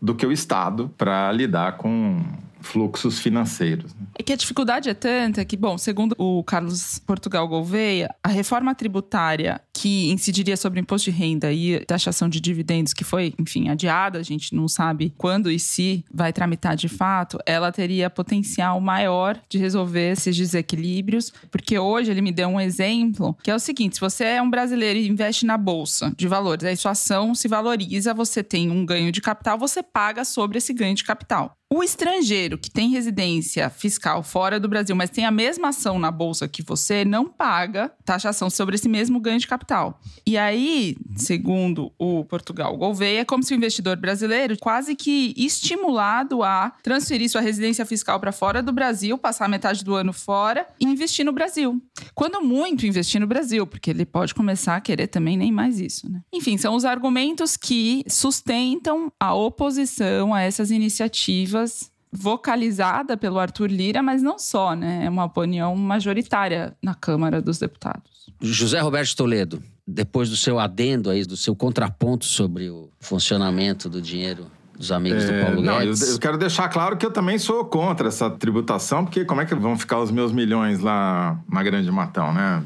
do 0.01 0.15
que 0.15 0.25
o 0.25 0.31
Estado 0.31 0.89
para 0.97 1.31
lidar 1.33 1.73
com 1.77 2.21
fluxos 2.65 3.19
financeiros. 3.19 3.93
né? 3.93 4.07
É 4.17 4.23
que 4.23 4.33
a 4.33 4.35
dificuldade 4.35 4.89
é 4.89 4.93
tanta 4.93 5.45
que, 5.45 5.55
bom, 5.55 5.77
segundo 5.77 6.15
o 6.17 6.43
Carlos 6.43 6.99
Portugal 6.99 7.47
Gouveia, 7.47 8.13
a 8.23 8.29
reforma 8.29 8.73
tributária 8.73 9.61
que 9.73 10.09
incidiria 10.09 10.57
sobre 10.57 10.79
imposto 10.79 11.11
de 11.11 11.17
renda 11.17 11.51
e 11.51 11.79
taxação 11.85 12.27
de 12.27 12.39
dividendos, 12.39 12.93
que 12.93 13.03
foi, 13.03 13.33
enfim, 13.37 13.69
adiada, 13.69 14.17
a 14.17 14.23
gente 14.23 14.55
não 14.55 14.67
sabe 14.67 15.13
quando 15.17 15.51
e 15.51 15.59
se 15.59 16.03
vai 16.11 16.33
tramitar 16.33 16.75
de 16.75 16.87
fato, 16.87 17.37
ela 17.45 17.71
teria 17.71 18.09
potencial 18.09 18.79
maior 18.81 19.39
de 19.49 19.57
resolver 19.57 20.13
esses 20.13 20.35
desequilíbrios, 20.35 21.31
porque 21.51 21.77
hoje 21.77 22.09
ele 22.09 22.21
me 22.21 22.31
deu 22.31 22.47
um 22.47 22.59
exemplo, 22.59 23.37
que 23.43 23.51
é 23.51 23.55
o 23.55 23.59
seguinte, 23.59 23.95
se 23.95 24.01
você 24.01 24.23
é 24.23 24.41
um 24.41 24.49
brasileiro 24.49 24.97
e 24.97 25.07
investe 25.07 25.45
na 25.45 25.57
bolsa 25.57 26.11
de 26.17 26.27
valores, 26.27 26.63
aí 26.63 26.75
sua 26.75 26.91
ação 26.91 27.35
se 27.35 27.47
valoriza, 27.47 28.13
você 28.13 28.41
tem 28.41 28.71
um 28.71 28.85
ganho 28.85 29.11
de 29.11 29.21
capital, 29.21 29.57
você 29.57 29.83
paga 29.83 30.25
sobre 30.25 30.57
esse 30.57 30.73
ganho 30.73 30.95
de 30.95 31.03
capital. 31.03 31.55
O 31.75 31.83
estrangeiro 31.83 32.57
que 32.57 32.71
tem 32.71 32.89
residência 32.89 33.69
fiscal 33.69 34.23
fora 34.23 34.61
do 34.61 34.69
Brasil, 34.69 34.95
mas 34.95 35.09
tem 35.09 35.25
a 35.25 35.29
mesma 35.29 35.67
ação 35.67 35.99
na 35.99 36.09
bolsa 36.09 36.47
que 36.47 36.63
você, 36.63 37.03
não 37.03 37.25
paga 37.25 37.91
taxação 38.05 38.49
sobre 38.49 38.75
esse 38.75 38.87
mesmo 38.87 39.19
ganho 39.19 39.39
de 39.39 39.45
capital. 39.45 39.99
E 40.25 40.37
aí, 40.37 40.95
segundo 41.17 41.91
o 41.99 42.23
Portugal 42.23 42.77
Gouveia, 42.77 43.19
é 43.19 43.25
como 43.25 43.43
se 43.43 43.53
o 43.53 43.57
investidor 43.57 43.97
brasileiro 43.97 44.57
quase 44.57 44.95
que 44.95 45.33
estimulado 45.35 46.43
a 46.43 46.71
transferir 46.81 47.29
sua 47.29 47.41
residência 47.41 47.85
fiscal 47.85 48.21
para 48.21 48.31
fora 48.31 48.63
do 48.63 48.71
Brasil, 48.71 49.17
passar 49.17 49.49
metade 49.49 49.83
do 49.83 49.95
ano 49.95 50.13
fora 50.13 50.65
e 50.79 50.85
investir 50.85 51.25
no 51.25 51.33
Brasil. 51.33 51.81
Quando 52.13 52.41
muito 52.41 52.87
investir 52.87 53.19
no 53.19 53.27
Brasil, 53.27 53.67
porque 53.67 53.89
ele 53.89 54.05
pode 54.05 54.33
começar 54.33 54.77
a 54.77 54.81
querer 54.81 55.07
também 55.07 55.35
nem 55.35 55.51
mais 55.51 55.77
isso, 55.81 56.09
né? 56.09 56.21
Enfim, 56.31 56.57
são 56.57 56.73
os 56.73 56.85
argumentos 56.85 57.57
que 57.57 58.01
sustentam 58.07 59.11
a 59.19 59.33
oposição 59.33 60.33
a 60.33 60.41
essas 60.41 60.71
iniciativas 60.71 61.64
vocalizada 62.11 63.17
pelo 63.17 63.37
Arthur 63.39 63.69
Lira, 63.69 64.01
mas 64.01 64.21
não 64.21 64.39
só, 64.39 64.73
né? 64.75 65.05
É 65.05 65.09
uma 65.09 65.25
opinião 65.25 65.75
majoritária 65.75 66.75
na 66.81 66.95
Câmara 66.95 67.41
dos 67.41 67.59
Deputados. 67.59 68.31
José 68.41 68.79
Roberto 68.79 69.15
Toledo, 69.15 69.61
depois 69.85 70.29
do 70.29 70.37
seu 70.37 70.59
adendo 70.59 71.09
aí, 71.09 71.23
do 71.25 71.37
seu 71.37 71.55
contraponto 71.55 72.25
sobre 72.25 72.69
o 72.69 72.89
funcionamento 72.99 73.89
do 73.89 74.01
dinheiro 74.01 74.47
dos 74.77 74.91
amigos 74.91 75.23
do 75.25 75.31
É, 75.31 75.43
Paulo 75.45 75.61
não, 75.61 75.73
eu, 75.81 75.87
Guedes. 75.93 76.13
eu 76.13 76.19
quero 76.19 76.37
deixar 76.37 76.67
claro 76.69 76.97
que 76.97 77.05
eu 77.05 77.11
também 77.11 77.37
sou 77.37 77.63
contra 77.65 78.07
essa 78.07 78.29
tributação, 78.29 79.05
porque 79.05 79.23
como 79.23 79.41
é 79.41 79.45
que 79.45 79.55
vão 79.55 79.77
ficar 79.77 79.99
os 79.99 80.11
meus 80.11 80.31
milhões 80.31 80.79
lá 80.79 81.39
na 81.49 81.63
Grande 81.63 81.89
Matão, 81.91 82.33
né? 82.33 82.63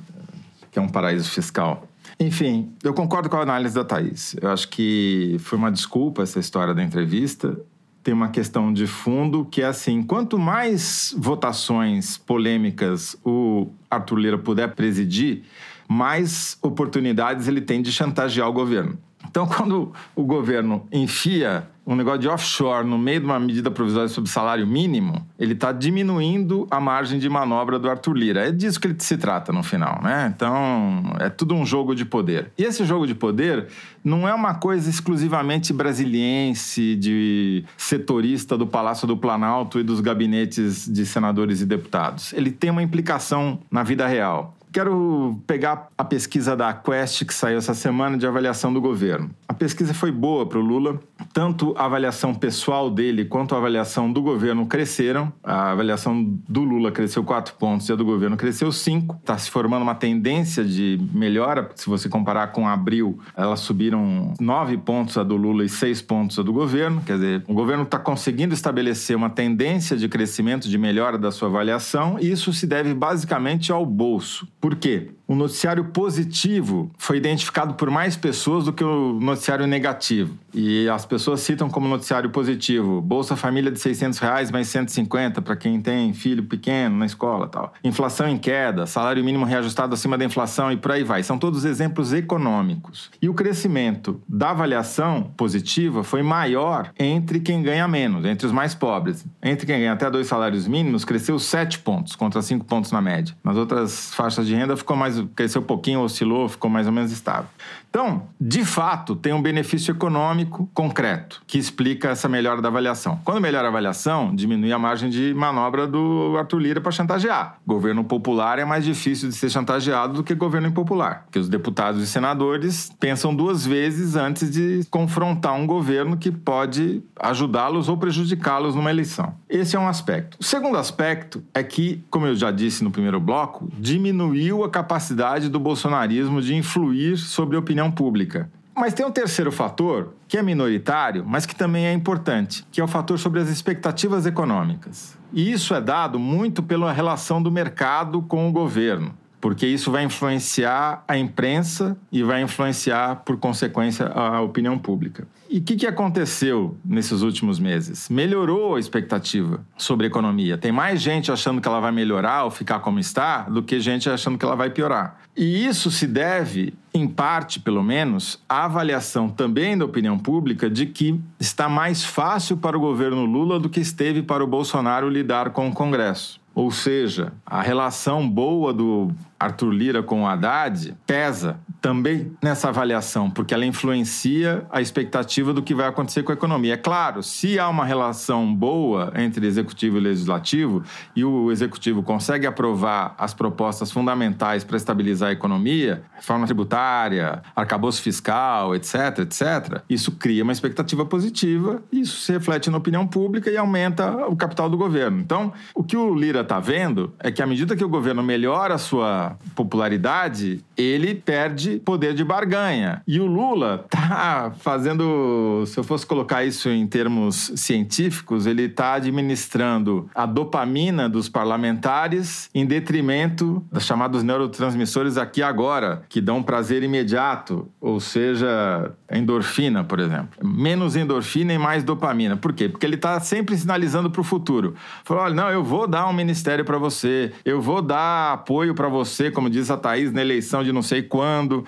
Que 0.72 0.80
é 0.80 0.82
um 0.82 0.90
paraíso 0.90 1.30
fiscal. 1.30 1.88
Enfim, 2.20 2.74
eu 2.84 2.94
concordo 2.94 3.30
com 3.30 3.38
a 3.38 3.42
análise 3.42 3.74
da 3.74 3.84
Thaís. 3.84 4.36
Eu 4.42 4.50
acho 4.52 4.68
que 4.70 5.38
foi 5.40 5.58
uma 5.58 5.72
desculpa 5.72 6.24
essa 6.24 6.40
história 6.40 6.74
da 6.74 6.84
entrevista. 6.84 7.58
Tem 8.04 8.14
uma 8.14 8.30
questão 8.30 8.72
de 8.72 8.88
fundo 8.88 9.46
que 9.46 9.62
é 9.62 9.66
assim: 9.66 10.02
quanto 10.02 10.38
mais 10.38 11.14
votações 11.18 12.18
polêmicas 12.18 13.18
o 13.24 13.68
Arthur 13.90 14.18
Lira 14.18 14.38
puder 14.38 14.74
presidir, 14.74 15.44
mais 15.88 16.58
oportunidades 16.62 17.48
ele 17.48 17.62
tem 17.62 17.82
de 17.82 17.92
chantagear 17.92 18.48
o 18.48 18.54
governo. 18.54 18.98
Então, 19.28 19.46
quando 19.48 19.92
o 20.16 20.24
governo 20.24 20.88
enfia 20.92 21.68
um 21.86 21.96
negócio 21.96 22.20
de 22.20 22.28
offshore 22.28 22.88
no 22.88 23.00
meio 23.00 23.20
de 23.20 23.26
uma 23.26 23.40
medida 23.40 23.72
provisória 23.72 24.08
sobre 24.08 24.30
salário 24.30 24.68
mínimo, 24.68 25.26
ele 25.40 25.54
está 25.54 25.72
diminuindo 25.72 26.68
a 26.70 26.80
margem 26.80 27.18
de 27.18 27.28
manobra 27.28 27.80
do 27.80 27.90
Arthur 27.90 28.14
Lira. 28.14 28.48
É 28.48 28.52
disso 28.52 28.80
que 28.80 28.86
ele 28.86 28.96
se 29.00 29.18
trata 29.18 29.52
no 29.52 29.64
final, 29.64 30.00
né? 30.04 30.32
Então, 30.36 31.02
é 31.20 31.30
tudo 31.30 31.56
um 31.56 31.66
jogo 31.66 31.96
de 31.96 32.06
poder. 32.06 32.52
E 32.56 32.64
esse 32.64 32.86
jogo 32.86 33.08
de 33.08 33.16
poder 33.16 33.70
não 34.04 34.28
é 34.28 34.34
uma 34.36 34.54
coisa 34.54 34.88
exclusivamente 34.88 35.74
brasiliense, 35.74 36.96
de 36.96 37.66
setorista 37.76 38.56
do 38.56 38.68
Palácio 38.68 39.08
do 39.08 39.18
Planalto 39.18 39.80
e 39.80 39.84
dos 39.84 40.00
gabinetes 40.00 40.88
de 40.88 41.08
senadores 41.08 41.60
e 41.60 41.66
deputados. 41.66 42.34
Ele 42.34 42.52
tem 42.52 42.70
uma 42.70 42.84
implicação 42.84 43.60
na 43.72 43.82
vida 43.82 44.06
real. 44.06 44.59
Quero 44.72 45.42
pegar 45.48 45.88
a 45.98 46.04
pesquisa 46.04 46.56
da 46.56 46.72
Quest 46.74 47.26
que 47.26 47.34
saiu 47.34 47.58
essa 47.58 47.74
semana 47.74 48.18
de 48.18 48.28
avaliação 48.28 48.72
do 48.72 48.80
governo. 48.80 49.32
A 49.48 49.54
pesquisa 49.54 49.94
foi 49.94 50.12
boa 50.12 50.46
para 50.46 50.60
o 50.60 50.62
Lula, 50.62 51.00
tanto 51.34 51.74
a 51.76 51.86
avaliação 51.86 52.36
pessoal 52.36 52.90
dele 52.90 53.26
quanto 53.26 53.56
a 53.56 53.58
avaliação 53.58 54.12
do 54.12 54.22
governo 54.22 54.68
cresceram. 54.68 55.34
A 55.44 55.72
avaliação 55.72 56.24
do 56.48 56.64
Lula 56.64 56.92
cresceu 56.92 57.24
4 57.24 57.56
pontos 57.56 57.90
e 57.90 57.94
a 57.94 57.96
do 57.96 58.06
governo 58.06 58.38
cresceu 58.38 58.72
5. 58.72 59.16
Está 59.16 59.38
se 59.38 59.50
formando 59.50 59.82
uma 59.82 59.96
tendência 59.96 60.64
de 60.64 61.00
melhora. 61.14 61.70
Se 61.76 61.90
você 61.90 62.08
comparar 62.08 62.48
com 62.48 62.68
abril, 62.68 63.20
elas 63.36 63.62
subiram 63.62 64.34
9 64.40 64.78
pontos 64.78 65.18
a 65.18 65.24
do 65.24 65.36
Lula 65.36 65.66
e 65.66 65.70
6 65.70 66.02
pontos 66.04 66.38
a 66.38 66.44
do 66.44 66.54
governo. 66.54 67.02
Quer 67.06 67.14
dizer, 67.14 67.44
o 67.48 67.54
governo 67.54 67.84
está 67.84 67.98
conseguindo 67.98 68.54
estabelecer 68.54 69.16
uma 69.16 69.32
tendência 69.32 69.98
de 69.98 70.08
crescimento, 70.08 70.70
de 70.70 70.78
melhora 70.78 71.18
da 71.18 71.32
sua 71.32 71.48
avaliação, 71.48 72.18
e 72.20 72.32
isso 72.32 72.54
se 72.54 72.68
deve 72.68 72.94
basicamente 72.94 73.72
ao 73.72 73.86
bolso. 73.86 74.48
Por 74.60 74.78
quê? 74.78 75.12
O 75.30 75.36
noticiário 75.36 75.86
positivo 75.86 76.90
foi 76.98 77.18
identificado 77.18 77.76
por 77.76 77.92
mais 77.92 78.18
pessoas 78.18 78.66
do 78.66 78.74
que 78.74 78.84
o 78.84 79.20
noticiário 79.20 79.68
negativo. 79.68 80.36
E 80.52 80.90
as 80.90 81.06
pessoas 81.06 81.42
citam 81.42 81.70
como 81.70 81.88
noticiário 81.88 82.32
positivo 82.32 83.00
Bolsa 83.00 83.36
Família 83.36 83.72
de 83.72 83.80
600 83.80 84.18
reais 84.18 84.50
mais 84.50 84.68
150 84.70 85.40
para 85.44 85.56
quem 85.56 85.80
tem 85.80 86.14
filho 86.14 86.46
pequeno 86.46 86.98
na 86.98 87.06
escola 87.06 87.48
tal. 87.48 87.76
Inflação 87.84 88.28
em 88.28 88.40
queda, 88.40 88.88
salário 88.88 89.24
mínimo 89.24 89.46
reajustado 89.46 89.94
acima 89.94 90.18
da 90.18 90.26
inflação 90.26 90.72
e 90.72 90.78
por 90.78 90.94
aí 90.94 91.04
vai. 91.04 91.22
São 91.22 91.38
todos 91.38 91.64
exemplos 91.64 92.12
econômicos. 92.12 93.12
E 93.22 93.30
o 93.30 93.34
crescimento 93.36 94.20
da 94.28 94.50
avaliação 94.50 95.32
positiva 95.38 96.04
foi 96.04 96.24
maior 96.24 96.92
entre 96.98 97.40
quem 97.40 97.62
ganha 97.62 97.88
menos, 97.88 98.26
entre 98.26 98.48
os 98.48 98.52
mais 98.52 98.74
pobres. 98.74 99.24
Entre 99.44 99.68
quem 99.68 99.78
ganha 99.78 99.94
até 99.94 100.10
dois 100.10 100.26
salários 100.26 100.68
mínimos, 100.68 101.06
cresceu 101.06 101.38
7 101.38 101.78
pontos, 101.78 102.16
contra 102.16 102.42
5 102.42 102.66
pontos 102.66 102.92
na 102.92 103.00
média. 103.00 103.36
Nas 103.44 103.58
outras 103.58 104.12
faixas 104.16 104.48
de 104.48 104.56
renda 104.56 104.76
ficou 104.76 104.98
mais, 104.98 105.19
cresceu 105.36 105.62
um 105.62 105.66
pouquinho, 105.66 106.02
oscilou, 106.02 106.48
ficou 106.48 106.70
mais 106.70 106.88
ou 106.88 106.94
menos 106.94 107.12
estável. 107.12 107.50
Então, 107.90 108.28
de 108.40 108.64
fato, 108.64 109.16
tem 109.16 109.34
um 109.34 109.42
benefício 109.42 109.92
econômico 109.92 110.70
concreto 110.74 111.42
que 111.48 111.58
explica 111.58 112.10
essa 112.10 112.30
melhora 112.30 112.62
da 112.62 112.70
avaliação. 112.70 113.20
Quando 113.26 113.42
melhora 113.42 113.68
a 113.68 113.70
avaliação, 113.70 114.34
diminui 114.34 114.72
a 114.72 114.78
margem 114.78 115.10
de 115.10 115.34
manobra 115.34 115.88
do 115.88 116.36
Arthur 116.38 116.60
Lira 116.60 116.82
para 116.82 116.92
chantagear. 116.92 117.58
Governo 117.66 118.04
popular 118.04 118.60
é 118.60 118.66
mais 118.66 118.86
difícil 118.86 119.28
de 119.30 119.36
ser 119.36 119.50
chantageado 119.50 120.14
do 120.14 120.24
que 120.24 120.36
governo 120.36 120.68
impopular, 120.68 121.24
porque 121.26 121.40
os 121.40 121.50
deputados 121.50 122.02
e 122.04 122.08
senadores 122.08 122.92
pensam 123.00 123.36
duas 123.36 123.66
vezes 123.66 124.16
antes 124.16 124.52
de 124.52 124.86
confrontar 124.92 125.54
um 125.54 125.66
governo 125.66 126.16
que 126.16 126.32
pode 126.32 127.02
ajudá-los 127.20 127.90
ou 127.90 127.98
prejudicá-los 127.98 128.76
numa 128.76 128.92
eleição. 128.92 129.34
Esse 129.50 129.76
é 129.76 129.80
um 129.80 129.88
aspecto. 129.88 130.38
O 130.40 130.44
segundo 130.44 130.78
aspecto 130.78 131.44
é 131.54 131.64
que, 131.64 132.04
como 132.12 132.28
eu 132.28 132.36
já 132.36 132.52
disse 132.52 132.84
no 132.84 132.92
primeiro 132.92 133.20
bloco, 133.20 133.68
diminuiu 133.80 134.64
a 134.64 134.70
capacidade 134.70 135.50
do 135.50 135.60
bolsonarismo 135.60 136.40
de 136.40 136.54
influir 136.56 137.18
sobre 137.18 137.56
a 137.56 137.60
opinião 137.60 137.79
pública. 137.92 138.50
Mas 138.76 138.94
tem 138.94 139.06
um 139.06 139.12
terceiro 139.12 139.52
fator, 139.52 140.14
que 140.28 140.38
é 140.38 140.42
minoritário, 140.42 141.26
mas 141.28 141.46
que 141.46 141.54
também 141.54 141.86
é 141.86 141.92
importante, 141.92 142.66
que 142.72 142.80
é 142.80 142.84
o 142.84 142.88
fator 142.88 143.20
sobre 143.20 143.40
as 143.40 143.50
expectativas 143.50 144.26
econômicas. 144.26 145.18
E 145.34 145.52
isso 145.52 145.76
é 145.76 145.82
dado 145.82 146.18
muito 146.18 146.64
pela 146.64 146.92
relação 146.92 147.44
do 147.44 147.52
mercado 147.52 148.22
com 148.22 148.48
o 148.48 148.52
governo, 148.52 149.14
porque 149.42 149.68
isso 149.68 149.92
vai 149.92 150.06
influenciar 150.06 151.04
a 151.08 151.18
imprensa 151.18 151.98
e 152.12 152.24
vai 152.24 152.42
influenciar, 152.42 153.18
por 153.18 153.38
consequência, 153.38 154.08
a 154.08 154.42
opinião 154.42 154.78
pública. 154.78 155.28
E 155.52 155.58
o 155.58 155.64
que, 155.64 155.76
que 155.76 155.88
aconteceu 155.88 156.78
nesses 156.86 157.24
últimos 157.24 157.60
meses? 157.60 158.08
Melhorou 158.08 158.76
a 158.76 158.80
expectativa 158.80 159.66
sobre 159.76 160.06
a 160.06 160.08
economia. 160.08 160.60
Tem 160.60 160.72
mais 160.72 161.02
gente 161.02 161.32
achando 161.32 161.60
que 161.60 161.68
ela 161.68 161.80
vai 161.80 161.92
melhorar 161.92 162.44
ou 162.44 162.52
ficar 162.52 162.82
como 162.82 163.00
está 163.00 163.42
do 163.50 163.64
que 163.64 163.80
gente 163.80 164.08
achando 164.08 164.38
que 164.38 164.46
ela 164.46 164.56
vai 164.56 164.70
piorar. 164.70 165.18
E 165.36 165.66
isso 165.66 165.90
se 165.90 166.06
deve, 166.06 166.76
em 166.94 167.08
parte 167.08 167.60
pelo 167.60 167.82
menos, 167.82 168.40
à 168.48 168.66
avaliação 168.66 169.28
também 169.28 169.76
da 169.76 169.86
opinião 169.86 170.20
pública 170.20 170.70
de 170.70 170.86
que 170.86 171.20
está 171.40 171.68
mais 171.68 172.06
fácil 172.06 172.56
para 172.56 172.78
o 172.78 172.80
governo 172.80 173.26
Lula 173.26 173.60
do 173.60 173.70
que 173.70 173.80
esteve 173.80 174.22
para 174.22 174.44
o 174.44 174.48
Bolsonaro 174.48 175.10
lidar 175.10 175.50
com 175.50 175.68
o 175.68 175.74
Congresso. 175.74 176.40
Ou 176.54 176.70
seja, 176.70 177.34
a 177.44 177.62
relação 177.62 178.30
boa 178.30 178.72
do 178.72 179.12
Arthur 179.40 179.72
Lira 179.72 180.04
com 180.04 180.24
o 180.24 180.28
Haddad 180.28 180.96
pesa 181.08 181.60
também 181.82 182.34
nessa 182.44 182.70
avaliação, 182.70 183.30
porque 183.30 183.54
ela 183.54 183.66
influencia 183.66 184.66
a 184.70 184.82
expectativa 184.82 185.54
do 185.54 185.64
que 185.64 185.74
vai 185.74 185.88
acontecer 185.88 186.24
com 186.24 186.32
a 186.32 186.36
economia. 186.36 186.74
É 186.74 186.78
claro, 186.78 187.24
se 187.24 187.58
há 187.58 187.70
uma 187.70 187.86
relação 187.86 188.54
boa 188.54 189.14
entre 189.16 189.48
executivo 189.48 189.98
e 189.98 190.02
legislativo 190.02 190.84
e 191.16 191.24
o 191.24 191.52
executivo 191.52 192.04
consegue 192.04 192.46
aprovar 192.46 193.16
as 193.18 193.34
propostas 193.34 193.92
fundamentais 193.92 194.64
para 194.64 194.76
estabilizar 194.76 195.30
a 195.30 195.32
economia, 195.32 196.04
reforma 196.16 196.46
tributária, 196.46 197.42
arcabouço 197.56 198.02
fiscal, 198.02 198.76
etc, 198.76 199.20
etc, 199.20 199.82
isso 199.90 200.12
cria 200.12 200.44
uma 200.44 200.52
expectativa 200.52 201.06
positiva, 201.06 201.82
isso 201.92 202.20
se 202.22 202.32
reflete 202.34 202.70
na 202.70 202.78
opinião 202.78 203.08
pública 203.08 203.50
e 203.50 203.58
aumenta 203.58 204.28
o 204.28 204.36
capital 204.36 204.70
do 204.70 204.78
governo. 204.78 205.20
Então, 205.20 205.54
o 205.74 205.84
que 205.84 205.96
o 205.96 206.14
Lira 206.14 206.42
está 206.42 206.60
vendo 206.60 207.14
é 207.20 207.32
que 207.32 207.42
à 207.42 207.48
medida 207.48 207.76
que 207.76 207.84
o 207.84 207.90
governo 207.90 208.22
melhora 208.22 208.76
a 208.76 208.78
sua 208.78 209.29
popularidade, 209.56 210.64
ele 210.78 211.16
perde 211.16 211.80
poder 211.80 212.14
de 212.14 212.24
barganha. 212.24 213.02
E 213.08 213.20
o 213.20 213.26
Lula 213.26 213.86
está 213.86 214.52
fazendo, 214.60 215.64
se 215.66 215.78
eu 215.78 215.84
fosse 215.84 216.06
colocar 216.06 216.44
isso 216.44 216.70
em 216.70 216.88
termos 216.88 217.52
científicos, 217.56 218.46
ele 218.46 218.64
está 218.64 218.94
administrando 218.94 220.10
a 220.14 220.26
dopamina 220.26 221.10
dos 221.10 221.30
parlamentares 221.30 222.50
em 222.54 222.66
detrimento 222.66 223.64
dos 223.72 223.86
chamados 223.86 224.24
neurotransmissores 224.24 225.18
aqui 225.18 225.42
agora, 225.42 226.04
que 226.10 226.22
dão 226.22 226.42
prazer 226.44 226.84
imediato, 226.84 227.68
ou 227.80 228.00
seja, 228.00 228.92
endorfina, 229.12 229.84
por 229.84 230.00
exemplo. 230.00 230.30
Menos 230.44 230.96
endorfina 230.96 231.54
e 231.54 231.58
mais 231.58 231.84
dopamina. 231.84 232.38
Por 232.38 232.54
quê? 232.54 232.70
Porque 232.70 232.86
ele 232.86 232.96
está 232.96 233.20
sempre 233.20 233.58
sinalizando 233.58 234.10
para 234.10 234.22
o 234.22 234.24
futuro. 234.24 234.76
Falou, 235.04 235.24
olha, 235.24 235.34
não, 235.34 235.50
eu 235.50 235.64
vou 235.64 235.88
dar 235.88 236.08
um 236.08 236.14
ministério 236.14 236.64
para 236.64 236.78
você, 236.78 237.32
eu 237.44 237.62
vou 237.62 237.82
dar 237.82 238.34
apoio 238.34 238.74
para 238.74 238.88
você, 238.88 239.19
como 239.32 239.50
diz 239.50 239.70
a 239.70 239.78
Thaís, 239.78 240.14
na 240.14 240.22
eleição 240.22 240.64
de 240.64 240.72
não 240.72 240.82
sei 240.82 241.04
quando. 241.04 241.66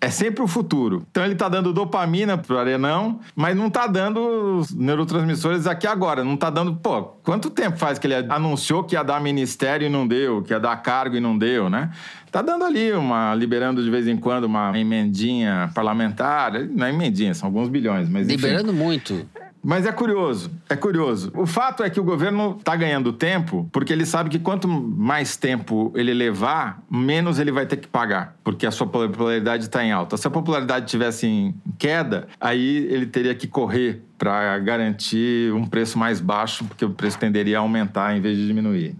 É 0.00 0.10
sempre 0.10 0.42
o 0.42 0.46
futuro. 0.46 1.06
Então 1.10 1.24
ele 1.24 1.32
está 1.32 1.48
dando 1.48 1.72
dopamina 1.72 2.36
pro 2.36 2.58
Arenão, 2.58 3.20
mas 3.34 3.56
não 3.56 3.68
está 3.68 3.86
dando 3.86 4.58
os 4.58 4.70
neurotransmissores 4.70 5.66
aqui 5.66 5.86
agora. 5.86 6.22
Não 6.22 6.34
está 6.34 6.50
dando. 6.50 6.76
Pô, 6.76 7.04
quanto 7.22 7.48
tempo 7.48 7.78
faz 7.78 7.98
que 7.98 8.06
ele 8.06 8.14
anunciou 8.28 8.84
que 8.84 8.96
ia 8.96 9.02
dar 9.02 9.18
ministério 9.18 9.86
e 9.86 9.90
não 9.90 10.06
deu, 10.06 10.42
que 10.42 10.52
ia 10.52 10.60
dar 10.60 10.76
cargo 10.76 11.16
e 11.16 11.20
não 11.20 11.38
deu, 11.38 11.70
né? 11.70 11.90
Tá 12.30 12.42
dando 12.42 12.64
ali 12.64 12.92
uma. 12.92 13.34
liberando 13.34 13.82
de 13.82 13.90
vez 13.90 14.06
em 14.06 14.16
quando 14.16 14.44
uma 14.44 14.78
emendinha 14.78 15.70
parlamentar. 15.74 16.52
Não 16.52 16.86
é 16.86 16.90
emendinha, 16.90 17.32
são 17.32 17.46
alguns 17.46 17.70
bilhões, 17.70 18.06
mas. 18.06 18.26
Liberando 18.26 18.74
muito. 18.74 19.26
Mas 19.64 19.86
é 19.86 19.92
curioso, 19.92 20.50
é 20.68 20.76
curioso. 20.76 21.32
O 21.34 21.46
fato 21.46 21.82
é 21.82 21.88
que 21.88 21.98
o 21.98 22.04
governo 22.04 22.56
está 22.58 22.76
ganhando 22.76 23.12
tempo 23.14 23.66
porque 23.72 23.92
ele 23.92 24.04
sabe 24.04 24.28
que 24.28 24.38
quanto 24.38 24.68
mais 24.68 25.36
tempo 25.36 25.90
ele 25.96 26.12
levar, 26.12 26.82
menos 26.90 27.38
ele 27.38 27.50
vai 27.50 27.64
ter 27.64 27.78
que 27.78 27.88
pagar, 27.88 28.36
porque 28.44 28.66
a 28.66 28.70
sua 28.70 28.86
popularidade 28.86 29.64
está 29.64 29.82
em 29.82 29.90
alta. 29.90 30.18
Se 30.18 30.26
a 30.26 30.30
popularidade 30.30 30.86
tivesse 30.86 31.26
em 31.26 31.54
queda, 31.78 32.28
aí 32.38 32.86
ele 32.90 33.06
teria 33.06 33.34
que 33.34 33.46
correr 33.46 34.02
para 34.18 34.58
garantir 34.58 35.52
um 35.52 35.64
preço 35.64 35.98
mais 35.98 36.20
baixo, 36.20 36.64
porque 36.64 36.84
o 36.84 36.90
preço 36.90 37.18
tenderia 37.18 37.58
a 37.58 37.60
aumentar 37.60 38.16
em 38.16 38.20
vez 38.20 38.36
de 38.36 38.46
diminuir. 38.46 38.94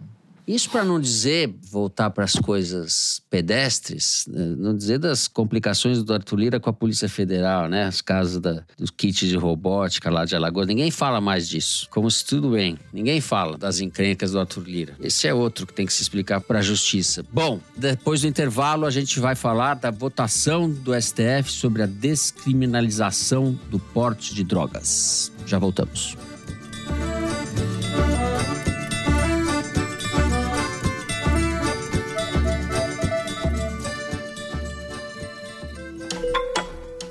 Isso 0.47 0.69
para 0.71 0.85
não 0.85 1.01
dizer, 1.01 1.55
voltar 1.71 2.11
para 2.11 2.25
as 2.25 2.35
coisas 2.35 3.23
pedestres, 3.31 4.27
né, 4.29 4.55
não 4.59 4.77
dizer 4.77 4.99
das 4.99 5.27
complicações 5.27 6.03
do 6.03 6.13
Arthur 6.13 6.37
Lira 6.37 6.61
com 6.61 6.69
a 6.69 6.73
Polícia 6.73 7.09
Federal, 7.09 7.69
né? 7.69 7.85
As 7.85 8.01
casas 8.01 8.41
da, 8.41 8.63
kits 8.97 9.27
de 9.27 9.37
robótica 9.37 10.11
lá 10.11 10.25
de 10.25 10.37
Alagoas. 10.37 10.67
Ninguém 10.67 10.91
fala 10.91 11.21
mais 11.21 11.49
disso. 11.49 11.89
Como 11.91 12.11
se 12.11 12.25
tudo 12.25 12.51
bem. 12.51 12.79
Ninguém 12.93 13.21
fala 13.21 13.57
das 13.57 13.81
encrencas 13.81 14.33
do 14.33 14.41
Arthur 14.41 14.65
Lira. 14.65 14.97
Esse 15.01 15.27
é 15.27 15.35
outro 15.35 15.67
que 15.67 15.73
tem 15.73 15.87
que 15.87 15.93
se 15.93 16.03
explicar 16.03 16.41
para 16.41 16.59
a 16.59 16.63
Justiça. 16.63 17.25
Bom, 17.33 17.61
depois 17.77 18.21
do 18.21 18.27
intervalo, 18.27 18.87
a 18.87 18.91
gente 18.91 19.19
vai 19.19 19.35
falar 19.35 19.75
da 19.75 19.91
votação 19.91 20.69
do 20.69 20.93
STF 21.01 21.51
sobre 21.51 21.83
a 21.83 21.87
descriminalização 21.87 23.59
do 23.71 23.79
porte 23.79 24.35
de 24.35 24.45
drogas. 24.45 25.33
Já 25.47 25.59
voltamos. 25.59 26.17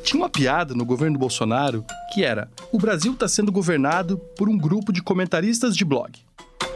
Tinha 0.03 0.21
uma 0.21 0.29
piada 0.29 0.75
no 0.75 0.85
governo 0.85 1.17
Bolsonaro 1.17 1.85
que 2.13 2.23
era: 2.23 2.49
o 2.71 2.77
Brasil 2.77 3.13
está 3.13 3.27
sendo 3.27 3.51
governado 3.51 4.17
por 4.37 4.49
um 4.49 4.57
grupo 4.57 4.91
de 4.91 5.01
comentaristas 5.01 5.75
de 5.75 5.85
blog. 5.85 6.19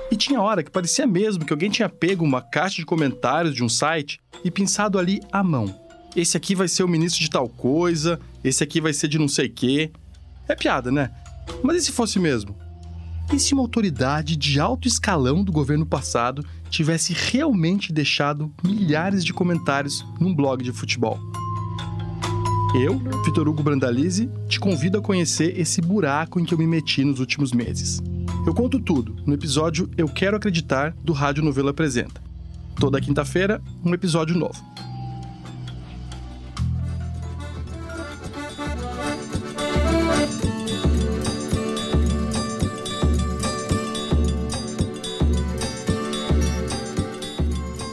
E 0.09 0.15
tinha 0.15 0.41
hora 0.41 0.63
que 0.63 0.71
parecia 0.71 1.05
mesmo 1.05 1.43
que 1.43 1.51
alguém 1.51 1.69
tinha 1.69 1.89
pego 1.89 2.23
uma 2.23 2.41
caixa 2.41 2.77
de 2.77 2.85
comentários 2.85 3.53
de 3.53 3.63
um 3.63 3.67
site 3.67 4.21
e 4.43 4.49
pensado 4.49 4.97
ali 4.97 5.19
à 5.29 5.43
mão. 5.43 5.77
Esse 6.15 6.37
aqui 6.37 6.55
vai 6.55 6.69
ser 6.69 6.83
o 6.83 6.87
ministro 6.87 7.19
de 7.19 7.29
tal 7.29 7.49
coisa, 7.49 8.17
esse 8.41 8.63
aqui 8.63 8.79
vai 8.79 8.93
ser 8.93 9.09
de 9.09 9.19
não 9.19 9.27
sei 9.27 9.49
quê. 9.49 9.91
É 10.47 10.55
piada, 10.55 10.89
né? 10.89 11.11
Mas 11.61 11.77
e 11.77 11.85
se 11.85 11.91
fosse 11.91 12.17
mesmo? 12.19 12.55
E 13.33 13.37
se 13.37 13.53
uma 13.53 13.61
autoridade 13.61 14.37
de 14.37 14.57
alto 14.57 14.87
escalão 14.87 15.43
do 15.43 15.51
governo 15.51 15.85
passado 15.85 16.45
tivesse 16.69 17.13
realmente 17.13 17.91
deixado 17.91 18.53
milhares 18.63 19.23
de 19.23 19.33
comentários 19.33 20.05
num 20.17 20.33
blog 20.33 20.63
de 20.63 20.71
futebol? 20.71 21.19
Eu, 22.75 22.99
Vitor 23.25 23.47
Hugo 23.47 23.63
Brandalize, 23.63 24.29
te 24.47 24.59
convido 24.59 24.97
a 24.97 25.01
conhecer 25.01 25.57
esse 25.57 25.81
buraco 25.81 26.39
em 26.39 26.45
que 26.45 26.53
eu 26.53 26.57
me 26.57 26.67
meti 26.67 27.03
nos 27.03 27.19
últimos 27.19 27.53
meses. 27.53 28.01
Eu 28.45 28.53
conto 28.53 28.79
tudo 28.79 29.15
no 29.25 29.33
episódio 29.33 29.89
Eu 29.97 30.07
Quero 30.07 30.35
Acreditar 30.35 30.93
do 31.03 31.13
Rádio 31.13 31.43
Novela 31.43 31.71
Apresenta. 31.71 32.21
Toda 32.79 33.01
quinta-feira, 33.01 33.61
um 33.83 33.93
episódio 33.93 34.37
novo. 34.37 34.61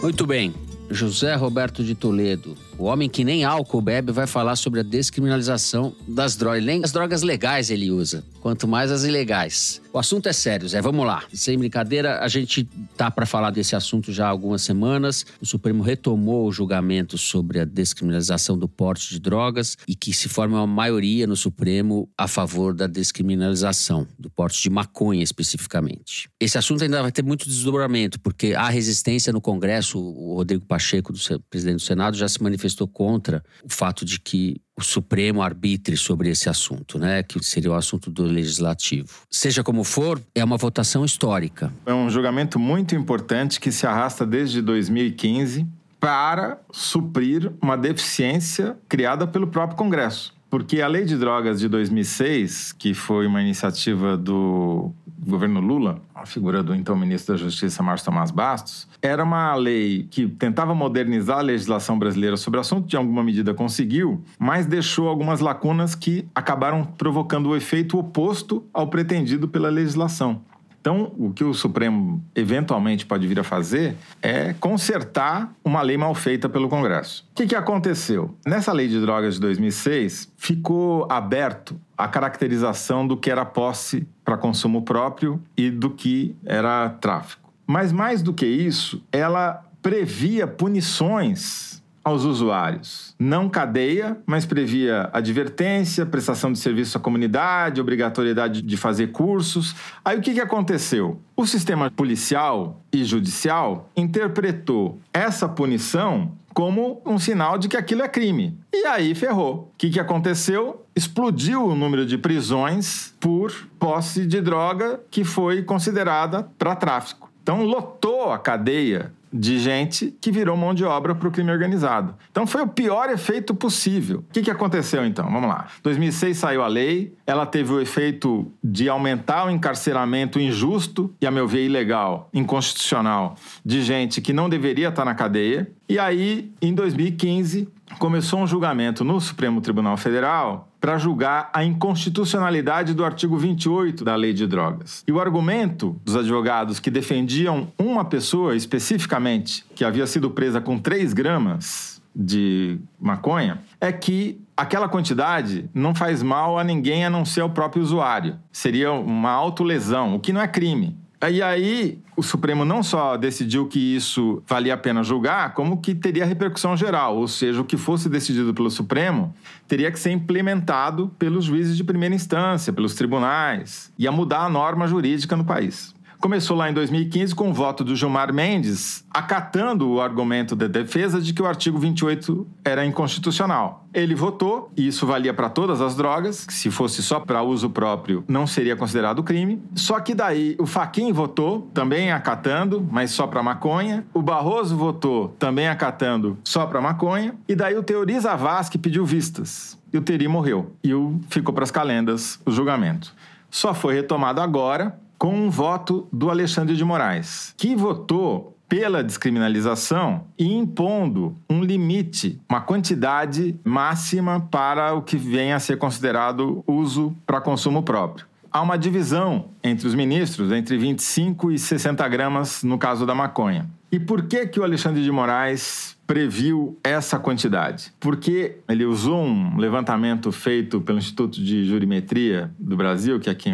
Muito 0.03 0.27
bem. 0.27 0.53
José 0.91 1.35
Roberto 1.35 1.83
de 1.83 1.95
Toledo, 1.95 2.55
o 2.79 2.85
homem 2.85 3.09
que 3.09 3.25
nem 3.25 3.45
álcool 3.45 3.81
bebe, 3.81 4.13
vai 4.13 4.27
falar 4.27 4.57
sobre 4.57 4.81
a 4.81 4.83
descriminalização 4.83 5.95
das 6.07 6.37
drogas. 6.37 6.65
Nem 6.65 6.85
as 6.85 6.93
drogas 6.93 7.23
legais 7.23 7.71
ele 7.71 7.91
usa, 7.91 8.25
quanto 8.41 8.67
mais 8.67 8.91
as 8.91 9.05
ilegais. 9.05 9.81
O 9.93 9.99
assunto 9.99 10.29
é 10.29 10.33
sério, 10.33 10.69
Zé. 10.69 10.83
Vamos 10.83 11.07
lá. 11.07 11.23
Sem 11.33 11.57
brincadeira, 11.57 12.19
a 12.19 12.27
gente 12.27 12.69
tá 12.97 13.13
para 13.13 13.25
falar 13.25 13.51
desse 13.51 13.77
assunto 13.77 14.13
já 14.13 14.27
há 14.27 14.29
algumas 14.29 14.63
semanas. 14.63 15.25
O 15.41 15.47
Supremo 15.47 15.85
retomou 15.85 16.49
o 16.49 16.53
julgamento 16.53 17.17
sobre 17.17 17.61
a 17.61 17.65
descriminalização 17.65 18.59
do 18.59 18.67
porte 18.67 19.11
de 19.11 19.21
drogas 19.21 19.77
e 19.87 19.95
que 19.95 20.13
se 20.13 20.29
forma 20.29 20.59
uma 20.59 20.67
maioria 20.67 21.29
no 21.29 21.37
Supremo 21.37 22.09
a 22.19 22.27
favor 22.27 22.75
da 22.75 22.89
descriminalização 22.89 24.05
do 24.19 24.29
porte 24.29 24.61
de 24.61 24.69
maconha 24.69 25.23
especificamente. 25.23 26.29
Esse 26.41 26.59
assunto 26.59 26.83
ainda 26.83 27.03
vai 27.03 27.13
ter 27.13 27.23
muito 27.23 27.49
desdobramento, 27.49 28.19
porque 28.19 28.53
há 28.55 28.69
resistência 28.69 29.33
no 29.33 29.41
Congresso. 29.41 29.97
O 29.97 30.35
Rodrigo 30.35 30.67
Pacheco, 30.67 31.13
do 31.13 31.21
presidente 31.49 31.77
do 31.77 31.83
Senado, 31.83 32.17
já 32.17 32.27
se 32.27 32.43
manifestou 32.43 32.64
contra 32.87 33.43
o 33.65 33.69
fato 33.69 34.05
de 34.05 34.19
que 34.21 34.61
o 34.77 34.83
Supremo 34.83 35.43
arbitre 35.43 35.97
sobre 35.97 36.31
esse 36.31 36.49
assunto, 36.49 36.99
né? 36.99 37.23
Que 37.23 37.43
seria 37.45 37.71
o 37.71 37.75
assunto 37.75 38.11
do 38.11 38.25
legislativo. 38.25 39.09
Seja 39.31 39.63
como 39.63 39.85
for, 39.85 40.21
é 40.35 40.43
uma 40.43 40.57
votação 40.57 41.05
histórica. 41.05 41.73
É 41.87 41.95
um 41.95 42.11
julgamento 42.11 42.59
muito 42.59 42.95
importante 42.95 43.61
que 43.61 43.71
se 43.71 43.87
arrasta 43.87 44.27
desde 44.27 44.61
2015 44.61 45.67
para 46.01 46.61
suprir 46.71 47.51
uma 47.63 47.79
deficiência 47.79 48.77
criada 48.89 49.27
pelo 49.27 49.47
próprio 49.47 49.77
Congresso. 49.77 50.35
Porque 50.55 50.81
a 50.81 50.87
Lei 50.87 51.05
de 51.05 51.17
Drogas 51.17 51.59
de 51.59 51.67
2006, 51.67 52.75
que 52.75 52.95
foi 52.95 53.27
uma 53.27 53.43
iniciativa 53.43 54.17
do 54.17 54.93
governo 55.19 55.59
Lula, 55.59 56.01
a 56.15 56.25
figura 56.25 56.63
do 56.63 56.73
então 56.73 56.95
ministro 56.95 57.35
da 57.35 57.41
Justiça, 57.41 57.83
Márcio 57.83 58.05
Tomás 58.05 58.31
Bastos, 58.31 58.87
era 59.03 59.25
uma 59.25 59.53
lei 59.57 60.07
que 60.09 60.29
tentava 60.29 60.73
modernizar 60.73 61.39
a 61.39 61.43
legislação 61.43 61.99
brasileira 61.99 62.37
sobre 62.37 62.59
o 62.59 62.61
assunto, 62.61 62.87
de 62.87 62.97
alguma 62.97 63.25
medida 63.25 63.53
conseguiu, 63.53 64.23
mas 64.39 64.65
deixou 64.65 65.09
algumas 65.09 65.41
lacunas 65.41 65.97
que 65.97 66.25
acabaram 66.33 66.85
provocando 66.85 67.49
o 67.49 67.57
efeito 67.57 67.99
oposto 67.99 68.65
ao 68.73 68.87
pretendido 68.87 69.49
pela 69.49 69.69
legislação. 69.69 70.41
Então, 70.85 71.15
o 71.17 71.33
que 71.33 71.43
o 71.43 71.55
Supremo 71.55 72.23
eventualmente 72.35 73.07
pode 73.07 73.27
vir 73.27 73.41
a 73.41 73.43
fazer 73.43 73.97
é 74.21 74.53
consertar 74.53 75.51
uma 75.65 75.81
lei 75.81 75.97
mal 75.97 76.15
feita 76.15 76.47
pelo 76.47 76.69
Congresso. 76.69 77.27
O 77.31 77.37
que, 77.37 77.47
que 77.47 77.57
aconteceu? 77.57 78.37
Nessa 78.47 78.71
lei 78.71 78.87
de 78.87 79.01
drogas 79.01 79.37
de 79.37 79.41
2006, 79.41 80.31
ficou 80.37 81.11
aberto 81.11 81.81
a 81.97 82.07
caracterização 82.07 83.09
do 83.09 83.17
que 83.17 83.31
era 83.31 83.47
posse 83.47 84.07
para 84.23 84.37
consumo 84.37 84.83
próprio 84.83 85.43
e 85.57 85.71
do 85.71 85.89
que 85.89 86.37
era 86.45 86.91
tráfico. 86.91 87.51
Mas 87.67 87.91
mais 87.91 88.21
do 88.21 88.35
que 88.35 88.45
isso, 88.45 89.03
ela 89.11 89.65
previa 89.81 90.47
punições 90.47 91.83
aos 92.05 92.25
usuários. 92.25 93.15
Não 93.19 93.49
cadeia, 93.49 94.19
mas 94.27 94.45
previa 94.45 95.09
advertência, 95.13 96.05
prestação 96.05 96.53
de 96.53 96.59
serviço 96.59 96.99
à 96.99 97.01
comunidade, 97.01 97.81
obrigatoriedade 97.81 98.61
de 98.61 98.77
fazer 98.77 99.09
cursos. 99.09 99.75
Aí 100.05 100.19
o 100.19 100.21
que, 100.21 100.35
que 100.35 100.41
aconteceu? 100.41 101.21
O 101.35 101.47
sistema 101.47 101.91
policial 101.91 102.83
e 102.93 103.03
judicial 103.05 103.91
interpretou 103.97 105.01
essa 105.13 105.49
punição 105.49 106.33
como 106.53 107.03
um 107.05 107.19
sinal 107.19 107.59
de 107.59 107.69
que 107.69 107.77
aquilo 107.77 108.03
é 108.03 108.09
crime. 108.09 108.57
E 108.73 108.87
aí 108.87 109.15
ferrou. 109.15 109.73
O 109.75 109.77
que, 109.77 109.91
que 109.91 109.99
aconteceu? 109.99 110.87
Explodiu 110.95 111.67
o 111.67 111.75
número 111.75 112.07
de 112.07 112.17
prisões 112.17 113.13
por 113.19 113.53
posse 113.79 114.25
de 114.25 114.41
droga 114.41 115.01
que 115.11 115.25
foi 115.25 115.63
considerada 115.63 116.49
para 116.57 116.77
tráfico. 116.77 117.29
Então 117.43 117.65
lotou 117.65 118.33
a 118.33 118.39
cadeia 118.39 119.13
de 119.37 119.59
gente 119.59 120.15
que 120.21 120.31
virou 120.31 120.57
mão 120.57 120.73
de 120.73 120.85
obra 120.85 121.13
para 121.13 121.27
o 121.27 121.31
crime 121.33 121.51
organizado. 121.51 122.15
Então 122.31 122.47
foi 122.47 122.63
o 122.63 122.69
pior 122.69 123.11
efeito 123.11 123.53
possível. 123.53 124.21
O 124.21 124.33
que, 124.33 124.43
que 124.43 124.51
aconteceu 124.51 125.05
então? 125.05 125.25
Vamos 125.25 125.49
lá. 125.49 125.67
2006 125.83 126.37
saiu 126.37 126.63
a 126.63 126.69
lei, 126.69 127.13
ela 127.27 127.45
teve 127.45 127.73
o 127.73 127.81
efeito 127.81 128.47
de 128.63 128.89
aumentar 128.89 129.47
o 129.47 129.51
encarceramento 129.51 130.39
injusto 130.39 131.13
e, 131.21 131.27
a 131.27 131.33
meu 131.33 131.49
ver, 131.49 131.65
ilegal, 131.65 132.29
inconstitucional, 132.33 133.35
de 133.65 133.83
gente 133.83 134.21
que 134.21 134.33
não 134.33 134.49
deveria 134.49 134.89
estar 134.89 135.05
na 135.05 135.15
cadeia. 135.17 135.69
E 135.89 135.99
aí, 135.99 136.53
em 136.63 136.73
2015, 136.73 137.69
começou 137.99 138.41
um 138.41 138.47
julgamento 138.47 139.05
no 139.05 139.21
Supremo 139.21 139.61
Tribunal 139.61 139.97
Federal 139.97 140.69
para 140.81 140.99
julgar 140.99 141.51
a 141.53 141.65
inconstitucionalidade 141.65 142.95
do 142.95 143.05
artigo 143.05 143.39
28 143.39 144.05
da 144.05 144.15
Lei 144.15 144.33
de 144.33 144.47
Drogas. 144.47 145.03
E 145.07 145.13
o 145.13 145.21
argumento 145.21 145.99
dos 146.05 146.17
advogados 146.17 146.79
que 146.79 146.91
defendiam 146.91 147.69
uma 147.79 148.05
pessoa 148.05 148.55
especificamente 148.55 149.65
que 149.75 149.85
havia 149.85 150.07
sido 150.07 150.31
presa 150.31 150.61
com 150.61 150.79
3 150.79 151.13
gramas 151.13 152.03
de 152.15 152.79
maconha 153.01 153.59
é 153.81 153.91
que 153.91 154.41
aquela 154.57 154.89
quantidade 154.89 155.69
não 155.75 155.95
faz 155.95 156.23
mal 156.23 156.59
a 156.59 156.65
ninguém 156.65 157.05
a 157.05 157.11
não 157.11 157.25
ser 157.25 157.41
ao 157.41 157.51
próprio 157.51 157.83
usuário. 157.83 158.37
Seria 158.53 158.93
uma 158.93 159.31
autolesão, 159.31 160.15
o 160.15 160.21
que 160.21 160.33
não 160.33 160.41
é 160.41 160.47
crime. 160.47 160.97
E 161.31 161.43
aí, 161.43 161.99
o 162.17 162.23
Supremo 162.23 162.65
não 162.65 162.83
só 162.83 163.17
decidiu 163.17 163.67
que 163.67 163.79
isso 163.79 164.43
valia 164.47 164.75
a 164.75 164.77
pena 164.77 165.03
julgar, 165.03 165.55
como 165.55 165.81
que 165.81 165.95
teria 165.95 166.25
repercussão 166.25 166.77
geral, 166.77 167.17
ou 167.17 167.29
seja, 167.29 167.61
o 167.61 167.65
que 167.65 167.77
fosse 167.77 168.09
decidido 168.09 168.53
pelo 168.53 168.71
Supremo 168.71 169.35
teria 169.67 169.91
que 169.91 169.99
ser 169.99 170.11
implementado 170.11 171.11
pelos 171.19 171.45
juízes 171.45 171.77
de 171.77 171.85
primeira 171.85 172.15
instância, 172.15 172.73
pelos 172.73 172.95
tribunais, 172.95 173.93
ia 173.99 174.13
mudar 174.13 174.45
a 174.45 174.49
norma 174.49 174.87
jurídica 174.87 175.37
no 175.37 175.45
país. 175.45 175.95
Começou 176.25 176.57
lá 176.57 176.71
em 176.71 176.73
2015 176.73 177.35
com 177.35 177.51
o 177.51 177.53
voto 177.53 177.85
do 177.85 177.95
Gilmar 177.95 178.33
Mendes, 178.33 179.05
acatando 179.11 179.91
o 179.91 180.01
argumento 180.01 180.57
da 180.57 180.67
defesa 180.67 181.21
de 181.21 181.35
que 181.35 181.43
o 181.43 181.47
artigo 181.47 181.79
28 181.79 182.47
era 182.65 182.83
inconstitucional. 182.87 183.85
Ele 183.93 184.15
votou, 184.15 184.73
e 184.75 184.87
isso 184.87 185.07
valia 185.07 185.35
para 185.35 185.51
todas 185.51 185.83
as 185.83 185.95
drogas, 185.95 186.47
que 186.47 186.55
se 186.55 186.71
fosse 186.71 187.03
só 187.03 187.21
para 187.21 187.43
uso 187.43 187.69
próprio 187.69 188.25
não 188.27 188.47
seria 188.47 188.75
considerado 188.75 189.23
crime. 189.23 189.63
Só 189.75 190.01
que 190.01 190.15
daí 190.15 190.57
o 190.59 190.65
Faquin 190.65 191.13
votou, 191.13 191.71
também 191.75 192.11
acatando, 192.11 192.89
mas 192.91 193.11
só 193.11 193.27
para 193.27 193.43
maconha. 193.43 194.07
O 194.15 194.23
Barroso 194.23 194.79
votou, 194.79 195.29
também 195.39 195.69
acatando, 195.69 196.39
só 196.43 196.65
para 196.65 196.81
maconha. 196.81 197.35
E 197.47 197.55
daí 197.55 197.77
o 197.77 197.83
Teori 197.83 198.19
Zavascki 198.19 198.79
pediu 198.79 199.05
vistas. 199.05 199.79
E 199.93 199.99
o 199.99 200.01
Teri 200.01 200.27
morreu. 200.27 200.75
E 200.83 200.95
o, 200.95 201.21
ficou 201.29 201.53
para 201.53 201.65
as 201.65 201.71
calendas 201.71 202.41
o 202.47 202.51
julgamento. 202.51 203.15
Só 203.51 203.73
foi 203.73 203.95
retomado 203.95 204.41
agora, 204.41 204.99
com 205.19 205.35
um 205.35 205.51
voto 205.51 206.07
do 206.13 206.31
Alexandre 206.31 206.77
de 206.77 206.85
Moraes, 206.85 207.55
que 207.57 207.75
votou 207.75 208.57
pela 208.69 209.05
descriminalização 209.05 210.25
e 210.39 210.53
impondo 210.53 211.37
um 211.49 211.63
limite, 211.63 212.41
uma 212.49 212.61
quantidade 212.61 213.59
máxima 213.63 214.41
para 214.51 214.95
o 214.95 215.03
que 215.03 215.17
venha 215.17 215.57
a 215.57 215.61
ser 215.61 215.77
considerado 215.77 216.65
uso 216.67 217.15
para 217.27 217.41
consumo 217.41 217.83
próprio. 217.83 218.27
Há 218.51 218.63
uma 218.63 218.79
divisão 218.79 219.47
entre 219.63 219.87
os 219.87 219.95
ministros 219.95 220.53
entre 220.53 220.79
25 220.79 221.51
e 221.51 221.59
60 221.59 222.07
gramas 222.09 222.63
no 222.63 222.79
caso 222.79 223.05
da 223.05 223.15
maconha. 223.15 223.69
E 223.95 224.01
por 224.01 224.23
que 224.23 224.45
que 224.49 224.59
o 224.59 224.65
Alexandre 224.65 225.05
de 225.05 225.13
Moraes 225.13 225.97
previu 226.05 226.77
essa 226.83 227.17
quantidade? 227.17 227.93
Porque 228.01 228.57
ele 228.69 228.85
usou 228.85 229.23
um 229.23 229.57
levantamento 229.57 230.33
feito 230.33 230.81
pelo 230.81 230.99
Instituto 230.99 231.41
de 231.41 231.65
Jurimetria 231.65 232.51
do 232.59 232.77
Brasil, 232.77 233.21
que 233.21 233.29
é 233.29 233.33
aqui 233.33 233.51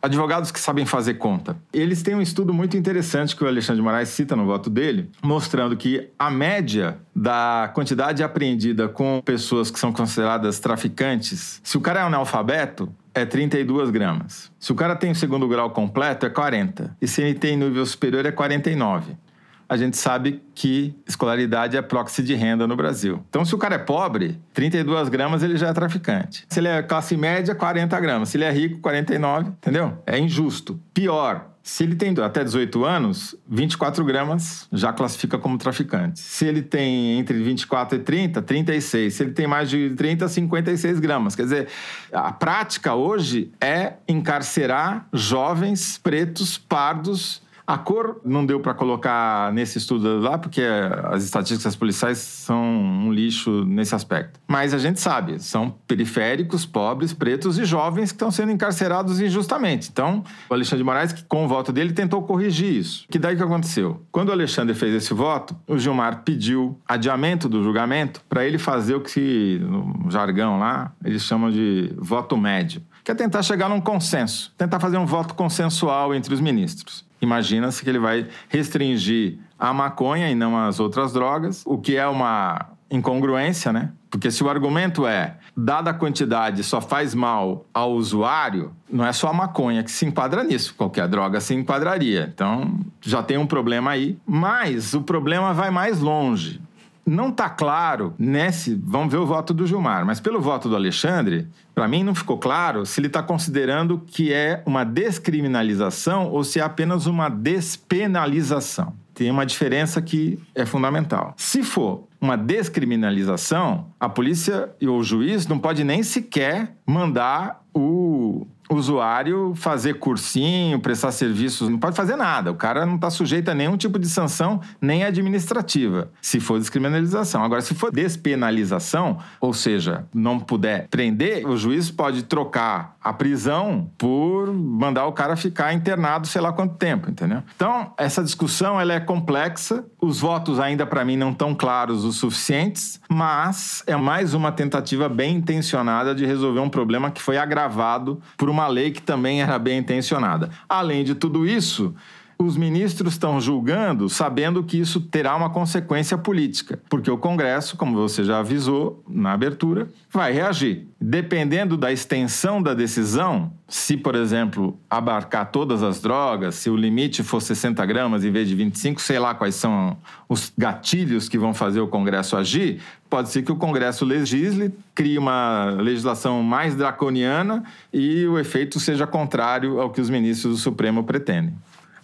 advogados 0.00 0.50
que 0.50 0.58
sabem 0.58 0.86
fazer 0.86 1.14
conta. 1.14 1.58
Eles 1.74 2.02
têm 2.02 2.14
um 2.14 2.22
estudo 2.22 2.54
muito 2.54 2.74
interessante 2.74 3.36
que 3.36 3.44
o 3.44 3.46
Alexandre 3.46 3.76
de 3.76 3.82
Moraes 3.82 4.08
cita 4.08 4.34
no 4.34 4.46
voto 4.46 4.70
dele, 4.70 5.10
mostrando 5.22 5.76
que 5.76 6.08
a 6.18 6.30
média 6.30 6.96
da 7.14 7.70
quantidade 7.74 8.22
apreendida 8.22 8.88
com 8.88 9.20
pessoas 9.22 9.70
que 9.70 9.78
são 9.78 9.92
consideradas 9.92 10.58
traficantes, 10.58 11.60
se 11.62 11.76
o 11.76 11.82
cara 11.82 12.00
é 12.00 12.02
analfabeto, 12.02 12.90
é 13.12 13.26
32 13.26 13.90
gramas. 13.90 14.50
Se 14.58 14.72
o 14.72 14.74
cara 14.74 14.96
tem 14.96 15.10
o 15.10 15.14
segundo 15.14 15.46
grau 15.46 15.68
completo, 15.68 16.24
é 16.24 16.30
40. 16.30 16.96
E 16.98 17.06
se 17.06 17.20
ele 17.20 17.34
tem 17.34 17.58
nível 17.58 17.84
superior, 17.84 18.24
é 18.24 18.32
49 18.32 19.25
a 19.68 19.76
gente 19.76 19.96
sabe 19.96 20.42
que 20.54 20.94
escolaridade 21.06 21.76
é 21.76 21.82
proxy 21.82 22.22
de 22.22 22.34
renda 22.34 22.66
no 22.66 22.76
Brasil. 22.76 23.24
Então, 23.28 23.44
se 23.44 23.54
o 23.54 23.58
cara 23.58 23.74
é 23.74 23.78
pobre, 23.78 24.40
32 24.54 25.08
gramas 25.08 25.42
ele 25.42 25.56
já 25.56 25.68
é 25.68 25.72
traficante. 25.72 26.44
Se 26.48 26.60
ele 26.60 26.68
é 26.68 26.82
classe 26.82 27.16
média, 27.16 27.54
40 27.54 28.00
gramas. 28.00 28.28
Se 28.28 28.36
ele 28.36 28.44
é 28.44 28.50
rico, 28.50 28.80
49, 28.80 29.48
entendeu? 29.48 29.98
É 30.06 30.18
injusto. 30.18 30.80
Pior, 30.94 31.46
se 31.66 31.82
ele 31.82 31.96
tem 31.96 32.14
até 32.22 32.44
18 32.44 32.84
anos, 32.84 33.34
24 33.48 34.04
gramas 34.04 34.68
já 34.72 34.92
classifica 34.92 35.36
como 35.36 35.58
traficante. 35.58 36.20
Se 36.20 36.46
ele 36.46 36.62
tem 36.62 37.18
entre 37.18 37.42
24 37.42 37.98
e 37.98 38.02
30, 38.02 38.40
36. 38.40 39.12
Se 39.12 39.22
ele 39.24 39.32
tem 39.32 39.48
mais 39.48 39.68
de 39.68 39.90
30, 39.90 40.28
56 40.28 41.00
gramas. 41.00 41.34
Quer 41.34 41.42
dizer, 41.42 41.68
a 42.12 42.30
prática 42.30 42.94
hoje 42.94 43.50
é 43.60 43.94
encarcerar 44.06 45.08
jovens 45.12 45.98
pretos, 45.98 46.56
pardos, 46.56 47.42
a 47.66 47.76
cor 47.76 48.20
não 48.24 48.46
deu 48.46 48.60
para 48.60 48.72
colocar 48.72 49.52
nesse 49.52 49.78
estudo 49.78 50.20
lá, 50.20 50.38
porque 50.38 50.62
as 51.04 51.24
estatísticas 51.24 51.74
policiais 51.74 52.18
são 52.18 52.62
um 52.62 53.12
lixo 53.12 53.64
nesse 53.64 53.94
aspecto. 53.94 54.38
Mas 54.46 54.72
a 54.72 54.78
gente 54.78 55.00
sabe, 55.00 55.42
são 55.42 55.74
periféricos, 55.86 56.64
pobres, 56.64 57.12
pretos 57.12 57.58
e 57.58 57.64
jovens 57.64 58.12
que 58.12 58.16
estão 58.16 58.30
sendo 58.30 58.52
encarcerados 58.52 59.20
injustamente. 59.20 59.88
Então, 59.90 60.22
o 60.48 60.54
Alexandre 60.54 60.78
de 60.78 60.84
Moraes, 60.84 61.24
com 61.28 61.44
o 61.44 61.48
voto 61.48 61.72
dele, 61.72 61.92
tentou 61.92 62.22
corrigir 62.22 62.72
isso. 62.72 63.04
Que 63.10 63.18
daí 63.18 63.36
que 63.36 63.42
aconteceu? 63.42 64.02
Quando 64.12 64.28
o 64.28 64.32
Alexandre 64.32 64.74
fez 64.74 64.94
esse 64.94 65.12
voto, 65.12 65.56
o 65.66 65.78
Gilmar 65.78 66.22
pediu 66.22 66.78
adiamento 66.86 67.48
do 67.48 67.62
julgamento 67.62 68.22
para 68.28 68.44
ele 68.44 68.58
fazer 68.58 68.94
o 68.94 69.00
que, 69.00 69.58
no 69.60 70.10
jargão 70.10 70.58
lá, 70.58 70.92
eles 71.04 71.22
chamam 71.22 71.50
de 71.50 71.92
voto 71.98 72.36
médio 72.36 72.82
que 73.06 73.12
é 73.12 73.14
tentar 73.14 73.40
chegar 73.44 73.68
num 73.68 73.80
consenso, 73.80 74.52
tentar 74.58 74.80
fazer 74.80 74.96
um 74.96 75.06
voto 75.06 75.32
consensual 75.32 76.12
entre 76.12 76.34
os 76.34 76.40
ministros. 76.40 77.06
Imagina-se 77.22 77.84
que 77.84 77.88
ele 77.88 78.00
vai 78.00 78.26
restringir 78.48 79.38
a 79.56 79.72
maconha 79.72 80.28
e 80.28 80.34
não 80.34 80.58
as 80.58 80.80
outras 80.80 81.12
drogas, 81.12 81.62
o 81.64 81.78
que 81.78 81.96
é 81.96 82.04
uma 82.08 82.66
incongruência, 82.90 83.72
né? 83.72 83.92
Porque 84.10 84.28
se 84.28 84.42
o 84.42 84.50
argumento 84.50 85.06
é, 85.06 85.36
dada 85.56 85.90
a 85.90 85.94
quantidade, 85.94 86.64
só 86.64 86.80
faz 86.80 87.14
mal 87.14 87.64
ao 87.72 87.92
usuário, 87.92 88.72
não 88.90 89.06
é 89.06 89.12
só 89.12 89.28
a 89.28 89.32
maconha 89.32 89.84
que 89.84 89.90
se 89.90 90.04
enquadra 90.04 90.42
nisso, 90.42 90.74
qualquer 90.74 91.06
droga 91.06 91.40
se 91.40 91.54
enquadraria. 91.54 92.28
Então, 92.34 92.76
já 93.00 93.22
tem 93.22 93.38
um 93.38 93.46
problema 93.46 93.92
aí. 93.92 94.18
Mas 94.26 94.94
o 94.94 95.02
problema 95.02 95.54
vai 95.54 95.70
mais 95.70 96.00
longe. 96.00 96.60
Não 97.06 97.28
está 97.28 97.48
claro 97.48 98.14
nesse. 98.18 98.74
Vamos 98.84 99.12
ver 99.12 99.18
o 99.18 99.26
voto 99.26 99.54
do 99.54 99.64
Gilmar, 99.64 100.04
mas 100.04 100.18
pelo 100.18 100.40
voto 100.40 100.68
do 100.68 100.74
Alexandre, 100.74 101.46
para 101.72 101.86
mim 101.86 102.02
não 102.02 102.16
ficou 102.16 102.36
claro 102.36 102.84
se 102.84 102.98
ele 102.98 103.06
está 103.06 103.22
considerando 103.22 104.02
que 104.04 104.32
é 104.32 104.60
uma 104.66 104.82
descriminalização 104.82 106.28
ou 106.32 106.42
se 106.42 106.58
é 106.58 106.62
apenas 106.62 107.06
uma 107.06 107.28
despenalização. 107.28 108.92
Tem 109.14 109.30
uma 109.30 109.46
diferença 109.46 110.02
que 110.02 110.38
é 110.54 110.66
fundamental. 110.66 111.32
Se 111.36 111.62
for 111.62 112.06
uma 112.20 112.36
descriminalização, 112.36 113.86
a 114.00 114.08
polícia 114.08 114.70
e 114.80 114.88
o 114.88 115.02
juiz 115.02 115.46
não 115.46 115.58
pode 115.58 115.84
nem 115.84 116.02
sequer 116.02 116.76
mandar 116.84 117.62
o 117.72 118.46
usuário 118.70 119.54
fazer 119.54 119.94
cursinho, 119.94 120.80
prestar 120.80 121.12
serviços, 121.12 121.68
não 121.68 121.78
pode 121.78 121.96
fazer 121.96 122.16
nada. 122.16 122.50
O 122.50 122.56
cara 122.56 122.84
não 122.84 122.96
está 122.96 123.10
sujeito 123.10 123.50
a 123.50 123.54
nenhum 123.54 123.76
tipo 123.76 123.98
de 123.98 124.08
sanção, 124.08 124.60
nem 124.80 125.04
administrativa, 125.04 126.10
se 126.20 126.40
for 126.40 126.58
descriminalização. 126.58 127.44
Agora, 127.44 127.60
se 127.60 127.74
for 127.74 127.90
despenalização, 127.90 129.18
ou 129.40 129.52
seja, 129.52 130.04
não 130.12 130.38
puder 130.38 130.88
prender, 130.88 131.46
o 131.46 131.56
juiz 131.56 131.90
pode 131.90 132.24
trocar 132.24 132.96
a 133.02 133.12
prisão 133.12 133.90
por 133.96 134.52
mandar 134.52 135.06
o 135.06 135.12
cara 135.12 135.36
ficar 135.36 135.72
internado 135.72 136.26
sei 136.26 136.40
lá 136.40 136.52
quanto 136.52 136.74
tempo, 136.74 137.10
entendeu? 137.10 137.42
Então, 137.54 137.92
essa 137.96 138.22
discussão 138.22 138.80
ela 138.80 138.94
é 138.94 139.00
complexa, 139.00 139.84
os 140.00 140.20
votos 140.20 140.58
ainda 140.58 140.84
para 140.86 141.04
mim 141.04 141.16
não 141.16 141.30
estão 141.30 141.54
claros 141.54 142.04
o 142.04 142.12
suficientes, 142.12 143.00
mas 143.08 143.82
é 143.86 143.96
mais 143.96 144.34
uma 144.34 144.50
tentativa 144.50 145.08
bem 145.08 145.36
intencionada 145.36 146.14
de 146.14 146.26
resolver 146.26 146.60
um 146.60 146.68
problema 146.68 147.10
que 147.10 147.22
foi 147.22 147.38
agravado 147.38 148.20
por 148.36 148.50
uma 148.50 148.55
lei 148.66 148.90
que 148.90 149.02
também 149.02 149.42
era 149.42 149.58
bem 149.58 149.78
intencionada. 149.78 150.48
Além 150.68 151.04
de 151.04 151.14
tudo 151.14 151.46
isso, 151.46 151.94
os 152.38 152.56
ministros 152.56 153.14
estão 153.14 153.40
julgando 153.40 154.08
sabendo 154.08 154.62
que 154.62 154.78
isso 154.78 155.00
terá 155.00 155.34
uma 155.34 155.48
consequência 155.48 156.18
política, 156.18 156.78
porque 156.88 157.10
o 157.10 157.16
Congresso, 157.16 157.76
como 157.76 157.96
você 157.96 158.24
já 158.24 158.40
avisou 158.40 159.02
na 159.08 159.32
abertura, 159.32 159.88
vai 160.10 160.32
reagir. 160.32 160.86
Dependendo 161.00 161.76
da 161.76 161.92
extensão 161.92 162.62
da 162.62 162.74
decisão, 162.74 163.52
se, 163.68 163.96
por 163.96 164.14
exemplo, 164.14 164.78
abarcar 164.88 165.50
todas 165.50 165.82
as 165.82 166.00
drogas, 166.00 166.56
se 166.56 166.70
o 166.70 166.76
limite 166.76 167.22
for 167.22 167.40
60 167.40 167.84
gramas 167.86 168.24
em 168.24 168.30
vez 168.30 168.48
de 168.48 168.54
25, 168.54 169.00
sei 169.00 169.18
lá 169.18 169.34
quais 169.34 169.54
são 169.54 169.96
os 170.28 170.52
gatilhos 170.56 171.28
que 171.28 171.38
vão 171.38 171.54
fazer 171.54 171.80
o 171.80 171.88
Congresso 171.88 172.36
agir, 172.36 172.80
pode 173.08 173.30
ser 173.30 173.42
que 173.42 173.52
o 173.52 173.56
Congresso 173.56 174.04
legisle, 174.04 174.74
crie 174.94 175.18
uma 175.18 175.76
legislação 175.78 176.42
mais 176.42 176.74
draconiana 176.74 177.64
e 177.92 178.26
o 178.26 178.38
efeito 178.38 178.78
seja 178.80 179.06
contrário 179.06 179.80
ao 179.80 179.90
que 179.90 180.00
os 180.00 180.10
ministros 180.10 180.54
do 180.54 180.58
Supremo 180.58 181.04
pretendem. 181.04 181.54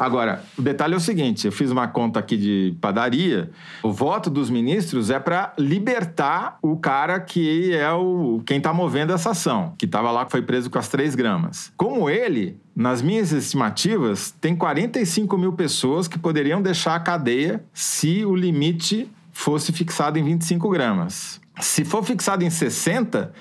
Agora, 0.02 0.42
o 0.58 0.62
detalhe 0.62 0.94
é 0.94 0.96
o 0.96 1.00
seguinte: 1.00 1.46
eu 1.46 1.52
fiz 1.52 1.70
uma 1.70 1.86
conta 1.86 2.18
aqui 2.18 2.36
de 2.36 2.76
padaria. 2.80 3.52
O 3.84 3.92
voto 3.92 4.28
dos 4.28 4.50
ministros 4.50 5.10
é 5.10 5.20
para 5.20 5.52
libertar 5.56 6.58
o 6.60 6.76
cara 6.76 7.20
que 7.20 7.72
é 7.72 7.88
o 7.92 8.42
quem 8.44 8.56
está 8.56 8.74
movendo 8.74 9.12
essa 9.12 9.30
ação, 9.30 9.74
que 9.78 9.84
estava 9.84 10.10
lá, 10.10 10.26
foi 10.28 10.42
preso 10.42 10.68
com 10.68 10.76
as 10.76 10.88
três 10.88 11.14
gramas. 11.14 11.72
Como 11.76 12.10
ele, 12.10 12.56
nas 12.74 13.00
minhas 13.00 13.30
estimativas, 13.30 14.34
tem 14.40 14.56
45 14.56 15.38
mil 15.38 15.52
pessoas 15.52 16.08
que 16.08 16.18
poderiam 16.18 16.60
deixar 16.60 16.96
a 16.96 17.00
cadeia 17.00 17.62
se 17.72 18.24
o 18.24 18.34
limite 18.34 19.08
fosse 19.30 19.70
fixado 19.70 20.18
em 20.18 20.24
25 20.24 20.68
gramas. 20.68 21.40
Se 21.60 21.84
for 21.84 22.02
fixado 22.02 22.42
em 22.42 22.50
60, 22.50 23.32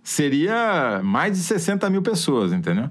seria 0.00 1.00
mais 1.02 1.36
de 1.36 1.42
60 1.42 1.90
mil 1.90 2.02
pessoas, 2.02 2.52
entendeu? 2.52 2.88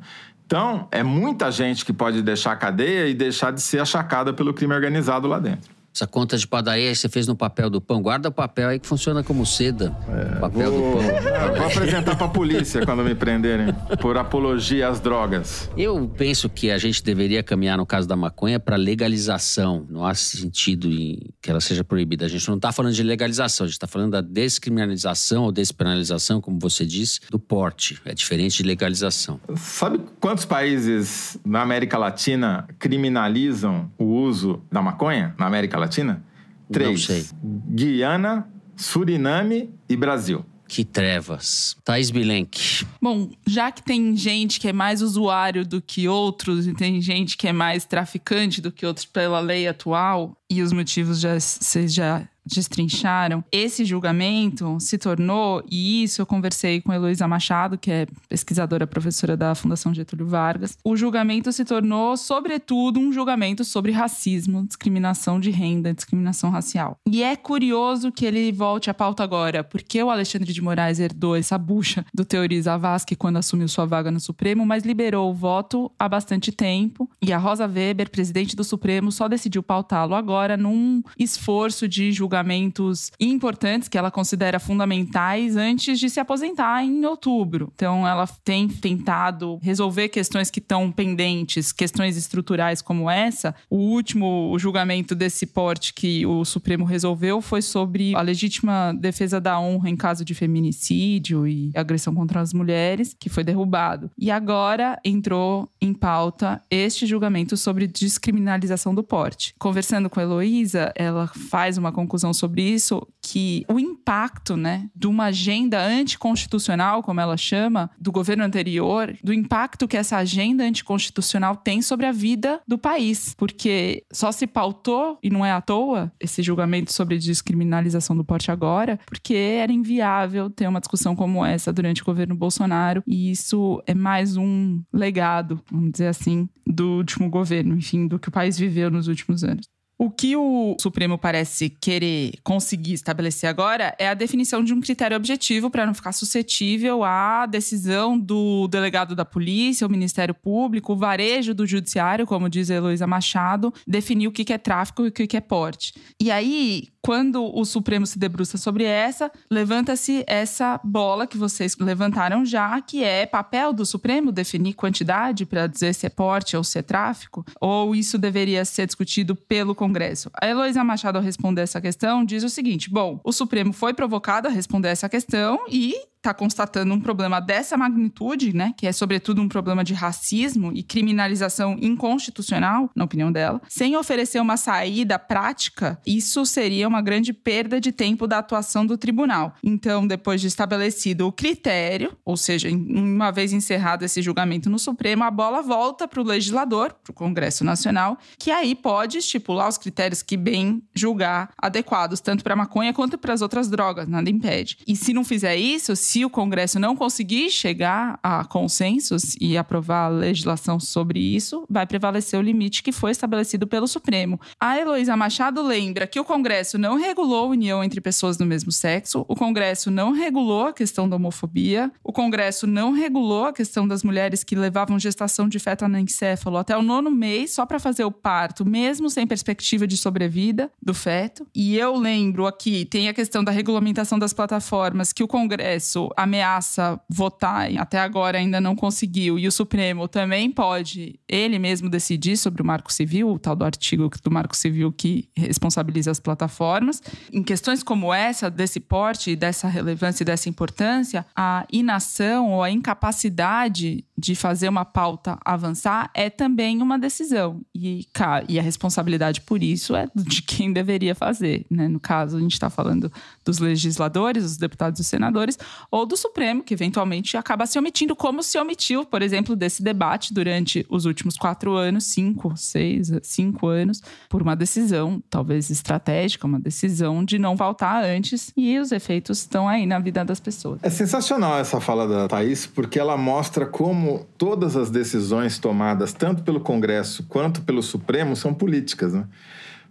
Então, 0.53 0.87
é 0.91 1.01
muita 1.01 1.49
gente 1.49 1.83
que 1.83 1.91
pode 1.91 2.21
deixar 2.21 2.51
a 2.51 2.55
cadeia 2.55 3.07
e 3.07 3.15
deixar 3.15 3.49
de 3.49 3.59
ser 3.59 3.79
achacada 3.79 4.31
pelo 4.31 4.53
crime 4.53 4.75
organizado 4.75 5.27
lá 5.27 5.39
dentro. 5.39 5.72
Essa 5.93 6.07
conta 6.07 6.35
de 6.35 6.47
padaria 6.47 6.89
que 6.89 6.95
você 6.95 7.07
fez 7.07 7.27
no 7.27 7.35
papel 7.35 7.69
do 7.69 7.79
pão, 7.79 8.01
guarda 8.01 8.29
o 8.29 8.31
papel 8.31 8.69
aí 8.69 8.79
que 8.79 8.87
funciona 8.87 9.23
como 9.23 9.45
seda. 9.45 9.95
É, 10.09 10.39
papel 10.39 10.71
vou, 10.71 10.91
do 10.91 10.97
pão. 10.97 11.03
Vou 11.53 11.67
apresentar 11.67 12.15
para 12.15 12.25
a 12.25 12.29
polícia 12.29 12.83
quando 12.83 13.03
me 13.03 13.13
prenderem 13.13 13.67
por 14.01 14.17
apologia 14.17 14.87
às 14.87 14.99
drogas. 14.99 15.69
Eu 15.77 16.11
penso 16.17 16.49
que 16.49 16.71
a 16.71 16.79
gente 16.79 17.03
deveria 17.03 17.43
caminhar 17.43 17.77
no 17.77 17.85
caso 17.85 18.07
da 18.07 18.15
maconha 18.15 18.59
para 18.59 18.75
legalização. 18.75 19.85
Não 19.87 20.03
há 20.03 20.15
sentido 20.15 20.87
em 20.87 21.19
que 21.39 21.51
ela 21.51 21.61
seja 21.61 21.83
proibida. 21.83 22.25
A 22.25 22.27
gente 22.27 22.47
não 22.47 22.55
está 22.55 22.71
falando 22.71 22.93
de 22.93 23.03
legalização, 23.03 23.65
a 23.65 23.67
gente 23.67 23.75
está 23.75 23.87
falando 23.87 24.11
da 24.11 24.21
descriminalização 24.21 25.43
ou 25.43 25.51
despenalização, 25.51 26.41
como 26.41 26.57
você 26.59 26.85
disse, 26.87 27.19
do 27.29 27.37
porte. 27.37 28.01
É 28.03 28.15
diferente 28.15 28.57
de 28.57 28.63
legalização. 28.63 29.39
Sabe 29.55 29.99
quantos 30.19 30.43
países 30.43 31.37
na 31.45 31.61
América 31.61 31.99
Latina 31.99 32.67
criminalizam 32.79 33.91
o 33.97 34.05
uso 34.05 34.59
da 34.71 34.81
maconha? 34.81 35.35
Na 35.37 35.45
América 35.45 35.77
Latina? 35.77 35.82
Latina? 35.83 36.23
Três. 36.71 36.89
Não 36.89 36.97
sei. 36.97 37.25
Guiana, 37.69 38.47
Suriname 38.75 39.69
e 39.87 39.95
Brasil. 39.95 40.45
Que 40.67 40.83
trevas. 40.83 41.77
Thais 41.83 42.09
Bilenque. 42.09 42.85
Bom, 42.99 43.29
já 43.45 43.71
que 43.71 43.83
tem 43.83 44.15
gente 44.15 44.59
que 44.59 44.67
é 44.67 44.73
mais 44.73 45.01
usuário 45.03 45.65
do 45.65 45.79
que 45.81 46.07
outros 46.07 46.65
e 46.65 46.73
tem 46.73 46.99
gente 46.99 47.37
que 47.37 47.47
é 47.47 47.53
mais 47.53 47.85
traficante 47.85 48.59
do 48.59 48.71
que 48.71 48.85
outros 48.85 49.05
pela 49.05 49.39
lei 49.39 49.67
atual, 49.67 50.35
e 50.49 50.61
os 50.63 50.73
motivos 50.73 51.19
já, 51.19 51.39
vocês 51.39 51.93
já 51.93 52.27
destrincharam, 52.45 53.43
esse 53.51 53.85
julgamento 53.85 54.77
se 54.79 54.97
tornou, 54.97 55.63
e 55.69 56.03
isso 56.03 56.21
eu 56.21 56.25
conversei 56.25 56.81
com 56.81 56.93
Heloísa 56.93 57.27
Machado, 57.27 57.77
que 57.77 57.89
é 57.89 58.07
pesquisadora 58.27 58.85
professora 58.85 59.37
da 59.37 59.55
Fundação 59.55 59.93
Getúlio 59.93 60.27
Vargas, 60.27 60.77
o 60.83 60.95
julgamento 60.95 61.51
se 61.51 61.63
tornou, 61.63 62.17
sobretudo, 62.17 62.99
um 62.99 63.11
julgamento 63.11 63.63
sobre 63.63 63.91
racismo, 63.91 64.65
discriminação 64.65 65.39
de 65.39 65.51
renda, 65.51 65.93
discriminação 65.93 66.49
racial. 66.49 66.97
E 67.07 67.23
é 67.23 67.35
curioso 67.35 68.11
que 68.11 68.25
ele 68.25 68.51
volte 68.51 68.89
à 68.89 68.93
pauta 68.93 69.23
agora, 69.23 69.63
porque 69.63 70.01
o 70.01 70.09
Alexandre 70.09 70.51
de 70.51 70.61
Moraes 70.61 70.99
herdou 70.99 71.35
essa 71.35 71.57
bucha 71.57 72.05
do 72.13 72.25
Teori 72.25 72.61
Zavascki 72.61 73.15
quando 73.15 73.37
assumiu 73.37 73.67
sua 73.67 73.85
vaga 73.85 74.11
no 74.11 74.19
Supremo, 74.19 74.65
mas 74.65 74.83
liberou 74.83 75.31
o 75.31 75.33
voto 75.33 75.91
há 75.97 76.09
bastante 76.09 76.51
tempo, 76.51 77.09
e 77.21 77.31
a 77.31 77.37
Rosa 77.37 77.65
Weber, 77.65 78.09
presidente 78.09 78.55
do 78.55 78.63
Supremo, 78.63 79.11
só 79.11 79.27
decidiu 79.27 79.63
pautá-lo 79.63 80.13
agora 80.13 80.57
num 80.57 81.01
esforço 81.17 81.87
de 81.87 82.11
julgamento 82.11 82.32
julgamentos 82.33 83.11
importantes 83.19 83.87
que 83.87 83.97
ela 83.97 84.09
considera 84.09 84.59
fundamentais 84.59 85.55
antes 85.55 85.99
de 85.99 86.09
se 86.09 86.19
aposentar 86.19 86.83
em 86.83 87.05
outubro. 87.05 87.71
Então, 87.75 88.07
ela 88.07 88.25
tem 88.43 88.67
tentado 88.67 89.59
resolver 89.61 90.09
questões 90.09 90.49
que 90.49 90.59
estão 90.59 90.91
pendentes, 90.91 91.71
questões 91.71 92.17
estruturais 92.17 92.81
como 92.81 93.09
essa. 93.09 93.53
O 93.69 93.77
último 93.77 94.57
julgamento 94.57 95.13
desse 95.13 95.45
porte 95.45 95.93
que 95.93 96.25
o 96.25 96.43
Supremo 96.43 96.85
resolveu 96.85 97.39
foi 97.39 97.61
sobre 97.61 98.15
a 98.15 98.21
legítima 98.21 98.93
defesa 98.99 99.39
da 99.39 99.59
honra 99.59 99.89
em 99.89 99.95
caso 99.95 100.25
de 100.25 100.33
feminicídio 100.33 101.45
e 101.47 101.71
agressão 101.75 102.15
contra 102.15 102.41
as 102.41 102.51
mulheres, 102.51 103.15
que 103.19 103.29
foi 103.29 103.43
derrubado. 103.43 104.09
E 104.17 104.31
agora 104.31 104.99
entrou 105.05 105.69
em 105.79 105.93
pauta 105.93 106.61
este 106.71 107.05
julgamento 107.05 107.55
sobre 107.55 107.85
descriminalização 107.85 108.95
do 108.95 109.03
porte. 109.03 109.53
Conversando 109.59 110.09
com 110.09 110.19
a 110.19 110.23
Heloísa, 110.23 110.91
ela 110.95 111.27
faz 111.27 111.77
uma 111.77 111.91
conclusão 111.91 112.22
conclusão 112.23 112.33
sobre 112.33 112.61
isso 112.61 113.05
que 113.21 113.65
o 113.67 113.79
impacto, 113.79 114.55
né, 114.55 114.89
de 114.95 115.07
uma 115.07 115.25
agenda 115.25 115.83
anticonstitucional, 115.83 117.03
como 117.03 117.19
ela 117.19 117.35
chama, 117.35 117.89
do 117.99 118.11
governo 118.11 118.43
anterior, 118.43 119.15
do 119.23 119.33
impacto 119.33 119.87
que 119.87 119.97
essa 119.97 120.17
agenda 120.17 120.63
anticonstitucional 120.63 121.55
tem 121.55 121.81
sobre 121.81 122.05
a 122.05 122.11
vida 122.11 122.61
do 122.67 122.77
país, 122.77 123.33
porque 123.37 124.03
só 124.11 124.31
se 124.31 124.47
pautou 124.47 125.17
e 125.21 125.29
não 125.29 125.45
é 125.45 125.51
à 125.51 125.61
toa 125.61 126.11
esse 126.19 126.41
julgamento 126.41 126.93
sobre 126.93 127.17
descriminalização 127.17 128.15
do 128.15 128.23
porte 128.23 128.51
agora, 128.51 128.99
porque 129.05 129.33
era 129.33 129.71
inviável 129.71 130.49
ter 130.49 130.67
uma 130.67 130.79
discussão 130.79 131.15
como 131.15 131.45
essa 131.45 131.73
durante 131.73 132.01
o 132.01 132.05
governo 132.05 132.35
Bolsonaro, 132.35 133.03
e 133.07 133.31
isso 133.31 133.81
é 133.85 133.93
mais 133.93 134.37
um 134.37 134.81
legado, 134.91 135.61
vamos 135.71 135.91
dizer 135.91 136.07
assim, 136.07 136.47
do 136.65 136.97
último 136.97 137.29
governo, 137.29 137.75
enfim, 137.75 138.07
do 138.07 138.19
que 138.19 138.29
o 138.29 138.31
país 138.31 138.57
viveu 138.57 138.91
nos 138.91 139.07
últimos 139.07 139.43
anos. 139.43 139.72
O 140.03 140.09
que 140.09 140.35
o 140.35 140.75
Supremo 140.81 141.17
parece 141.17 141.69
querer 141.69 142.33
conseguir 142.43 142.91
estabelecer 142.91 143.49
agora 143.49 143.95
é 143.97 144.09
a 144.09 144.13
definição 144.13 144.61
de 144.61 144.73
um 144.73 144.81
critério 144.81 145.15
objetivo 145.15 145.69
para 145.69 145.85
não 145.85 145.93
ficar 145.93 146.11
suscetível 146.11 147.05
à 147.05 147.45
decisão 147.45 148.19
do 148.19 148.67
delegado 148.67 149.15
da 149.15 149.23
polícia, 149.23 149.87
o 149.87 149.89
Ministério 149.89 150.33
Público, 150.33 150.91
o 150.91 150.97
varejo 150.97 151.53
do 151.53 151.65
judiciário, 151.65 152.27
como 152.27 152.49
diz 152.49 152.69
a 152.69 152.73
Heloísa 152.73 153.07
Machado, 153.07 153.73
definir 153.87 154.27
o 154.27 154.31
que 154.33 154.51
é 154.51 154.57
tráfico 154.57 155.05
e 155.05 155.07
o 155.07 155.11
que 155.13 155.37
é 155.37 155.39
porte. 155.39 155.93
E 156.19 156.29
aí, 156.29 156.89
quando 157.01 157.43
o 157.57 157.63
Supremo 157.63 158.05
se 158.05 158.19
debruça 158.19 158.57
sobre 158.57 158.83
essa, 158.83 159.31
levanta-se 159.49 160.23
essa 160.27 160.79
bola 160.83 161.27
que 161.27 161.37
vocês 161.37 161.77
levantaram 161.77 162.45
já, 162.45 162.81
que 162.81 163.03
é 163.03 163.25
papel 163.25 163.71
do 163.71 163.85
Supremo 163.85 164.33
definir 164.33 164.73
quantidade 164.73 165.45
para 165.45 165.67
dizer 165.67 165.93
se 165.93 166.05
é 166.05 166.09
porte 166.09 166.57
ou 166.57 166.63
se 166.63 166.79
é 166.79 166.81
tráfico? 166.81 167.45
Ou 167.59 167.95
isso 167.95 168.17
deveria 168.17 168.65
ser 168.65 168.85
discutido 168.85 169.33
pelo 169.33 169.73
Congresso? 169.73 169.92
A 170.39 170.47
Heloísa 170.47 170.83
Machado, 170.83 171.17
ao 171.17 171.23
responder 171.23 171.61
essa 171.61 171.81
questão, 171.81 172.23
diz 172.23 172.43
o 172.43 172.49
seguinte: 172.49 172.89
bom, 172.89 173.19
o 173.23 173.31
Supremo 173.31 173.73
foi 173.73 173.93
provocado 173.93 174.47
a 174.47 174.51
responder 174.51 174.89
essa 174.89 175.09
questão 175.09 175.65
e 175.69 175.95
está 176.23 176.33
constatando 176.33 176.93
um 176.93 177.01
problema 177.01 177.41
dessa 177.41 177.77
magnitude, 177.77 178.55
né, 178.55 178.73
que 178.77 178.87
é 178.87 178.93
sobretudo 178.93 179.41
um 179.41 179.49
problema 179.49 179.83
de 179.83 179.93
racismo 179.93 180.71
e 180.73 180.81
criminalização 180.81 181.77
inconstitucional, 181.81 182.89
na 182.95 183.03
opinião 183.03 183.29
dela, 183.29 183.61
sem 183.67 183.97
oferecer 183.97 184.39
uma 184.39 184.55
saída 184.55 185.19
prática, 185.19 185.99
isso 186.07 186.45
seria 186.45 186.87
uma 186.87 187.01
grande 187.01 187.33
perda 187.33 187.79
de 187.79 187.91
tempo 187.91 188.25
da 188.25 188.37
atuação 188.37 188.85
do 188.85 188.97
tribunal. 188.97 189.53
Então, 189.61 190.07
depois 190.07 190.39
de 190.39 190.47
estabelecido 190.47 191.27
o 191.27 191.31
critério, 191.31 192.17
ou 192.23 192.37
seja, 192.37 192.69
uma 192.69 193.31
vez 193.31 193.51
encerrado 193.51 194.03
esse 194.03 194.21
julgamento 194.21 194.69
no 194.69 194.79
Supremo, 194.79 195.23
a 195.23 195.31
bola 195.31 195.61
volta 195.61 196.07
para 196.07 196.21
o 196.21 196.23
legislador, 196.23 196.93
para 197.03 197.11
o 197.11 197.13
Congresso 197.13 197.65
Nacional, 197.65 198.17
que 198.37 198.49
aí 198.49 198.75
pode 198.75 199.17
estipular 199.17 199.67
os 199.67 199.77
critérios 199.77 200.21
que 200.21 200.37
bem 200.37 200.81
julgar 200.95 201.49
adequados, 201.57 202.21
tanto 202.21 202.43
para 202.43 202.53
a 202.53 202.57
maconha 202.57 202.93
quanto 202.93 203.17
para 203.17 203.33
as 203.33 203.41
outras 203.41 203.69
drogas, 203.69 204.07
nada 204.07 204.29
impede. 204.29 204.77
E 204.87 204.95
se 204.95 205.13
não 205.13 205.25
fizer 205.25 205.57
isso, 205.57 205.95
se 205.95 206.12
o 206.25 206.29
Congresso 206.29 206.79
não 206.79 206.95
conseguir 206.95 207.49
chegar 207.49 208.19
a 208.21 208.43
consensos 208.45 209.35
e 209.39 209.57
aprovar 209.57 210.05
a 210.05 210.09
legislação 210.09 210.79
sobre 210.79 211.19
isso, 211.19 211.65
vai 211.69 211.87
prevalecer 211.87 212.39
o 212.39 212.43
limite 212.43 212.83
que 212.83 212.91
foi 212.91 213.11
estabelecido 213.11 213.65
pelo 213.65 213.87
Supremo. 213.87 214.39
A 214.59 214.77
Heloísa 214.77 215.15
Machado 215.15 215.61
lembra 215.61 216.05
que 216.05 216.19
o 216.19 216.25
Congresso 216.25 216.77
não 216.77 216.95
regulou 216.97 217.45
a 217.45 217.49
união 217.49 217.83
entre 217.83 218.01
pessoas 218.01 218.37
do 218.37 218.45
mesmo 218.45 218.71
sexo, 218.71 219.25
o 219.27 219.35
Congresso 219.35 219.89
não 219.89 220.11
regulou 220.11 220.67
a 220.67 220.73
questão 220.73 221.07
da 221.07 221.15
homofobia, 221.15 221.91
o 222.03 222.11
Congresso 222.11 222.67
não 222.67 222.91
regulou 222.91 223.45
a 223.45 223.53
questão 223.53 223.87
das 223.87 224.03
mulheres 224.03 224.43
que 224.43 224.55
levavam 224.55 224.99
gestação 224.99 225.47
de 225.47 225.59
feto 225.59 225.85
anencéfalo 225.85 226.57
até 226.57 226.77
o 226.77 226.81
nono 226.81 227.09
mês 227.09 227.53
só 227.53 227.65
para 227.65 227.79
fazer 227.79 228.03
o 228.03 228.11
parto, 228.11 228.65
mesmo 228.65 229.09
sem 229.09 229.25
perspectiva 229.25 229.87
de 229.87 229.97
sobrevida 229.97 230.71
do 230.81 230.93
feto. 230.93 231.47
E 231.55 231.77
eu 231.77 231.95
lembro 231.95 232.45
aqui, 232.45 232.85
tem 232.85 233.07
a 233.07 233.13
questão 233.13 233.43
da 233.43 233.51
regulamentação 233.51 234.19
das 234.19 234.33
plataformas 234.33 235.13
que 235.13 235.23
o 235.23 235.27
Congresso 235.27 236.02
ameaça 236.15 236.99
votar, 237.09 237.69
até 237.77 237.99
agora 237.99 238.37
ainda 238.37 238.59
não 238.59 238.75
conseguiu, 238.75 239.37
e 239.37 239.47
o 239.47 239.51
Supremo 239.51 240.07
também 240.07 240.49
pode 240.49 241.19
ele 241.27 241.59
mesmo 241.59 241.89
decidir 241.89 242.37
sobre 242.37 242.61
o 242.61 242.65
Marco 242.65 242.91
Civil, 242.91 243.29
o 243.29 243.39
tal 243.39 243.55
do 243.55 243.65
artigo 243.65 244.09
do 244.23 244.31
Marco 244.31 244.55
Civil 244.55 244.91
que 244.91 245.29
responsabiliza 245.35 246.11
as 246.11 246.19
plataformas. 246.19 247.01
Em 247.31 247.43
questões 247.43 247.83
como 247.83 248.13
essa, 248.13 248.49
desse 248.49 248.79
porte, 248.79 249.35
dessa 249.35 249.67
relevância 249.67 250.23
e 250.23 250.25
dessa 250.25 250.49
importância, 250.49 251.25
a 251.35 251.65
inação 251.71 252.51
ou 252.51 252.63
a 252.63 252.69
incapacidade 252.69 254.05
de 254.17 254.35
fazer 254.35 254.69
uma 254.69 254.85
pauta 254.85 255.37
avançar 255.43 256.09
é 256.13 256.29
também 256.29 256.81
uma 256.81 256.99
decisão. 256.99 257.61
E, 257.73 258.07
e 258.47 258.59
a 258.59 258.61
responsabilidade 258.61 259.41
por 259.41 259.63
isso 259.63 259.95
é 259.95 260.07
de 260.15 260.41
quem 260.41 260.71
deveria 260.71 261.15
fazer. 261.15 261.65
Né? 261.69 261.87
No 261.87 261.99
caso, 261.99 262.37
a 262.37 262.39
gente 262.39 262.53
está 262.53 262.69
falando 262.69 263.11
dos 263.43 263.59
legisladores, 263.59 264.43
dos 264.43 264.57
deputados 264.57 264.99
e 264.99 265.03
senadores, 265.03 265.57
ou 265.89 266.05
do 266.05 266.15
Supremo, 266.15 266.63
que 266.63 266.73
eventualmente 266.73 267.35
acaba 267.37 267.65
se 267.65 267.77
omitindo, 267.79 268.15
como 268.15 268.43
se 268.43 268.57
omitiu, 268.57 269.05
por 269.05 269.21
exemplo, 269.21 269.55
desse 269.55 269.81
debate 269.81 270.33
durante 270.33 270.85
os 270.89 271.05
últimos 271.05 271.35
quatro 271.35 271.73
anos, 271.73 272.05
cinco, 272.05 272.53
seis, 272.55 273.11
cinco 273.23 273.67
anos, 273.67 274.01
por 274.29 274.41
uma 274.41 274.55
decisão, 274.55 275.21
talvez 275.29 275.69
estratégica, 275.69 276.45
uma 276.45 276.59
decisão 276.59 277.25
de 277.25 277.39
não 277.39 277.55
voltar 277.55 278.03
antes. 278.03 278.51
E 278.55 278.77
os 278.77 278.91
efeitos 278.91 279.39
estão 279.39 279.67
aí 279.67 279.85
na 279.85 279.99
vida 279.99 280.23
das 280.23 280.39
pessoas. 280.39 280.79
É 280.83 280.89
sensacional 280.89 281.57
essa 281.57 281.81
fala 281.81 282.07
da 282.07 282.27
Thaís, 282.27 282.67
porque 282.67 282.99
ela 282.99 283.17
mostra 283.17 283.65
como 283.65 284.02
todas 284.37 284.75
as 284.75 284.89
decisões 284.89 285.59
tomadas, 285.59 286.13
tanto 286.13 286.43
pelo 286.43 286.59
Congresso 286.59 287.23
quanto 287.23 287.61
pelo 287.61 287.81
Supremo, 287.81 288.35
são 288.35 288.53
políticas, 288.53 289.13
né? 289.13 289.25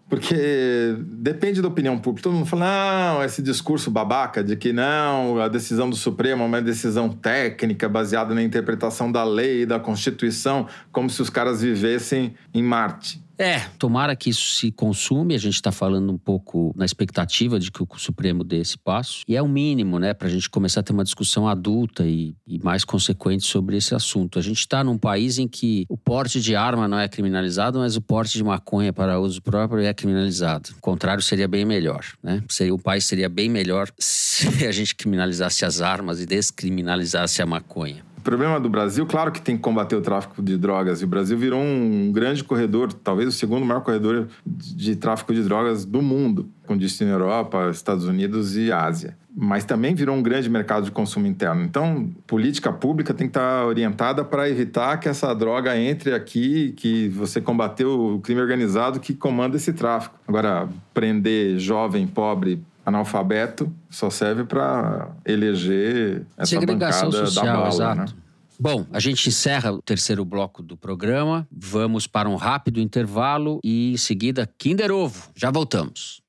Porque 0.08 0.94
depende 0.98 1.62
da 1.62 1.68
opinião 1.68 1.98
pública. 1.98 2.24
Todo 2.24 2.34
mundo 2.34 2.46
fala, 2.46 3.14
não, 3.14 3.24
esse 3.24 3.40
discurso 3.40 3.90
babaca 3.90 4.44
de 4.44 4.56
que 4.56 4.70
não, 4.70 5.40
a 5.40 5.48
decisão 5.48 5.88
do 5.88 5.96
Supremo 5.96 6.42
é 6.42 6.46
uma 6.46 6.60
decisão 6.60 7.08
técnica 7.08 7.88
baseada 7.88 8.34
na 8.34 8.42
interpretação 8.42 9.10
da 9.10 9.24
lei 9.24 9.62
e 9.62 9.66
da 9.66 9.80
Constituição, 9.80 10.66
como 10.90 11.08
se 11.08 11.22
os 11.22 11.30
caras 11.30 11.62
vivessem 11.62 12.34
em 12.52 12.62
Marte. 12.62 13.24
É, 13.38 13.60
tomara 13.78 14.14
que 14.14 14.30
isso 14.30 14.54
se 14.56 14.70
consume. 14.70 15.34
A 15.34 15.38
gente 15.38 15.54
está 15.54 15.72
falando 15.72 16.12
um 16.12 16.18
pouco 16.18 16.72
na 16.76 16.84
expectativa 16.84 17.58
de 17.58 17.70
que 17.70 17.82
o 17.82 17.88
Supremo 17.96 18.44
dê 18.44 18.58
esse 18.58 18.78
passo. 18.78 19.22
E 19.26 19.36
é 19.36 19.42
o 19.42 19.48
mínimo, 19.48 19.98
né, 19.98 20.14
para 20.14 20.28
a 20.28 20.30
gente 20.30 20.48
começar 20.48 20.80
a 20.80 20.82
ter 20.82 20.92
uma 20.92 21.04
discussão 21.04 21.48
adulta 21.48 22.04
e, 22.04 22.34
e 22.46 22.58
mais 22.62 22.84
consequente 22.84 23.44
sobre 23.44 23.76
esse 23.76 23.94
assunto. 23.94 24.38
A 24.38 24.42
gente 24.42 24.58
está 24.58 24.84
num 24.84 24.98
país 24.98 25.38
em 25.38 25.48
que 25.48 25.84
o 25.88 25.96
porte 25.96 26.40
de 26.40 26.54
arma 26.54 26.86
não 26.86 26.98
é 26.98 27.08
criminalizado, 27.08 27.78
mas 27.78 27.96
o 27.96 28.00
porte 28.00 28.36
de 28.36 28.44
maconha 28.44 28.92
para 28.92 29.18
uso 29.18 29.40
próprio 29.42 29.82
é 29.82 29.92
criminalizado. 29.92 30.70
O 30.78 30.80
contrário 30.80 31.22
seria 31.22 31.48
bem 31.48 31.64
melhor, 31.64 32.04
né? 32.22 32.42
Seria, 32.48 32.74
o 32.74 32.78
país 32.78 33.04
seria 33.04 33.28
bem 33.28 33.48
melhor 33.48 33.90
se 33.98 34.66
a 34.66 34.72
gente 34.72 34.94
criminalizasse 34.94 35.64
as 35.64 35.80
armas 35.80 36.20
e 36.20 36.26
descriminalizasse 36.26 37.42
a 37.42 37.46
maconha. 37.46 38.11
O 38.22 38.24
problema 38.24 38.60
do 38.60 38.70
Brasil, 38.70 39.04
claro 39.04 39.32
que 39.32 39.42
tem 39.42 39.56
que 39.56 39.62
combater 39.62 39.96
o 39.96 40.00
tráfico 40.00 40.40
de 40.40 40.56
drogas. 40.56 41.02
E 41.02 41.04
o 41.04 41.08
Brasil 41.08 41.36
virou 41.36 41.60
um 41.60 42.12
grande 42.12 42.44
corredor, 42.44 42.92
talvez 42.92 43.28
o 43.28 43.32
segundo 43.32 43.66
maior 43.66 43.80
corredor 43.80 44.28
de 44.46 44.94
tráfico 44.94 45.34
de 45.34 45.42
drogas 45.42 45.84
do 45.84 46.00
mundo, 46.00 46.48
com 46.64 46.78
destino 46.78 47.10
na 47.10 47.16
Europa, 47.16 47.68
Estados 47.72 48.04
Unidos 48.04 48.56
e 48.56 48.70
Ásia. 48.70 49.16
Mas 49.34 49.64
também 49.64 49.92
virou 49.92 50.14
um 50.14 50.22
grande 50.22 50.48
mercado 50.48 50.84
de 50.84 50.92
consumo 50.92 51.26
interno. 51.26 51.64
Então, 51.64 52.12
política 52.24 52.72
pública 52.72 53.12
tem 53.12 53.26
que 53.26 53.30
estar 53.30 53.66
orientada 53.66 54.24
para 54.24 54.48
evitar 54.48 54.98
que 54.98 55.08
essa 55.08 55.34
droga 55.34 55.76
entre 55.76 56.14
aqui, 56.14 56.74
que 56.76 57.08
você 57.08 57.40
combateu 57.40 58.14
o 58.14 58.20
crime 58.20 58.40
organizado 58.40 59.00
que 59.00 59.14
comanda 59.14 59.56
esse 59.56 59.72
tráfico. 59.72 60.14
Agora, 60.28 60.68
prender 60.94 61.58
jovem, 61.58 62.06
pobre, 62.06 62.62
analfabeto 62.84 63.72
só 63.88 64.10
serve 64.10 64.44
para 64.44 65.10
eleger 65.24 66.26
essa 66.36 66.50
Segregação 66.50 67.10
bancada 67.10 67.26
social, 67.26 67.46
da 67.46 67.52
bala, 67.52 67.68
exato. 67.68 68.00
né? 68.00 68.22
Bom, 68.58 68.86
a 68.92 69.00
gente 69.00 69.28
encerra 69.28 69.72
o 69.72 69.82
terceiro 69.82 70.24
bloco 70.24 70.62
do 70.62 70.76
programa. 70.76 71.48
Vamos 71.50 72.06
para 72.06 72.28
um 72.28 72.36
rápido 72.36 72.80
intervalo 72.80 73.58
e 73.64 73.92
em 73.92 73.96
seguida 73.96 74.48
Kinder 74.56 74.92
Ovo. 74.92 75.30
Já 75.34 75.50
voltamos. 75.50 76.22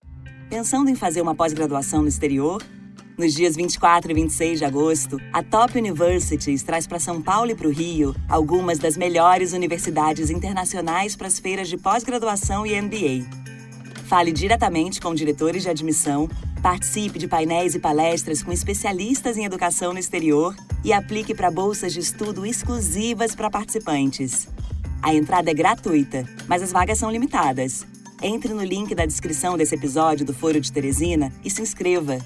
Pensando 0.50 0.90
em 0.90 0.96
fazer 0.96 1.22
uma 1.22 1.36
pós-graduação 1.36 2.02
no 2.02 2.08
exterior? 2.08 2.64
Nos 3.18 3.36
dias 3.36 3.56
24 3.56 4.10
e 4.10 4.16
26 4.16 4.60
de 4.60 4.66
agosto, 4.66 5.22
a 5.32 5.44
Top 5.44 5.78
Universities 5.78 6.64
traz 6.64 6.88
para 6.88 7.00
São 7.00 7.22
Paulo 7.22 7.52
e 7.52 7.56
para 7.56 7.68
o 7.68 7.72
Rio 7.72 8.16
algumas 8.28 8.80
das 8.80 8.98
melhores 8.98 9.54
universidades 9.54 10.32
internacionais 10.32 11.16
para 11.16 11.28
as 11.28 11.38
feiras 11.38 11.70
de 11.70 11.78
pós-graduação 11.78 12.66
e 12.66 12.82
MBA. 12.82 13.43
Fale 14.14 14.32
diretamente 14.32 15.02
com 15.02 15.12
diretores 15.16 15.64
de 15.64 15.70
admissão, 15.72 16.30
participe 16.62 17.18
de 17.18 17.28
painéis 17.28 17.74
e 17.74 17.80
palestras 17.80 18.44
com 18.44 18.52
especialistas 18.52 19.38
em 19.38 19.44
educação 19.44 19.92
no 19.92 19.98
exterior 19.98 20.56
e 20.84 20.94
aplique 20.94 21.34
para 21.34 21.50
bolsas 21.50 21.92
de 21.94 22.00
estudo 22.00 22.46
exclusivas 22.46 23.34
para 23.34 23.50
participantes. 23.50 24.48
A 25.02 25.16
entrada 25.16 25.50
é 25.50 25.54
gratuita, 25.56 26.30
mas 26.48 26.62
as 26.62 26.72
vagas 26.72 27.00
são 27.00 27.10
limitadas. 27.10 27.88
Entre 28.22 28.54
no 28.54 28.64
link 28.64 28.94
da 28.94 29.08
descrição 29.08 29.58
desse 29.58 29.74
episódio 29.74 30.24
do 30.24 30.32
Foro 30.32 30.62
de 30.62 30.72
Teresina 30.72 31.34
e 31.44 31.50
se 31.50 31.64
inscreva. 31.64 32.20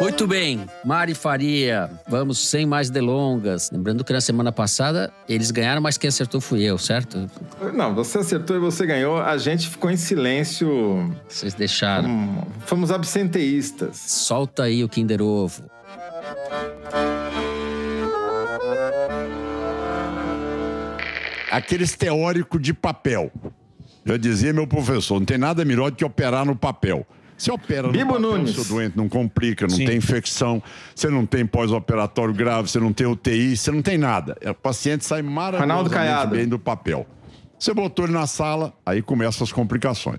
Muito 0.00 0.26
bem, 0.26 0.66
Mari 0.84 1.14
Faria, 1.14 1.90
vamos 2.08 2.38
sem 2.48 2.66
mais 2.66 2.90
delongas. 2.90 3.70
Lembrando 3.70 4.04
que 4.04 4.12
na 4.12 4.20
semana 4.20 4.52
passada 4.52 5.12
eles 5.28 5.50
ganharam, 5.50 5.80
mas 5.80 5.96
quem 5.96 6.08
acertou 6.08 6.40
fui 6.40 6.62
eu, 6.62 6.76
certo? 6.78 7.30
Não, 7.72 7.94
você 7.94 8.18
acertou 8.18 8.56
e 8.56 8.58
você 8.58 8.86
ganhou. 8.86 9.18
A 9.20 9.36
gente 9.38 9.68
ficou 9.68 9.90
em 9.90 9.96
silêncio. 9.96 11.14
Vocês 11.28 11.54
deixaram. 11.54 12.08
Hum, 12.08 12.42
Fomos 12.66 12.90
absenteístas. 12.90 13.96
Solta 13.96 14.64
aí 14.64 14.84
o 14.84 14.88
Kinder 14.88 15.22
Ovo. 15.22 15.62
aqueles 21.54 21.94
teóricos 21.94 22.60
de 22.60 22.74
papel. 22.74 23.30
Já 24.04 24.16
dizia 24.16 24.52
meu 24.52 24.66
professor, 24.66 25.18
não 25.18 25.24
tem 25.24 25.38
nada 25.38 25.64
melhor 25.64 25.90
do 25.90 25.96
que 25.96 26.04
operar 26.04 26.44
no 26.44 26.56
papel. 26.56 27.06
Você 27.44 27.52
opera 27.52 27.88
no 27.88 27.92
Bibo 27.92 28.14
papel, 28.14 28.20
Nunes. 28.20 28.54
seu 28.54 28.64
doente 28.64 28.96
não 28.96 29.06
complica, 29.08 29.66
não 29.66 29.76
Sim. 29.76 29.84
tem 29.84 29.96
infecção, 29.98 30.62
você 30.94 31.10
não 31.10 31.26
tem 31.26 31.44
pós-operatório 31.44 32.32
grave, 32.32 32.70
você 32.70 32.80
não 32.80 32.92
tem 32.92 33.06
UTI, 33.06 33.54
você 33.56 33.70
não 33.70 33.82
tem 33.82 33.98
nada. 33.98 34.34
O 34.46 34.54
paciente 34.54 35.04
sai 35.04 35.20
maravilhosamente 35.20 36.26
bem 36.28 36.48
do 36.48 36.58
papel. 36.58 37.06
Você 37.58 37.74
botou 37.74 38.06
ele 38.06 38.14
na 38.14 38.26
sala, 38.26 38.72
aí 38.86 39.02
começam 39.02 39.44
as 39.44 39.52
complicações. 39.52 40.18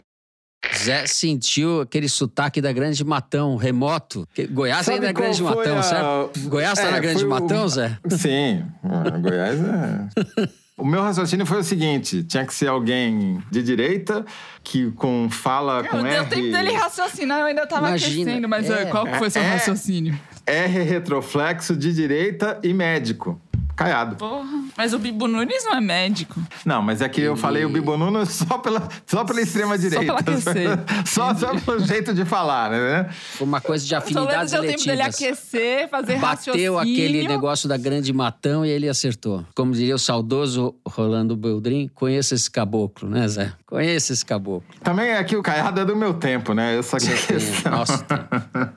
Zé 0.76 1.06
sentiu 1.08 1.82
aquele 1.82 2.08
sotaque 2.10 2.60
da 2.62 2.72
Grande 2.72 3.04
Matão, 3.04 3.56
remoto. 3.56 4.28
Goiás 4.52 4.86
Sabe 4.86 4.96
ainda 4.96 5.10
é 5.10 5.14
Grande 5.14 5.42
Matão, 5.44 5.78
a- 5.78 5.84
certo? 5.84 6.40
Goiás 6.50 6.78
tá 6.80 6.88
É, 6.88 6.92
na 6.92 7.00
Grande 7.00 7.26
o- 7.26 7.30
Matão, 7.30 7.68
Zé? 7.68 7.98
Sim, 8.10 8.66
Ah, 8.84 9.10
Goiás 9.18 9.60
é. 9.60 10.08
O 10.78 10.84
meu 10.86 11.02
raciocínio 11.02 11.46
foi 11.46 11.60
o 11.60 11.64
seguinte: 11.64 12.22
tinha 12.24 12.46
que 12.46 12.54
ser 12.54 12.68
alguém 12.68 13.42
de 13.50 13.64
direita 13.64 14.26
que 14.62 14.92
com 14.92 15.30
fala 15.30 15.84
com 15.86 16.04
deu 16.04 16.08
R, 16.08 16.26
tempo 16.30 16.52
dele 16.52 16.74
raciocinar, 16.74 17.40
eu 17.40 17.46
ainda 17.46 17.66
tava 17.66 17.88
Imagina, 17.88 18.24
aquecendo, 18.24 18.50
mas 18.50 18.70
é. 18.70 18.84
ah, 18.84 18.86
qual 18.88 19.06
que 19.06 19.14
foi 19.18 19.30
seu 19.30 19.42
É. 19.42 19.54
raciocínio? 19.54 20.20
R 20.46 20.84
retroflexo 20.84 21.76
de 21.76 21.94
direita 21.94 22.60
e 22.62 22.74
médico. 22.74 23.40
Caiado. 23.76 24.16
Porra, 24.16 24.64
mas 24.78 24.94
o 24.94 25.00
Bibo 25.00 25.28
Nunes 25.28 25.66
não 25.66 25.76
é 25.76 25.82
médico. 25.82 26.42
Não, 26.66 26.82
mas 26.82 27.02
é 27.02 27.10
que 27.10 27.22
eu 27.22 27.36
falei 27.36 27.66
o 27.66 27.70
Bibonuno 27.70 28.26
só 28.26 28.58
pela, 28.58 28.88
só 29.06 29.24
pela 29.24 29.42
extrema 29.42 29.78
direita. 29.78 30.06
pela 30.06 30.20
aquecer. 30.20 30.70
só, 31.06 31.36
só 31.36 31.60
pelo 31.60 31.80
jeito 31.86 32.14
de 32.14 32.24
falar, 32.24 32.72
né? 32.72 33.10
Foi 33.34 33.46
uma 33.46 33.60
coisa 33.60 33.84
de 33.84 33.90
Só 33.90 33.98
lembro 33.98 34.22
afinidades 34.22 34.52
deu 34.54 34.62
tempo 34.62 34.86
dele 34.86 35.02
aquecer, 35.02 35.90
fazer 35.90 36.20
Bateu 36.20 36.54
raciocínio. 36.54 36.80
aquele 36.80 37.28
negócio 37.28 37.68
da 37.68 37.78
Grande 37.78 38.14
Matão 38.14 38.66
e 38.66 38.70
ele 38.70 38.88
acertou. 38.88 39.46
Como 39.54 39.74
diria 39.74 39.96
o 39.96 40.00
saudoso 40.00 40.76
Rolando 40.88 41.36
Beldrin, 41.36 41.90
conheça 41.94 42.34
esse 42.34 42.50
caboclo, 42.50 43.10
né, 43.10 43.28
Zé? 43.28 43.52
Conheça 43.66 44.14
esse 44.14 44.26
caboclo. 44.26 44.64
Também 44.82 45.10
é 45.10 45.24
que 45.24 45.36
o 45.36 45.44
Caiado 45.44 45.82
é 45.82 45.86
do 45.86 45.96
meu 45.96 46.14
tempo, 46.14 46.54
né? 46.54 46.78
Essa 46.78 46.98
questão. 46.98 47.72
Nosso 47.72 48.04
tempo. 48.04 48.28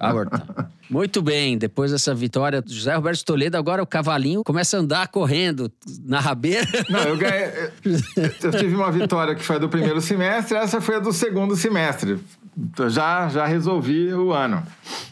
Abortar. 0.00 0.70
Muito 0.90 1.20
bem, 1.20 1.58
depois 1.58 1.92
dessa 1.92 2.14
vitória 2.14 2.62
do 2.62 2.72
José 2.72 2.94
Roberto 2.94 3.22
Toledo, 3.22 3.58
agora 3.58 3.82
o 3.82 3.86
cavalinho 3.86 4.42
começa 4.42 4.78
a 4.78 4.80
andar 4.80 4.87
correndo 5.06 5.70
na 6.04 6.20
rabeira. 6.20 6.66
Não, 6.88 7.00
eu 7.00 7.16
ganhei. 7.16 7.70
Eu 8.42 8.50
tive 8.52 8.74
uma 8.74 8.90
vitória 8.90 9.34
que 9.34 9.42
foi 9.42 9.58
do 9.58 9.68
primeiro 9.68 10.00
semestre, 10.00 10.56
essa 10.56 10.80
foi 10.80 10.96
a 10.96 10.98
do 10.98 11.12
segundo 11.12 11.56
semestre. 11.56 12.18
Já, 12.88 13.28
já 13.28 13.46
resolvi 13.46 14.12
o 14.12 14.32
ano. 14.32 14.62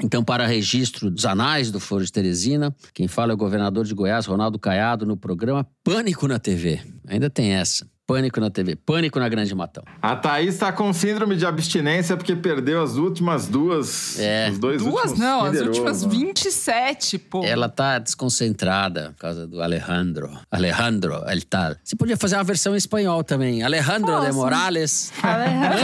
Então, 0.03 0.25
para 0.25 0.47
registro 0.47 1.11
dos 1.11 1.25
anais 1.25 1.71
do 1.71 1.79
Foro 1.79 2.05
de 2.05 2.11
Teresina, 2.11 2.75
quem 2.93 3.07
fala 3.07 3.33
é 3.33 3.35
o 3.35 3.39
governador 3.39 3.85
de 3.85 3.95
Goiás, 3.95 4.27
Ronaldo 4.27 4.59
Caiado, 4.59 5.07
no 5.07 5.17
programa 5.17 5.65
Pânico 5.85 6.27
na 6.27 6.41
TV. 6.41 6.81
Ainda 7.07 7.31
tem 7.31 7.55
essa. 7.55 7.87
Pânico 8.07 8.39
na 8.41 8.51
TV. 8.51 8.77
Pânico 8.77 9.19
na 9.19 9.29
Grande 9.29 9.53
Matão. 9.55 9.83
A 10.01 10.15
Thaís 10.15 10.55
está 10.55 10.71
com 10.71 10.93
síndrome 10.93 11.35
de 11.37 11.45
abstinência 11.45 12.17
porque 12.17 12.37
perdeu 12.37 12.81
as 12.83 12.95
últimas 12.95 13.49
duas. 13.49 14.19
É. 14.21 14.49
Os 14.51 14.59
dois 14.59 14.81
Duas 14.83 15.19
não, 15.19 15.45
as 15.45 15.61
últimas 15.61 16.03
Ovo. 16.05 16.11
27, 16.11 17.19
pô. 17.19 17.43
Ela 17.45 17.69
tá 17.69 17.99
desconcentrada 17.99 19.11
por 19.17 19.21
causa 19.23 19.47
do 19.47 19.61
Alejandro. 19.61 20.31
Alejandro, 20.51 21.21
ele 21.27 21.43
tá. 21.43 21.77
Você 21.83 21.97
podia 21.97 22.17
fazer 22.17 22.37
uma 22.37 22.45
versão 22.45 22.75
em 22.75 22.77
espanhol 22.79 23.25
também. 23.25 23.65
Alejandro 23.65 24.13
de 24.21 24.27
Posso. 24.27 24.35
Morales. 24.39 25.13
Alejandro. 25.21 25.79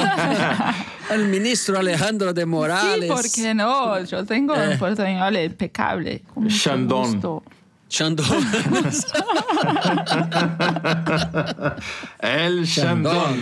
o 1.11 1.19
ministro 1.29 1.77
Alejandro 1.77 2.33
de 2.33 2.45
Morales. 2.47 3.03
Sí, 3.03 3.09
¿por 3.09 3.31
qué 3.31 3.53
no? 3.55 3.99
Yo 4.05 4.25
tengo 4.25 4.55
Eh. 4.55 4.69
un 4.75 4.79
portuñol 4.79 5.37
impecable. 5.45 6.23
con 6.33 6.49
Xandão. 7.93 8.25
El 12.21 12.65
Chandon. 12.65 13.37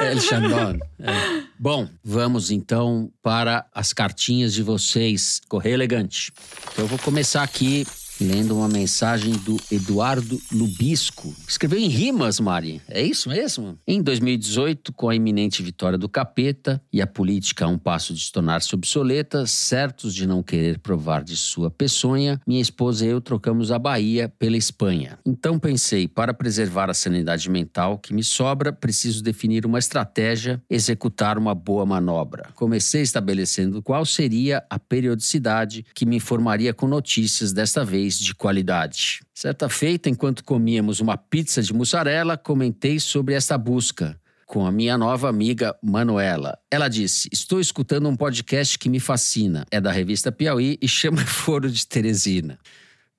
El 0.00 0.20
Xandão. 0.20 0.76
É. 0.98 1.42
Bom, 1.56 1.88
vamos 2.04 2.50
então 2.50 3.08
para 3.22 3.64
as 3.72 3.92
cartinhas 3.92 4.52
de 4.52 4.64
vocês. 4.64 5.40
Correio 5.48 5.74
Elegante. 5.74 6.32
Então 6.72 6.84
eu 6.84 6.88
vou 6.88 6.98
começar 6.98 7.44
aqui 7.44 7.86
lendo 8.20 8.56
uma 8.56 8.68
mensagem 8.68 9.32
do 9.32 9.56
Eduardo 9.70 10.40
Lubisco. 10.50 11.34
Escreveu 11.46 11.78
em 11.78 11.88
rimas, 11.88 12.40
Mari. 12.40 12.80
É 12.88 13.02
isso 13.02 13.28
mesmo? 13.28 13.78
Em 13.86 14.02
2018, 14.02 14.92
com 14.92 15.08
a 15.08 15.14
iminente 15.14 15.62
vitória 15.62 15.98
do 15.98 16.08
capeta 16.08 16.80
e 16.92 17.02
a 17.02 17.06
política 17.06 17.64
a 17.64 17.68
um 17.68 17.78
passo 17.78 18.14
de 18.14 18.30
tornar-se 18.32 18.74
obsoleta, 18.74 19.46
certos 19.46 20.14
de 20.14 20.26
não 20.26 20.42
querer 20.42 20.78
provar 20.78 21.22
de 21.22 21.36
sua 21.36 21.70
peçonha, 21.70 22.40
minha 22.46 22.60
esposa 22.60 23.04
e 23.04 23.08
eu 23.08 23.20
trocamos 23.20 23.70
a 23.70 23.78
Bahia 23.78 24.32
pela 24.38 24.56
Espanha. 24.56 25.18
Então 25.24 25.58
pensei, 25.58 26.08
para 26.08 26.32
preservar 26.32 26.90
a 26.90 26.94
sanidade 26.94 27.50
mental 27.50 27.98
que 27.98 28.14
me 28.14 28.24
sobra, 28.24 28.72
preciso 28.72 29.22
definir 29.22 29.66
uma 29.66 29.78
estratégia, 29.78 30.62
executar 30.70 31.38
uma 31.38 31.54
boa 31.54 31.84
manobra. 31.84 32.48
Comecei 32.54 33.02
estabelecendo 33.02 33.82
qual 33.82 34.04
seria 34.04 34.64
a 34.70 34.78
periodicidade 34.78 35.84
que 35.94 36.06
me 36.06 36.16
informaria 36.16 36.72
com 36.72 36.86
notícias 36.86 37.52
desta 37.52 37.84
vez 37.84 38.05
de 38.14 38.34
qualidade. 38.34 39.20
Certa 39.34 39.68
feita, 39.68 40.08
enquanto 40.08 40.44
comíamos 40.44 41.00
uma 41.00 41.16
pizza 41.16 41.60
de 41.60 41.72
mussarela, 41.72 42.36
comentei 42.36 42.98
sobre 43.00 43.34
esta 43.34 43.58
busca 43.58 44.18
com 44.46 44.64
a 44.64 44.70
minha 44.70 44.96
nova 44.96 45.28
amiga 45.28 45.76
Manuela. 45.82 46.56
Ela 46.70 46.88
disse: 46.88 47.28
Estou 47.32 47.60
escutando 47.60 48.08
um 48.08 48.16
podcast 48.16 48.78
que 48.78 48.88
me 48.88 49.00
fascina. 49.00 49.66
É 49.70 49.80
da 49.80 49.90
revista 49.90 50.30
Piauí 50.30 50.78
e 50.80 50.88
chama 50.88 51.18
Foro 51.26 51.70
de 51.70 51.86
Teresina. 51.86 52.58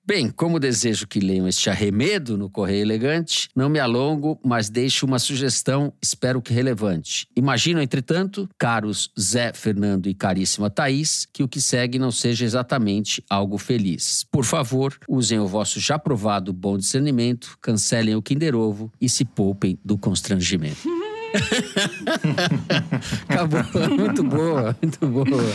Bem, 0.08 0.30
como 0.30 0.58
desejo 0.58 1.06
que 1.06 1.20
leiam 1.20 1.46
este 1.46 1.68
arremedo 1.68 2.38
no 2.38 2.48
Correio 2.48 2.80
Elegante, 2.80 3.50
não 3.54 3.68
me 3.68 3.78
alongo, 3.78 4.40
mas 4.42 4.70
deixo 4.70 5.04
uma 5.04 5.18
sugestão, 5.18 5.92
espero 6.00 6.40
que 6.40 6.50
relevante. 6.50 7.28
Imagino, 7.36 7.78
entretanto, 7.78 8.48
caros 8.56 9.10
Zé, 9.20 9.52
Fernando 9.52 10.08
e 10.08 10.14
caríssima 10.14 10.70
Thaís, 10.70 11.28
que 11.30 11.42
o 11.42 11.48
que 11.48 11.60
segue 11.60 11.98
não 11.98 12.10
seja 12.10 12.46
exatamente 12.46 13.22
algo 13.28 13.58
feliz. 13.58 14.24
Por 14.32 14.46
favor, 14.46 14.98
usem 15.06 15.40
o 15.40 15.46
vosso 15.46 15.78
já 15.78 15.98
provado 15.98 16.54
bom 16.54 16.78
discernimento, 16.78 17.58
cancelem 17.60 18.16
o 18.16 18.22
Kinder 18.22 18.56
Ovo 18.56 18.90
e 18.98 19.10
se 19.10 19.26
poupem 19.26 19.78
do 19.84 19.98
constrangimento. 19.98 20.78
Acabou. 23.28 23.90
Muito 23.90 24.24
boa, 24.24 24.74
muito 24.80 25.06
boa. 25.06 25.54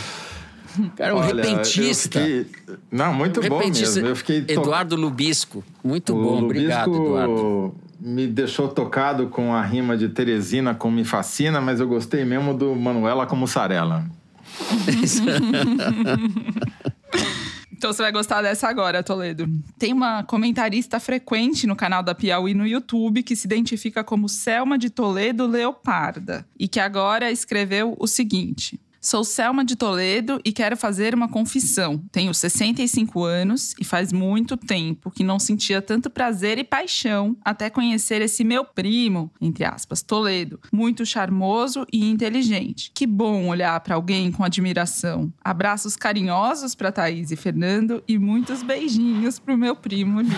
Cara, 0.96 1.14
um 1.14 1.18
Olha, 1.18 1.42
repentista. 1.42 2.20
fiquei- 2.20 2.46
Não, 2.90 3.12
muito 3.14 3.40
Um 3.40 3.48
bom 3.48 3.58
repentista. 3.58 3.94
mesmo. 3.96 4.08
Eu 4.08 4.16
fiquei 4.16 4.42
to- 4.42 4.52
Eduardo 4.52 4.96
Lubisco. 4.96 5.64
Muito 5.82 6.14
O 6.14 6.22
bom, 6.22 6.44
obrigado, 6.44 6.90
Lubisco 6.90 7.06
Eduardo. 7.06 7.74
Me 8.00 8.26
deixou 8.26 8.68
tocado 8.68 9.28
com 9.28 9.54
a 9.54 9.62
rima 9.62 9.96
de 9.96 10.08
Teresina 10.08 10.74
com 10.74 10.90
Me 10.90 11.04
Fascina, 11.04 11.60
mas 11.60 11.80
eu 11.80 11.88
gostei 11.88 12.24
mesmo 12.24 12.52
do 12.52 12.74
Manuela 12.74 13.26
com 13.26 13.36
mussarela. 13.36 14.04
Então 17.76 17.92
você 17.92 18.02
vai 18.02 18.12
gostar 18.12 18.40
dessa 18.40 18.66
agora, 18.68 19.02
Toledo. 19.02 19.46
Tem 19.78 19.92
uma 19.92 20.22
comentarista 20.22 20.98
frequente 20.98 21.66
no 21.66 21.76
canal 21.76 22.02
da 22.02 22.14
Piauí 22.14 22.54
no 22.54 22.66
YouTube 22.66 23.22
que 23.22 23.36
se 23.36 23.46
identifica 23.46 24.02
como 24.02 24.26
Selma 24.28 24.78
de 24.78 24.88
Toledo 24.88 25.46
Leoparda 25.46 26.46
e 26.58 26.66
que 26.66 26.80
agora 26.80 27.30
escreveu 27.30 27.94
o 27.98 28.06
seguinte. 28.06 28.80
Sou 29.04 29.22
Selma 29.22 29.66
de 29.66 29.76
Toledo 29.76 30.40
e 30.42 30.50
quero 30.50 30.78
fazer 30.78 31.14
uma 31.14 31.28
confissão. 31.28 32.02
Tenho 32.10 32.32
65 32.32 33.22
anos 33.22 33.74
e 33.78 33.84
faz 33.84 34.10
muito 34.14 34.56
tempo 34.56 35.10
que 35.10 35.22
não 35.22 35.38
sentia 35.38 35.82
tanto 35.82 36.08
prazer 36.08 36.56
e 36.56 36.64
paixão 36.64 37.36
até 37.44 37.68
conhecer 37.68 38.22
esse 38.22 38.42
meu 38.42 38.64
primo, 38.64 39.30
entre 39.38 39.62
aspas, 39.62 40.00
Toledo, 40.00 40.58
muito 40.72 41.04
charmoso 41.04 41.86
e 41.92 42.10
inteligente. 42.10 42.90
Que 42.94 43.06
bom 43.06 43.48
olhar 43.48 43.78
para 43.80 43.94
alguém 43.94 44.32
com 44.32 44.42
admiração. 44.42 45.30
Abraços 45.44 45.96
carinhosos 45.96 46.74
para 46.74 46.90
Thaís 46.90 47.30
e 47.30 47.36
Fernando 47.36 48.02
e 48.08 48.18
muitos 48.18 48.62
beijinhos 48.62 49.38
pro 49.38 49.58
meu 49.58 49.76
primo 49.76 50.22
lindo. 50.22 50.34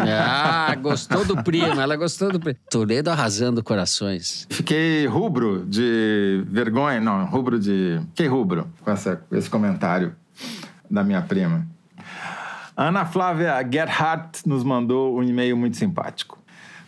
Ah, 0.02 0.74
gostou 0.76 1.24
do 1.24 1.42
primo, 1.42 1.80
ela 1.80 1.94
gostou 1.94 2.32
do 2.32 2.40
primo. 2.40 2.58
Toledo 2.70 3.10
arrasando 3.10 3.62
corações. 3.62 4.46
Fiquei 4.50 5.06
rubro 5.06 5.64
de 5.66 6.42
vergonha, 6.48 7.00
não, 7.00 7.26
rubro 7.26 7.58
de. 7.58 8.00
Fiquei 8.10 8.26
rubro 8.26 8.68
com 8.82 8.90
essa, 8.90 9.24
esse 9.32 9.48
comentário 9.48 10.14
da 10.90 11.02
minha 11.02 11.22
prima. 11.22 11.66
Ana 12.76 13.04
Flávia 13.04 13.54
Gerhardt 13.70 14.48
nos 14.48 14.64
mandou 14.64 15.18
um 15.18 15.22
e-mail 15.22 15.56
muito 15.56 15.76
simpático. 15.76 16.38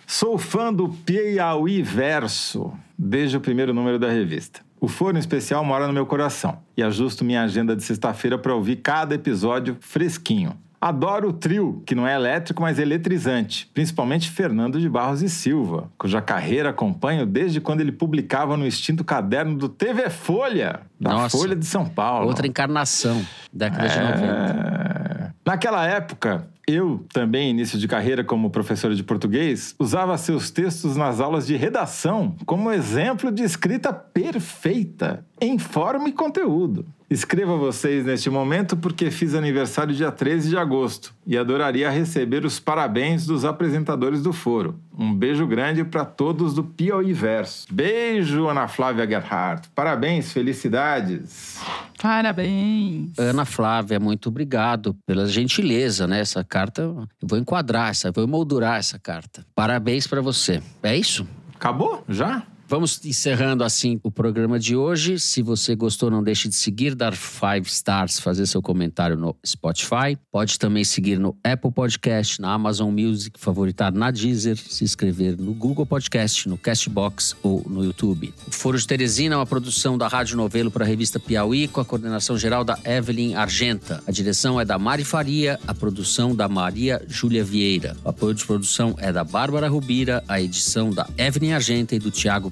Sou 0.07 0.37
fã 0.37 0.73
do 0.73 0.89
Piauí 0.89 1.83
Verso 1.83 2.73
desde 2.99 3.37
o 3.37 3.41
primeiro 3.41 3.73
número 3.73 3.99
da 3.99 4.11
revista. 4.11 4.61
O 4.81 4.89
Foro 4.89 5.17
em 5.17 5.21
especial 5.21 5.65
mora 5.65 5.87
no 5.87 5.93
meu 5.93 6.05
coração 6.05 6.59
e 6.77 6.83
ajusto 6.83 7.25
minha 7.25 7.43
agenda 7.43 7.77
de 7.77 7.85
sexta-feira 7.85 8.37
para 8.37 8.55
ouvir 8.55 8.77
cada 8.77 9.15
episódio 9.15 9.77
fresquinho. 9.81 10.59
Adoro 10.83 11.29
o 11.29 11.33
trio, 11.33 11.81
que 11.87 11.95
não 11.95 12.09
é 12.09 12.13
elétrico, 12.13 12.61
mas 12.61 12.77
eletrizante, 12.77 13.71
principalmente 13.73 14.29
Fernando 14.29 14.81
de 14.81 14.89
Barros 14.89 15.23
e 15.23 15.31
Silva, 15.31 15.89
cuja 15.97 16.21
carreira 16.21 16.71
acompanho 16.71 17.25
desde 17.25 17.61
quando 17.61 17.83
ele 17.83 17.93
publicava 17.93 18.57
no 18.57 18.67
extinto 18.67 19.05
caderno 19.05 19.57
do 19.57 19.69
TV 19.69 20.11
Folha, 20.11 20.81
da 21.01 21.13
Nossa. 21.13 21.39
Folha 21.39 21.55
de 21.55 21.65
São 21.65 21.89
Paulo. 21.89 22.27
Outra 22.27 22.49
encarnação, 22.49 23.25
década 23.53 23.89
de 23.89 23.97
90. 23.97 24.25
É. 24.27 25.31
Naquela 25.47 25.87
época, 25.87 26.49
eu, 26.67 27.05
também 27.13 27.51
início 27.51 27.79
de 27.79 27.87
carreira 27.87 28.25
como 28.25 28.51
professor 28.51 28.93
de 28.93 29.05
português, 29.05 29.77
usava 29.79 30.19
seus 30.19 30.51
textos 30.51 30.97
nas 30.97 31.21
aulas 31.21 31.47
de 31.47 31.55
redação 31.57 32.35
como 32.45 32.73
exemplo 32.73 33.31
de 33.31 33.45
escrita 33.45 33.93
perfeita, 33.93 35.25
em 35.41 35.59
forma 35.59 36.09
e 36.09 36.13
conteúdo. 36.13 36.87
Escrevo 37.13 37.53
a 37.53 37.57
vocês 37.59 38.07
neste 38.07 38.31
momento 38.31 38.75
porque 38.75 39.11
fiz 39.11 39.35
aniversário 39.35 39.95
dia 39.95 40.11
13 40.11 40.49
de 40.49 40.57
agosto 40.57 41.13
e 41.27 41.37
adoraria 41.37 41.91
receber 41.91 42.43
os 42.43 42.59
parabéns 42.59 43.27
dos 43.27 43.45
apresentadores 43.45 44.23
do 44.23 44.33
foro. 44.33 44.81
Um 44.99 45.15
beijo 45.15 45.47
grande 45.47 45.85
para 45.85 46.07
todos 46.07 46.55
do 46.55 46.65
Piauí 46.65 47.13
Verso. 47.13 47.67
Beijo, 47.71 48.49
Ana 48.49 48.67
Flávia 48.67 49.07
Gerhardt. 49.07 49.69
Parabéns, 49.75 50.33
felicidades. 50.33 51.61
Parabéns. 52.01 53.19
Ana 53.19 53.45
Flávia, 53.45 54.01
muito 54.01 54.31
obrigado 54.31 54.97
pela 55.05 55.27
gentileza, 55.27 56.07
né? 56.07 56.21
Essa 56.21 56.43
carta, 56.43 56.81
eu 56.81 57.07
vou 57.23 57.39
enquadrar 57.39 57.91
essa, 57.91 58.11
vou 58.11 58.27
moldurar 58.27 58.79
essa 58.79 58.99
carta. 58.99 59.45
Parabéns 59.55 60.07
pra 60.07 60.23
você. 60.23 60.63
É 60.83 60.97
isso? 60.97 61.29
Acabou? 61.55 62.03
Já? 62.09 62.43
Vamos 62.73 62.99
encerrando 63.05 63.65
assim 63.65 64.01
o 64.03 64.11
programa 64.11 64.59
de 64.59 64.75
hoje. 64.75 65.19
Se 65.19 65.43
você 65.43 65.75
gostou, 65.75 66.11
não 66.11 66.25
deixe 66.25 66.49
de 66.49 66.55
seguir, 66.55 66.95
dar 66.95 67.15
five 67.15 67.67
stars, 67.67 68.19
fazer 68.19 68.47
seu 68.47 68.63
comentário 68.63 69.15
no 69.15 69.37
Spotify. 69.45 70.17
Pode 70.31 70.59
também 70.59 70.83
seguir 70.83 71.19
no 71.19 71.37
Apple 71.45 71.71
Podcast, 71.71 72.41
na 72.41 72.51
Amazon 72.51 72.91
Music, 72.91 73.39
favoritar 73.39 73.93
na 73.93 74.11
Deezer, 74.11 74.57
se 74.57 74.85
inscrever 74.85 75.37
no 75.37 75.53
Google 75.53 75.85
Podcast, 75.85 76.49
no 76.49 76.57
Castbox 76.57 77.37
ou 77.43 77.63
no 77.69 77.85
YouTube. 77.85 78.33
O 78.49 78.51
Foro 78.51 78.79
de 78.79 78.87
Teresina 78.87 79.35
é 79.35 79.37
uma 79.37 79.45
produção 79.45 79.99
da 79.99 80.09
Rádio 80.09 80.39
Novelo 80.39 80.71
para 80.71 80.87
a 80.87 80.89
revista 80.89 81.21
Piauí, 81.21 81.69
com 81.69 81.83
a 81.83 81.85
coordenação 81.85 82.39
geral 82.39 82.65
da 82.65 82.79
Evelyn 82.87 83.35
Argenta. 83.35 84.03
A 84.07 84.11
direção 84.11 84.59
é 84.59 84.65
da 84.65 84.79
Mari 84.79 85.05
Faria, 85.05 85.61
a 85.67 85.75
produção 85.75 86.35
da 86.35 86.49
Maria 86.49 87.05
Júlia 87.07 87.45
Vieira. 87.45 87.95
O 88.03 88.09
apoio 88.09 88.33
de 88.33 88.47
produção 88.47 88.95
é 88.97 89.13
da 89.13 89.23
Bárbara 89.23 89.69
Rubira, 89.69 90.25
a 90.27 90.41
edição 90.41 90.89
da 90.89 91.07
Evelyn 91.19 91.53
Argenta 91.53 91.95
e 91.95 91.99
do 91.99 92.11
Tiago 92.11 92.51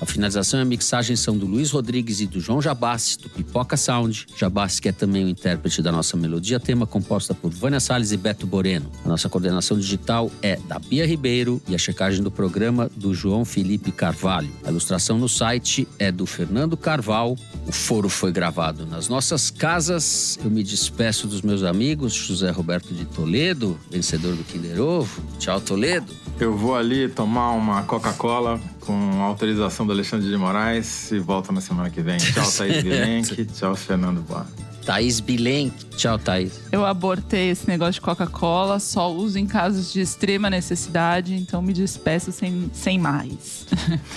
A 0.00 0.06
finalização 0.06 0.58
e 0.58 0.62
a 0.62 0.64
mixagem 0.64 1.16
são 1.16 1.36
do 1.36 1.46
Luiz 1.46 1.70
Rodrigues 1.70 2.20
e 2.20 2.26
do 2.26 2.40
João 2.40 2.60
Jabassi, 2.60 3.18
do 3.18 3.28
Pipoca 3.28 3.76
Sound. 3.76 4.26
Jabassi, 4.36 4.80
que 4.80 4.88
é 4.88 4.92
também 4.92 5.24
o 5.24 5.28
intérprete 5.28 5.82
da 5.82 5.92
nossa 5.92 6.16
melodia 6.16 6.58
tema, 6.58 6.86
composta 6.86 7.34
por 7.34 7.50
Vânia 7.50 7.80
Salles 7.80 8.12
e 8.12 8.16
Beto 8.16 8.46
Boreno. 8.46 8.90
A 9.04 9.08
nossa 9.08 9.28
coordenação 9.28 9.78
digital 9.78 10.30
é 10.42 10.56
da 10.66 10.78
Bia 10.78 11.06
Ribeiro 11.06 11.60
e 11.68 11.74
a 11.74 11.78
checagem 11.78 12.22
do 12.22 12.30
programa 12.30 12.90
do 12.96 13.14
João 13.14 13.44
Felipe 13.44 13.92
Carvalho. 13.92 14.50
A 14.64 14.70
ilustração 14.70 15.18
no 15.18 15.28
site 15.28 15.86
é 15.98 16.10
do 16.10 16.26
Fernando 16.26 16.76
Carval. 16.76 17.36
O 17.66 17.72
foro 17.72 18.08
foi 18.08 18.32
gravado 18.32 18.86
nas 18.86 19.08
nossas 19.08 19.50
casas. 19.50 20.38
Eu 20.44 20.50
me 20.50 20.62
despeço 20.62 21.26
dos 21.26 21.42
meus 21.42 21.62
amigos, 21.62 22.12
José 22.12 22.50
Roberto 22.50 22.94
de 22.94 23.04
Toledo, 23.04 23.78
vencedor 23.90 24.34
do 24.34 24.44
Kinder 24.44 24.80
Ovo. 24.80 25.22
Tchau, 25.38 25.60
Toledo. 25.60 26.12
Eu 26.40 26.56
vou 26.56 26.74
ali 26.74 27.08
tomar 27.08 27.52
uma 27.52 27.82
Coca-Cola 27.84 28.60
com 28.84 29.22
autorização 29.22 29.86
do 29.86 29.92
Alexandre 29.92 30.28
de 30.28 30.36
Moraes 30.36 31.10
e 31.10 31.18
volto 31.18 31.52
na 31.52 31.60
semana 31.60 31.90
que 31.90 32.00
vem. 32.00 32.16
Tchau, 32.18 32.50
Thaís 32.56 32.82
Bilenque. 32.82 33.44
Tchau, 33.46 33.74
Fernando 33.74 34.20
Boa. 34.20 34.46
Thaís 34.84 35.18
Bilenque. 35.20 35.84
Tchau, 35.96 36.18
Thaís. 36.18 36.60
Eu 36.70 36.84
abortei 36.84 37.50
esse 37.50 37.66
negócio 37.66 37.94
de 37.94 38.00
Coca-Cola, 38.02 38.78
só 38.78 39.10
uso 39.12 39.38
em 39.38 39.46
casos 39.46 39.92
de 39.92 40.00
extrema 40.00 40.50
necessidade, 40.50 41.34
então 41.34 41.62
me 41.62 41.72
despeço 41.72 42.30
sem, 42.30 42.70
sem 42.72 42.98
mais. 42.98 43.66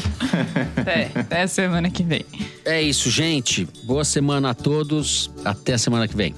até, 0.76 1.12
até 1.16 1.42
a 1.44 1.48
semana 1.48 1.90
que 1.90 2.04
vem. 2.04 2.26
É 2.66 2.82
isso, 2.82 3.10
gente. 3.10 3.68
Boa 3.84 4.04
semana 4.04 4.50
a 4.50 4.54
todos. 4.54 5.32
Até 5.46 5.74
a 5.74 5.78
semana 5.78 6.08
que 6.08 6.16
vem. 6.16 6.36